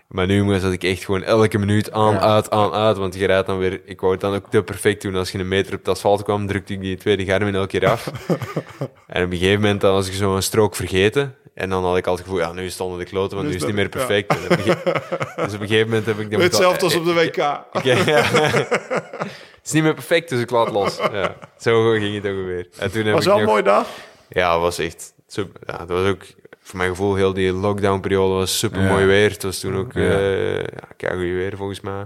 [0.09, 2.19] Maar nu zat ik echt gewoon elke minuut aan, Ja.
[2.21, 2.97] uit, aan, uit.
[2.97, 3.81] Want je rijdt dan weer...
[3.85, 5.15] Ik wou het dan ook te perfect doen.
[5.17, 7.89] Als je een meter op het asfalt kwam, drukte ik die tweede Garmin elke keer
[7.89, 8.07] af.
[9.07, 11.35] en op een gegeven moment dan was ik zo een strook vergeten.
[11.61, 13.49] En dan had ik altijd het gevoel, ja, nu is het onder de kloten, want
[13.49, 14.29] nu is het niet meer perfect.
[15.37, 16.31] Dus op een gegeven moment heb ik...
[16.31, 17.37] dan Hetzelfde als op de WK.
[17.37, 18.23] Ja, ja.
[18.23, 20.97] het is niet meer perfect, dus ik laat los.
[21.13, 21.37] Ja.
[21.59, 22.69] Zo ging het ongeveer.
[22.79, 23.87] En toen heb Was ik wel een nog- mooie dag.
[24.29, 25.61] ja, het was echt super.
[25.67, 26.23] Ja, dat was ook
[26.63, 29.07] voor mijn gevoel heel die lockdown-periode was super mooi Ja.
[29.07, 29.31] weer.
[29.31, 30.01] Het was toen ook Ja.
[30.19, 30.65] eh
[30.97, 32.01] ja, goeie weer volgens mij.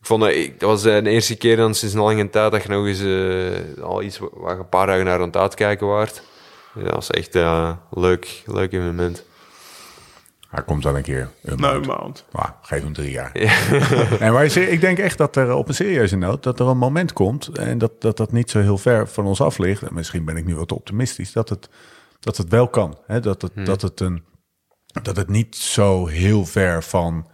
[0.00, 2.52] Ik vond dat, ik, dat was eh, de eerste keer dan sinds een lange tijd
[2.52, 5.26] dat je nog eens eh, al iets wa- waar je een paar dagen naar aan
[5.26, 6.22] het uitkijken waard.
[6.76, 9.24] Ja, dat was echt eh, leuk, leuk evenement.
[10.48, 11.30] Hij komt wel een keer.
[11.42, 12.00] Een Nou, maand.
[12.00, 12.24] maand.
[12.32, 13.30] Nou, geef hem drie jaar.
[14.20, 16.42] Nee, maar se- ik denk echt dat er op een serieuze noot...
[16.42, 17.48] dat er een moment komt...
[17.58, 19.82] en dat dat, dat niet zo heel ver van ons af ligt...
[19.82, 21.32] en misschien ben ik nu wat optimistisch...
[21.32, 21.68] dat het,
[22.20, 22.98] dat het wel kan.
[23.06, 23.20] Hè?
[23.20, 24.24] Dat, het, dat, het een,
[25.02, 27.26] dat het niet zo heel ver van...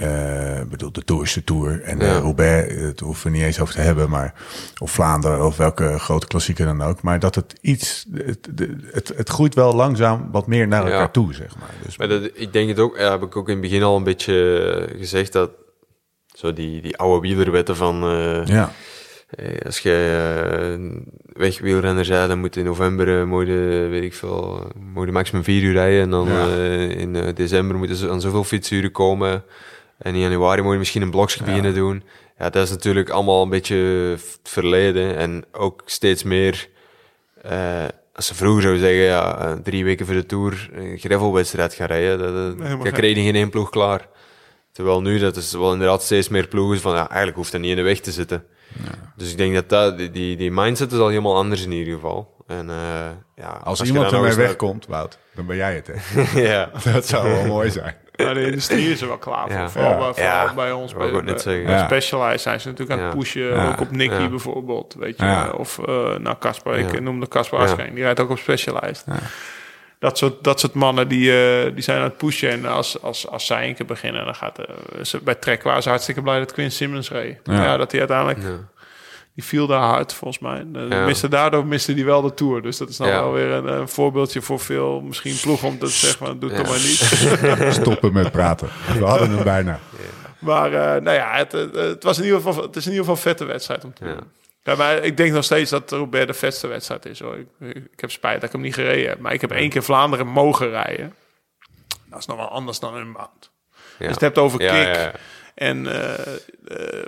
[0.00, 1.82] eh, ik bedoel, de Tour is de Tour.
[1.82, 2.04] En Ja.
[2.04, 4.10] eh, Roubaix, het hoeven we niet eens over te hebben...
[4.10, 4.34] maar
[4.78, 7.02] of Vlaanderen of welke grote klassieker dan ook.
[7.02, 8.06] Maar dat het iets...
[8.14, 8.48] Het,
[8.92, 10.90] het, het groeit wel langzaam wat meer naar Ja.
[10.92, 11.70] elkaar toe, zeg maar.
[11.84, 13.96] Dus Maar dat, ik denk het ook, ja, heb ik ook in het begin al
[13.96, 14.58] een beetje
[14.90, 15.50] eh, gezegd dat
[16.36, 18.72] zo die, die oude wielerwetten van eh, ja.
[19.30, 21.00] eh, als je uh,
[21.32, 25.62] wegwielrenner bent, dan moet in november uh, je, weet ik veel, moet je maximum vier
[25.62, 26.46] uur rijden en dan Ja.
[26.48, 29.42] eh, in eh, december moeten ze aan zoveel fietsuren komen
[30.00, 32.02] en in januari moet je misschien een blokje beginnen doen.
[32.38, 36.68] Ja, dat is natuurlijk allemaal een beetje verleden en ook steeds meer
[37.42, 37.84] eh,
[38.20, 41.86] als ze vroeger zouden zeggen, ja, eh, drie weken voor de Tour, een gravelwedstrijd gaan
[41.86, 42.92] rijden, dat, dat, gek.
[42.92, 44.08] kreeg je geen één ploeg klaar.
[44.72, 47.70] Terwijl nu, dat is wel inderdaad steeds meer ploegen van, ja, eigenlijk hoeft dat niet
[47.70, 48.44] in de weg te zitten.
[49.16, 52.34] Dus ik denk dat, dat die, die, mindset is al helemaal anders in ieder geval.
[52.46, 55.90] En, eh, ja, Als, je iemand dan nog ermee wegkomt, Wout, dan ben jij het.
[55.92, 56.42] Hè?
[56.50, 56.70] ja.
[56.92, 57.94] Dat zou wel mooi zijn.
[58.24, 59.50] Maar de industrie is er wel klaar voor.
[59.60, 59.68] Ja.
[59.68, 59.98] Vooral, Ja.
[59.98, 60.54] bij- vooral Ja.
[60.54, 60.94] bij ons.
[60.94, 61.10] Bij,
[61.64, 61.78] bij-.
[61.84, 63.42] Specialized zijn ze natuurlijk aan het pushen.
[63.42, 63.68] Ja.
[63.68, 64.28] Ook op Nicky Ja.
[64.28, 64.94] bijvoorbeeld.
[64.98, 65.24] Weet je.
[65.24, 65.50] Ja.
[65.50, 65.84] Of eh
[66.16, 66.78] nou, Casper.
[66.78, 67.00] Ik Ja.
[67.00, 67.64] noemde Casper Ja.
[67.64, 67.94] Askren.
[67.94, 69.04] Die rijdt ook op Specialized.
[69.98, 72.50] Dat, soort, dat soort mannen die, eh, die zijn aan het pushen.
[72.50, 74.58] En als, als, als zij een keer beginnen, dan gaat...
[74.58, 74.64] eh,
[75.04, 77.38] ze, bij Trek waren ze hartstikke blij dat Quinn Simmons reed.
[77.44, 77.62] Ja.
[77.64, 77.76] Ja.
[77.76, 78.42] dat hij uiteindelijk...
[78.42, 78.48] Ja.
[79.34, 80.64] Die viel daar hard, volgens mij.
[80.66, 81.04] De- Ja.
[81.04, 82.62] miste, daardoor miste hij wel de Tour.
[82.62, 83.20] Dus dat is nou Ja.
[83.20, 85.00] wel weer een, een voorbeeldje voor veel...
[85.00, 86.72] Misschien ploeg om te zeggen, van, doe het Ja.
[86.72, 86.78] maar
[87.60, 87.72] niet.
[87.82, 88.68] Stoppen met praten.
[88.98, 89.78] We hadden hem bijna.
[90.38, 93.16] Maar eh, nou ja, het, het, was in ieder geval, het is in ieder geval
[93.16, 94.12] een vette wedstrijd om te Ja.
[94.14, 94.30] doen.
[94.62, 97.20] Ja, maar ik denk nog steeds dat Roubaix de vetste wedstrijd is.
[97.20, 97.36] Hoor.
[97.38, 99.18] Ik, ik heb spijt dat ik hem niet gereden heb.
[99.18, 101.14] Maar ik heb één keer Vlaanderen mogen rijden.
[102.10, 103.50] Dat is nog wel anders dan een maand.
[103.98, 104.04] Ja.
[104.04, 104.94] Dus het hebt over Ja, kick.
[104.94, 105.12] ja, ja.
[105.54, 106.18] En eh,
[106.66, 107.04] eh,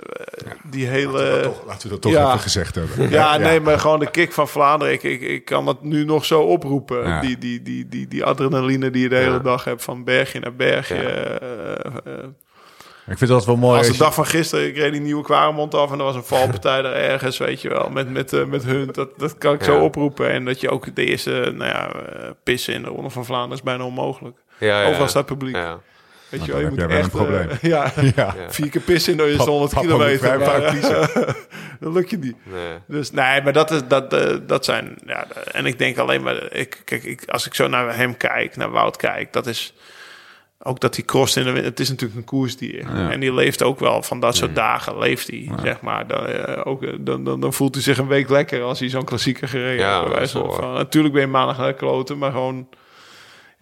[0.73, 1.39] die hele...
[1.43, 2.27] Toch, laten we dat toch Ja.
[2.27, 3.09] even gezegd hebben.
[3.09, 4.93] Ja, nee, maar gewoon de kick van Vlaanderen.
[4.93, 7.21] Ik, ik, ik kan dat nu nog zo oproepen.
[7.21, 10.55] Die, die, die, die, die adrenaline die je de hele dag hebt van bergje naar
[10.55, 10.95] bergje.
[10.95, 11.01] Ja.
[11.01, 12.23] Eh, eh,
[13.07, 13.77] Ik vind dat wel mooi.
[13.77, 16.23] als de dag van gisteren, ik reed die nieuwe Kwaremond af en er was een
[16.23, 18.89] valpartij daar ergens, weet je wel, met, met, eh, met hun.
[18.91, 20.29] Dat, dat kan ik zo oproepen.
[20.29, 23.57] En dat je ook de eerste, nou ja, eh, pissen in de Ronde van Vlaanderen
[23.57, 24.37] is bijna onmogelijk.
[24.57, 24.87] Ja, ja.
[24.89, 25.55] Overal staat publiek.
[25.55, 25.79] Ja.
[26.33, 27.13] Weet je Nou, wel, je dan moet heb echt...
[27.13, 28.11] een eh, ja, ja.
[28.37, 28.51] Ja.
[28.51, 30.39] vier keer pissen eerste Pap- 100 papa moet kilometer.
[30.39, 31.35] maar,
[31.79, 32.35] dat lukt je niet.
[32.43, 32.77] Nee.
[32.87, 34.95] Dus nee, maar dat, is, dat, eh, dat zijn.
[35.05, 36.53] Ja, en ik denk alleen maar.
[36.53, 39.73] Ik, kijk, ik, als ik zo naar hem kijk, naar Wout kijk, dat is.
[40.65, 41.65] Ook dat hij cross in de wind.
[41.65, 42.79] Het is natuurlijk een koersdier.
[42.95, 43.11] Ja.
[43.11, 44.97] En die leeft ook wel van dat soort dagen.
[44.97, 46.07] Leeft hij, zeg maar.
[46.07, 49.03] Dan, eh, ook, dan, dan, dan voelt hij zich een week lekker als hij zo'n
[49.03, 50.33] klassieker gereden Ja, heeft.
[50.59, 52.67] Natuurlijk ben je maandag naar kloten, maar gewoon.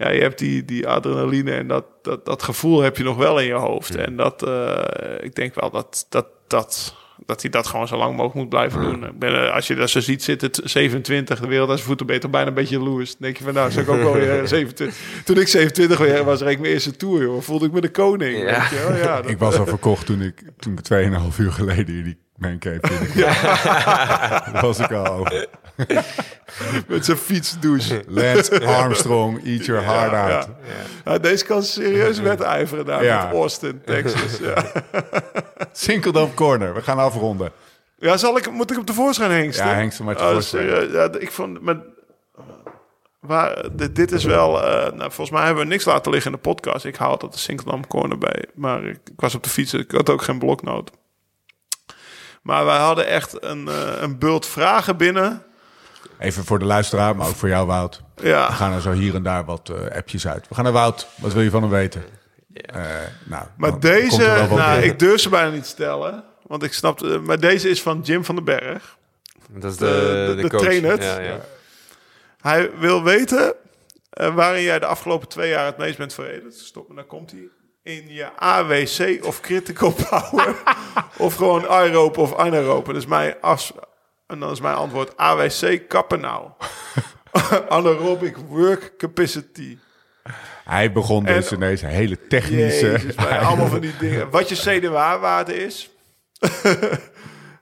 [0.02, 3.40] Ja, je hebt die, die adrenaline en dat, dat, dat gevoel heb je nog wel
[3.40, 3.96] in je hoofd.
[3.96, 4.84] En dat, eh,
[5.22, 6.96] ik denk wel dat, dat, dat,
[7.26, 9.04] dat hij dat gewoon zo lang mogelijk moet blijven doen.
[9.06, 11.88] Ik ben, eh, als je dat zo ziet zitten, t- 27, de wereld aan zijn
[11.88, 12.80] voeten beter, bijna een beetje.
[12.80, 14.98] Dan denk je van, nou, zou ik ook wel weer eh, 27.
[15.26, 17.42] Toen ik 27 weer was, reed ik mijn eerste tour, joh.
[17.42, 18.38] Voelde ik me de koning.
[18.38, 18.60] Ja.
[18.60, 19.00] Weet je?
[19.04, 22.18] Ja, dat- Ik was al verkocht toen ik, toen ik 2,5 uur geleden in die
[22.38, 23.26] mancave ging.
[23.26, 25.48] Daar was ik al over.
[26.88, 28.04] met zijn fietsdouche.
[28.08, 30.48] Lance Armstrong, eat your heart Ja, out.
[31.06, 31.18] ja.
[31.18, 33.24] Deze kan serieus wedijveren daar Ja.
[33.26, 34.38] met Austin, Texas.
[34.40, 34.64] Ja.
[35.72, 37.52] Sinkeldam Corner, we gaan afronden.
[37.98, 39.66] ja, zal ik, moet ik hem tevoorschijn hengsten?
[39.68, 40.68] Ja, hengst maar Oh, tevoorschijn.
[40.70, 40.92] serieus?
[40.92, 41.62] ja, ik vond...
[41.62, 41.78] Maar,
[43.20, 44.64] waar, dit, dit is wel...
[44.64, 46.86] eh, nou, volgens mij hebben we niks laten liggen in de podcast.
[46.86, 48.46] Ik haal altijd de Sinkeldam Corner bij.
[48.56, 50.92] Maar ik, ik was op de fiets, ik had ook geen bloknoot.
[52.42, 55.44] Maar wij hadden echt een, eh, een bult vragen binnen.
[56.20, 58.02] Even voor de luisteraar, maar ook voor jou, Wout.
[58.16, 60.48] We Ja, gaan er zo hier en daar wat eh, appjes uit.
[60.48, 61.08] We gaan naar Wout.
[61.16, 62.04] Wat wil je van hem weten?
[62.54, 62.86] Eh,
[63.24, 64.48] nou, maar deze...
[64.50, 66.24] Nou, ik durf ze bijna niet stellen.
[66.48, 67.04] Want ik snap...
[67.04, 68.98] eh, Maar deze is van Jim van den Berg.
[69.50, 70.62] Dat is De- de, de- de, de coach.
[70.62, 71.02] trainer.
[71.04, 71.40] Ja, ja.
[72.42, 73.54] Hij wil weten
[74.10, 76.54] eh, waarin jij de afgelopen twee jaar het meest bent verrederd.
[76.56, 77.48] Stop me, dan komt hij.
[77.84, 80.56] In je AWC of critical power.
[81.18, 82.94] of gewoon aeropen of anaeropen.
[82.94, 83.72] Dus mijn as
[84.32, 86.50] en dan is mijn antwoord AWC kappen nou.
[87.70, 89.78] Anaerobic work capacity.
[90.64, 92.92] Hij begon En- dus ineens hele technische...
[92.92, 93.18] Jezus,
[93.48, 94.30] allemaal van die dingen.
[94.30, 95.90] Wat je CDWA-waarde is.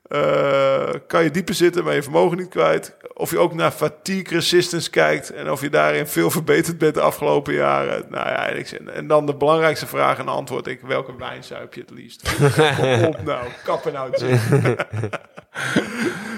[0.10, 2.96] Eh, kan je dieper zitten, maar je vermogen niet kwijt.
[3.20, 5.30] Of je ook naar fatigue resistance kijkt.
[5.34, 8.06] En of je daarin veel verbeterd bent de afgelopen jaren.
[8.10, 8.50] Nou ja,
[8.94, 10.82] en dan de belangrijkste vraag en antwoord ik.
[10.82, 12.36] Welke wijn zuip je het liefst?
[12.80, 14.12] Kom op nou, kappen nou.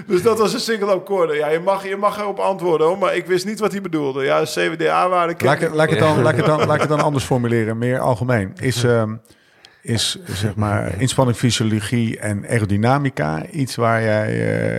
[0.07, 1.35] Dus dat was een single akkoord.
[1.35, 2.97] Ja, je mag, je mag erop antwoorden hoor.
[2.97, 4.23] Maar ik wist niet wat hij bedoelde.
[4.23, 5.35] Ja, CWDA-waarde.
[5.45, 7.23] Laat ik laat, ik het dan, laat, ik het dan, laat ik het dan anders
[7.23, 8.53] formuleren, meer algemeen.
[8.59, 9.15] Is, ehm,
[9.81, 14.27] is zeg maar inspanning, fysiologie en aerodynamica iets waar jij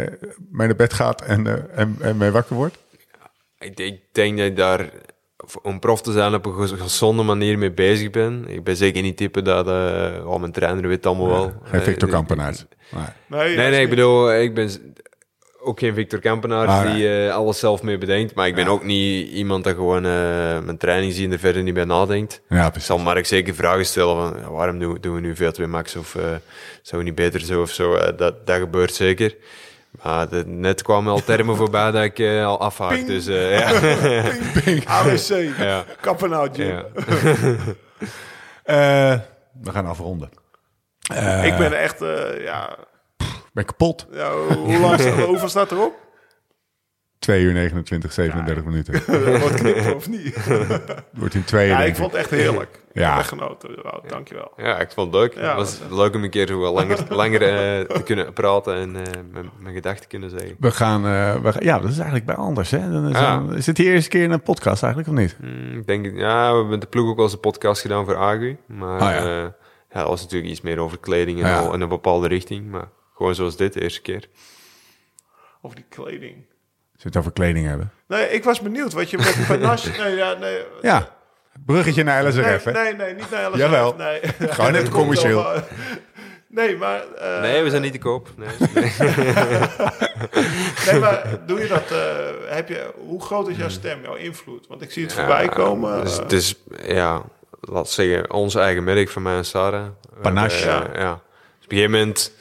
[0.03, 0.13] eh,
[0.51, 2.79] mee naar bed gaat en, eh, en, en mee wakker wordt?
[3.59, 4.91] Ik, ik denk dat ik daar
[5.63, 8.45] om prof te zijn op een gez- gezonde manier mee bezig ben.
[8.49, 9.67] Ik ben zeker niet type dat...
[9.69, 11.53] eh oh, mijn trainer weet het allemaal wel.
[11.63, 12.67] Geen Victor Kampenaert.
[12.91, 13.03] Nee.
[13.27, 14.71] Nee, Nee, nee, ik bedoel, ik ben
[15.65, 18.35] ook geen Victor Kampenaar Ah, die eh, alles zelf mee bedenkt.
[18.35, 20.11] Maar ik ben ook niet iemand dat gewoon eh,
[20.59, 22.41] mijn training ziet en er verder niet bij nadenkt.
[22.49, 22.87] Ja, Ik precies.
[22.89, 26.15] zal Mark zeker vragen stellen van ja, waarom doen, doen we nu V2 Max of
[26.15, 26.23] eh,
[26.83, 28.15] zou we niet beter zo of zo.
[28.17, 29.37] Dat, dat gebeurt zeker.
[30.03, 32.93] Maar de- net kwamen al termen voorbij dat ik al afhaak.
[32.93, 33.07] Ping.
[33.07, 33.71] Dus eh, ja.
[34.99, 35.57] AWC.
[35.59, 35.85] ja.
[36.01, 36.83] Kappen Jim.
[39.63, 40.31] we gaan afronden.
[41.15, 42.77] Eh, Ik ben echt, eh, ja,
[43.53, 44.07] ben kapot.
[44.13, 46.01] ja, hoe lang staat, hoeveel staat erop?
[47.19, 48.93] 2 uur 29, 37 minuten.
[49.41, 50.37] Wat knippen of niet?
[51.13, 52.81] Wordt in tweeën, Ja, ik vond het echt heerlijk.
[52.93, 53.19] Ja.
[53.19, 53.71] Ik genoten.
[54.07, 54.53] Dankjewel.
[54.57, 55.35] ja, ik vond het leuk.
[55.35, 58.75] Ja, het was leuk om een keer zo wat langer, langer eh, te kunnen praten
[58.75, 60.57] en eh, mijn, mijn gedachten kunnen zeggen.
[60.59, 61.63] We gaan, eh, we gaan...
[61.65, 62.91] Ja, dat is eigenlijk bij anders, hè?
[62.91, 63.37] Dan is, Ja.
[63.37, 65.37] dan- is het de eerste keer in een podcast eigenlijk, of niet?
[65.41, 68.05] Hmm, ik denk, ja, we hebben met de ploeg ook wel eens een podcast gedaan
[68.05, 68.57] voor Agu.
[68.67, 69.55] Maar Ah, ja.
[69.89, 71.59] dat was natuurlijk iets meer over kleding en Ja.
[71.59, 72.71] al in een bepaalde richting.
[72.71, 74.29] Maar gewoon zoals dit, de eerste keer.
[75.61, 76.21] Of die kleding.
[76.33, 76.47] Zullen
[76.97, 77.93] we het over kleding hebben?
[78.09, 79.91] Nee, ik was benieuwd wat je met panache...
[80.03, 80.63] Nee, ja, nee.
[80.83, 81.09] Ja,
[81.67, 82.83] bruggetje naar LSRF, nee, hè?
[82.83, 83.59] nee, nee, niet naar LSF.
[83.59, 83.95] Jawel.
[83.95, 84.21] Nee.
[84.39, 85.53] Gewoon even commercieel.
[85.55, 85.63] eh,
[86.49, 87.03] Nee, maar...
[87.19, 88.29] eh, nee, we zijn niet te koop.
[88.37, 88.93] Nee, nee.
[90.87, 91.91] Nee, maar doe je dat...
[91.91, 94.67] eh, heb je, hoe groot is jouw stem, jouw invloed?
[94.67, 96.01] Want ik zie het voorbij komen.
[96.05, 96.55] Dus het is,
[96.87, 97.23] ja,
[97.61, 99.87] laat zeggen, ons eigen merk van mij en Sarah.
[100.23, 100.69] Panache.
[100.69, 101.13] hebben, ja.
[101.13, 102.33] Dus op een gegeven moment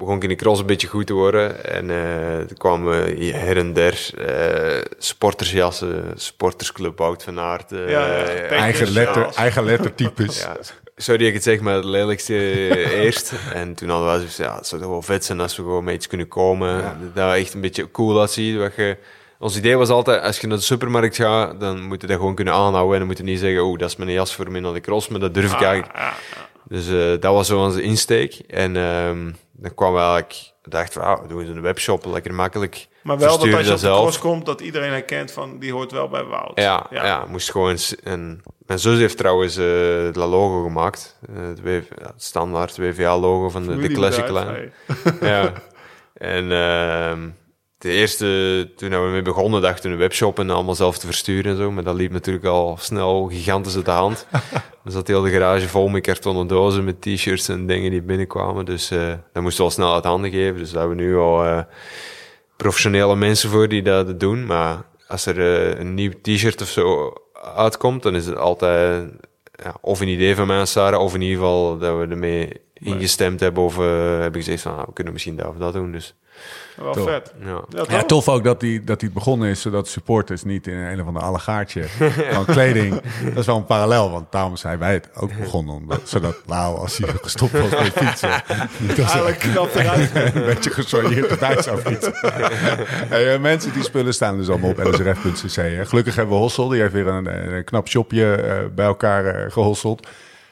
[0.00, 1.64] begon ik in de cross een beetje goed te worden.
[1.64, 7.72] En eh er kwamen hier her en der eh, sportersjassen, sportersclub Wout van Aert.
[7.72, 8.24] eh, Ja, ja.
[8.48, 10.40] Eigen, Dus, letter, eigen lettertypes.
[10.40, 10.56] ja,
[10.96, 12.34] sorry dat ik het zeg, maar het lelijkste
[13.02, 13.32] eerst.
[13.54, 15.84] En toen hadden we zoiets, ja, het zou toch wel vet zijn als we gewoon
[15.84, 16.84] met iets kunnen komen.
[17.14, 18.56] Dat echt een beetje cool uitziet.
[18.56, 18.96] Wat je,
[19.38, 22.34] ons idee was altijd, als je naar de supermarkt gaat, dan moet je dat gewoon
[22.34, 22.92] kunnen aanhouden.
[22.92, 24.80] En dan moet je niet zeggen, oh, dat is mijn jas voor mij naar de
[24.80, 25.98] cross, maar dat durf ik eigenlijk.
[25.98, 26.12] Ja,
[26.68, 28.34] Dus eh, dat was zo onze insteek.
[28.48, 29.30] En ehm,
[29.60, 32.88] dan kwam we eigenlijk, dachten we, ah, we doen eens een webshop, lekker makkelijk.
[33.02, 34.18] Maar wel dat als je op de zelf.
[34.18, 36.52] komt, dat iedereen herkent van, die hoort wel bij Wout.
[36.60, 37.24] Ja, ja.
[37.28, 37.76] moest gewoon.
[38.04, 41.18] En mijn zus heeft trouwens het logo gemaakt.
[41.34, 41.68] Eh, het, W-
[41.98, 44.44] ja, het standaard WVA-logo van de, de Classic Line.
[44.44, 44.72] hey.
[45.20, 45.52] Ja.
[46.14, 47.28] En ehm,
[47.80, 51.52] de eerste, toen we mee begonnen, dachten we een webshop en allemaal zelf te versturen
[51.52, 51.70] en zo.
[51.70, 54.26] Maar dat liep natuurlijk al snel gigantisch uit de hand.
[54.84, 58.64] Er zat heel de garage vol met kartonnen dozen, met t-shirts en dingen die binnenkwamen.
[58.64, 60.58] Dus eh dat moesten we al snel uit handen geven.
[60.58, 61.60] Dus daar hebben we nu al eh,
[62.56, 64.46] professionele mensen voor die dat doen.
[64.46, 67.12] Maar als er eh, een nieuw t-shirt of zo
[67.54, 69.10] uitkomt, dan is het altijd
[69.62, 73.40] ja, of een idee van mij, Sarah, of in ieder geval dat we ermee ingestemd
[73.40, 73.62] hebben.
[73.62, 73.76] Of
[74.20, 75.92] heb ik gezegd van, ah, we kunnen misschien dat of dat doen.
[75.92, 76.14] Dus
[76.76, 77.32] Wel vet.
[77.44, 77.84] ja.
[77.88, 81.06] Ja, tof ook dat hij dat hij begonnen is, zodat supporters niet in een of
[81.06, 81.82] ander allegaartje
[82.32, 83.00] van kleding.
[83.24, 85.74] Dat is wel een parallel, want daarom zijn wij het ook begonnen.
[85.74, 88.42] Omdat, zodat Lau, als hij gestopt was met fietsen,
[88.78, 90.10] niet als Eigenlijk knap eruit.
[90.14, 92.12] een beetje gesoigneerd eruit zou fietsen.
[93.08, 95.88] Hey, eh, mensen, die spullen staan dus allemaal op lsrf.cc.
[95.88, 99.52] Gelukkig hebben we Hossel, die heeft weer een, een knap shopje eh, bij elkaar eh,
[99.52, 100.08] gehosseld.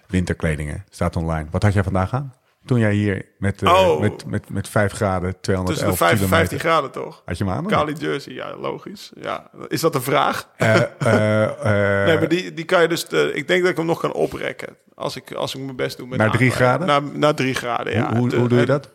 [0.06, 1.46] Winterkledingen, staat online.
[1.50, 2.32] Wat had jij vandaag aan?
[2.68, 4.00] Toen jij hier met, eh, Oh.
[4.00, 6.48] met, met, met 5 graden, Tussen de 211 5 en kilometer.
[6.48, 7.22] 15 graden, toch?
[7.24, 7.66] Had je hem aan?
[7.66, 9.12] Kali jersey, ja, logisch.
[9.20, 9.50] Ja.
[9.68, 10.48] Is dat een vraag?
[10.56, 13.04] Eh, eh, nee, maar die, die kan je dus...
[13.32, 14.76] ik denk dat ik hem nog kan oprekken.
[14.94, 16.78] Als ik, als ik mijn best doe met Naar drie aanbrengen.
[16.78, 16.86] graden?
[16.86, 18.16] Naar, naar drie graden, ja.
[18.16, 18.90] hoe, hoe, doe je dat?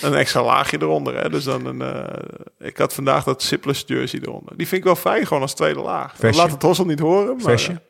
[0.00, 1.22] een extra laagje eronder.
[1.22, 1.28] Hè?
[1.30, 2.06] Dus dan een,
[2.58, 4.56] ik had vandaag dat Zipless jersey eronder.
[4.56, 6.14] Die vind ik wel fijn, gewoon als tweede laag.
[6.16, 6.42] Vestje?
[6.42, 7.36] Laat het Hossel niet horen.
[7.36, 7.80] Maar, Vestje?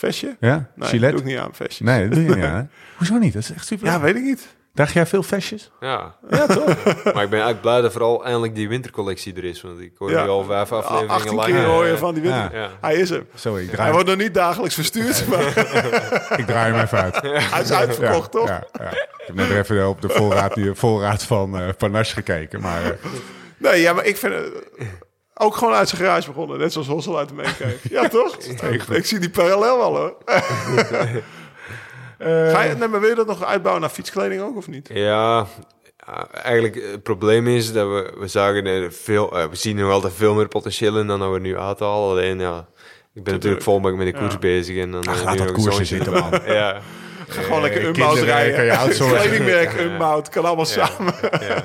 [0.00, 0.36] Vestje?
[0.40, 0.66] Ja?
[0.74, 1.10] Nee, Gilet?
[1.10, 1.84] doe ik niet aan, vestje.
[1.84, 2.70] Nee, dat doe je niet aan.
[2.96, 3.32] Hoezo niet?
[3.32, 3.86] Dat is echt super.
[3.86, 4.54] Ja, weet ik niet.
[4.74, 5.70] Draag jij veel vestjes?
[5.80, 6.14] Ja.
[6.30, 6.66] Ja, toch?
[7.14, 9.62] maar ik ben eigenlijk blij dat vooral eindelijk die wintercollectie er is.
[9.62, 10.22] Want ik hoor Ja.
[10.22, 11.48] nu al vijf afleveringen 18 lang.
[11.48, 12.54] keer eh, hoor je van die winter.
[12.54, 12.60] Ja.
[12.62, 12.70] Ja.
[12.80, 13.24] Hij is er.
[13.34, 15.46] Zo, ik Hij draai, wordt nog niet dagelijks verstuurd, maar
[16.40, 17.20] ik draai hem even uit.
[17.22, 18.48] hij is uitverkocht, toch?
[18.48, 18.90] Ja, ja.
[18.90, 22.60] Ik heb net even op de voorraad, die voorraad van eh Panache gekeken.
[22.60, 22.90] Maar eh,
[23.58, 24.34] Nee, ja, maar ik vind
[25.38, 26.58] ook gewoon uit zijn garage begonnen.
[26.58, 27.88] Net zoals Hossel uit de Meekeef.
[27.90, 28.36] Ja, toch?
[28.90, 30.16] ik zie die parallel wel, hoor.
[32.52, 34.90] Ga je, nee, maar wil je dat nog uitbouwen naar fietskleding ook, of niet?
[34.92, 35.46] Ja,
[36.32, 40.12] eigenlijk het probleem is dat we, we zagen er veel, eh, we zien nog altijd
[40.14, 42.10] veel meer potentieel in dan dat we nu uithalen.
[42.10, 42.66] Alleen ja,
[43.14, 44.38] ik ben natuurlijk volbak met de koers Ja.
[44.38, 46.30] bezig en dan Ach, eh, laat nu dat koersen zitten, man.
[46.46, 46.80] Ja,
[47.28, 48.54] Ga gewoon lekker Eh, Unbound rijden.
[49.92, 51.14] Unbound, kan allemaal samen.
[51.22, 51.64] ja.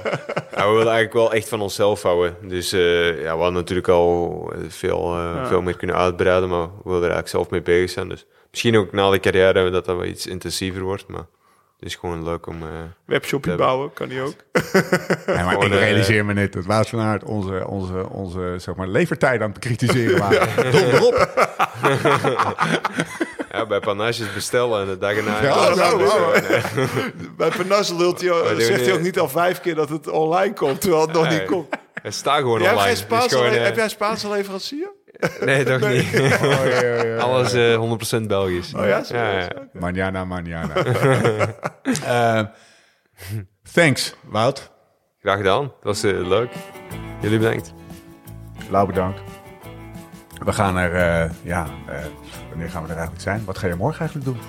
[0.56, 2.36] Ja, we willen eigenlijk wel echt van onszelf houden.
[2.42, 6.72] Dus eh, ja, we hadden natuurlijk al veel, eh, veel meer kunnen uitbreiden, maar we
[6.84, 8.10] willen er eigenlijk zelf mee bezig zijn.
[8.10, 11.26] Dus misschien ook na de carrière dat dat wel iets intensiever wordt, maar
[11.82, 12.62] het is gewoon leuk om...
[12.62, 12.68] eh,
[13.06, 14.34] Webshopje bouwen, kan die ook.
[15.26, 18.56] Nee, maar ik Gewoon, eh, realiseer me net dat Wout van Aert onze, onze, onze
[18.58, 20.72] zeg maar, levertijd aan het bekritiseren waren.
[20.72, 21.48] Donder op.
[23.52, 25.44] ja, bij Panaches bestellen en de dag erna...
[25.44, 26.02] Ja, Oh, nou,
[27.38, 30.82] Bij Panasse lult hij, zegt hij ook niet al vijf keer dat het online komt,
[30.82, 31.40] terwijl het nog Nee.
[31.40, 31.68] niet komt.
[32.02, 32.96] Het staat gewoon Jij online.
[33.30, 34.92] gewoon, eh, heb jij Spaanse leverancier?
[35.40, 36.08] Nee, toch niet.
[36.44, 37.18] Oh, ja, ja, ja.
[37.18, 38.74] Alles eh 100% Belgisch.
[38.74, 39.48] Oh ja, ja, ja.
[39.74, 40.74] Manjana, manjana.
[42.06, 42.42] Eh,
[43.74, 44.72] thanks, Wout.
[45.22, 45.62] Graag gedaan.
[45.64, 46.50] Dat was eh, leuk.
[47.22, 47.74] Jullie bedankt.
[48.70, 49.22] Lau bedankt.
[50.46, 51.96] We gaan er, eh, ja, eh,
[52.50, 53.46] wanneer gaan we er eigenlijk zijn?
[53.46, 54.40] Wat ga je morgen eigenlijk doen?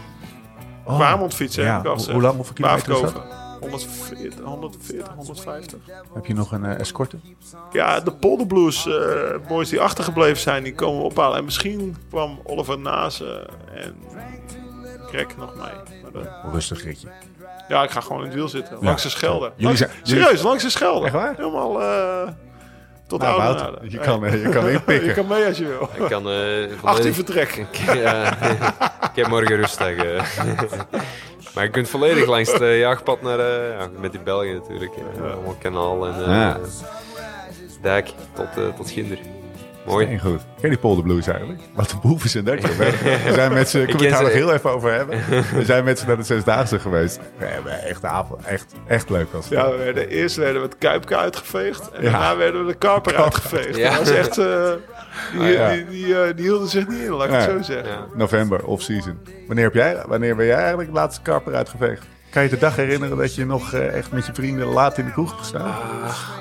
[0.84, 1.82] Oh, fietsen, ja.
[1.82, 3.41] Hoe- lang, hoeveel kilometer is dat?
[3.70, 4.42] Baafkoven.
[4.44, 5.78] 140, 140, 150.
[6.14, 7.16] Heb je nog een eh, escorte?
[7.72, 11.38] Ja, de Polderblues eh boys die achtergebleven zijn, die komen we ophalen.
[11.38, 13.96] En misschien kwam Oliver Nazen en
[15.06, 16.12] Greg nog mee.
[16.12, 17.08] Maar Rustig ritje.
[17.68, 18.78] ja, ik ga gewoon in het wiel zitten.
[18.80, 19.52] Langs de Schelden.
[19.56, 21.04] Jullie zijn- jullie- serieus, langs de Schelden.
[21.04, 21.34] Echt waar?
[21.36, 22.28] Helemaal eh,
[23.18, 24.06] tot Nou, je Hey.
[24.06, 25.04] kan, eh, je kan inpikken.
[25.08, 25.88] Je kan mee als je wil.
[26.04, 26.34] Ik kan eh
[26.82, 27.14] 18 volledig...
[27.14, 27.66] vertrek.
[27.96, 28.36] ja,
[29.10, 29.88] ik heb morgen rustdag.
[29.94, 30.22] eh.
[31.54, 33.38] maar je kunt volledig langs het eh, jaagpad naar...
[33.38, 34.92] eh, ja, met die Belgen natuurlijk.
[34.96, 35.28] Ja.
[35.30, 36.14] Allemaal kanaal en...
[36.20, 36.58] eh Ja.
[37.82, 39.18] Dijk tot, eh, tot Ginder.
[39.86, 40.06] Mooi.
[40.06, 40.40] Heel goed.
[40.40, 41.60] Ken je die Polder Blues eigenlijk?
[41.74, 42.70] Wat een boeven zijn dat, joh.
[42.70, 43.76] We we zijn met z'n...
[43.78, 44.36] Kunnen we ken het daar nog ze.
[44.36, 45.18] heel even over hebben?
[45.54, 47.20] We zijn met z'n naar de Zesdaagse geweest.
[47.38, 48.44] We hebben echt de avond.
[48.44, 49.52] Echt, echt leuk was het.
[49.58, 51.90] Ja, we werden, eerst werden we het Kuipke uitgeveegd.
[51.90, 52.10] En Ja.
[52.10, 53.76] daarna werden we de Karper uitgeveegd.
[53.76, 53.90] Ja.
[53.90, 54.38] Dat was echt...
[54.38, 54.70] eh,
[55.32, 55.70] die, Ah, ja.
[55.72, 57.92] die, die, eh, die hielden zich niet in, laat ik het zo zeggen.
[57.92, 58.06] Ja.
[58.14, 59.18] November, off-season.
[59.46, 62.06] Wanneer, heb jij, wanneer ben jij eigenlijk de laatste karper uitgeveegd?
[62.32, 65.04] Kan je de dag herinneren dat je nog eh, echt met je vrienden laat in
[65.04, 65.74] de kroeg hebt gestaan?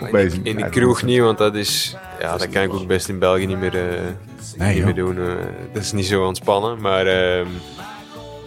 [0.02, 1.96] Of In de, in kroeg niet, want dat is...
[2.20, 4.00] Ja, dat kan ik ook best in België niet meer, eh,
[4.58, 5.18] Nee, niet meer doen.
[5.18, 5.24] eh.
[5.74, 6.82] dat is niet zo ontspannen.
[6.82, 7.48] Maar ehm,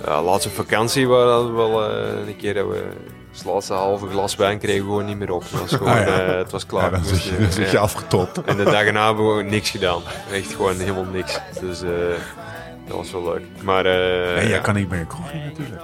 [0.04, 2.84] Ja, laatste vakantie waren we wel eh, een keer dat we
[3.32, 5.42] het laatste halve glas wijn kregen we gewoon niet meer op.
[5.42, 6.20] Het was gewoon, Ah, ja.
[6.26, 6.84] eh, het was klaar.
[6.84, 7.82] Ja, dan We zit je, moesten- dan zit je ja.
[7.82, 8.42] afgetopt.
[8.44, 10.02] En de dag erna hebben we gewoon niks gedaan.
[10.32, 11.40] Echt gewoon helemaal niks.
[11.60, 11.88] Dus eh,
[12.86, 13.42] dat was wel leuk.
[13.62, 15.82] Maar eh, Nee, ja, jij kan niet meer koffie natuurlijk.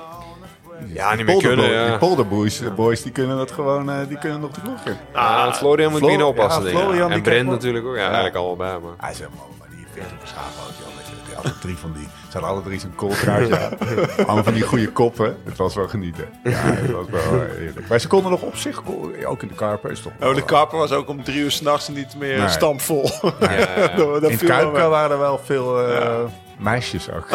[0.86, 1.70] Ja, niet meer kunnen.
[1.70, 1.89] Ja.
[1.89, 4.97] Die polderboys eh, boys, die kunnen dat gewoon, eh, die kunnen nog de kroeg in.
[5.12, 6.65] Ah, Florian moet beginnen oppassen.
[6.65, 6.70] ja.
[6.70, 7.97] Florian, die en Brent natuurlijk ook.
[7.97, 8.78] Ja, eigenlijk allebei.
[8.78, 8.93] Maar.
[8.97, 10.89] Hij zei, man, maar die vindt op schaap ook, joh.
[11.35, 13.78] Hadden drie van die, ze hadden alle drie zo'n kooltraadje aan.
[14.27, 15.36] Allemaal van die goede koppen.
[15.44, 16.24] Het was wel genieten.
[16.44, 17.89] Ja, het was wel eh, heerlijk.
[17.89, 18.82] Maar ze konden nog op zich,
[19.27, 21.89] ook in de Karper, is toch Oh, de kapper was ook om drie uur s'nachts
[21.89, 22.48] niet meer Nee.
[22.48, 23.11] stampvol.
[23.40, 23.86] Ja, ja.
[23.97, 26.19] dat, dat In Kuipka waren er wel veel eh,
[26.59, 27.28] meisjes ook.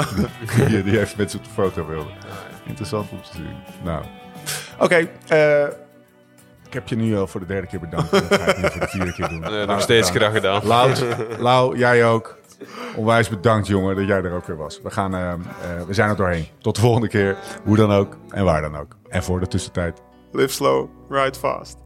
[0.67, 2.11] die, die even met ze op de foto wilden.
[2.67, 3.55] Interessant om te zien.
[3.83, 4.03] Nou,
[4.79, 5.07] oké.
[5.27, 5.63] eh,
[6.67, 8.11] ik heb je nu al voor de derde keer bedankt.
[8.11, 9.43] Dat ga ik nu voor de vierde keer doen.
[9.43, 10.29] Eh, Nou, nog steeds gedaan.
[10.29, 10.67] graag gedaan.
[10.67, 10.93] Lau,
[11.47, 12.37] Lau, jij ook.
[12.95, 14.81] Onwijs bedankt, jongen, dat jij er ook weer was.
[14.81, 15.37] We, gaan, eh, eh,
[15.87, 16.47] we zijn er doorheen.
[16.61, 17.37] Tot de volgende keer.
[17.63, 18.95] Hoe dan ook en waar dan ook.
[19.09, 20.01] En voor de tussentijd.
[20.31, 21.77] Live slow, ride fast.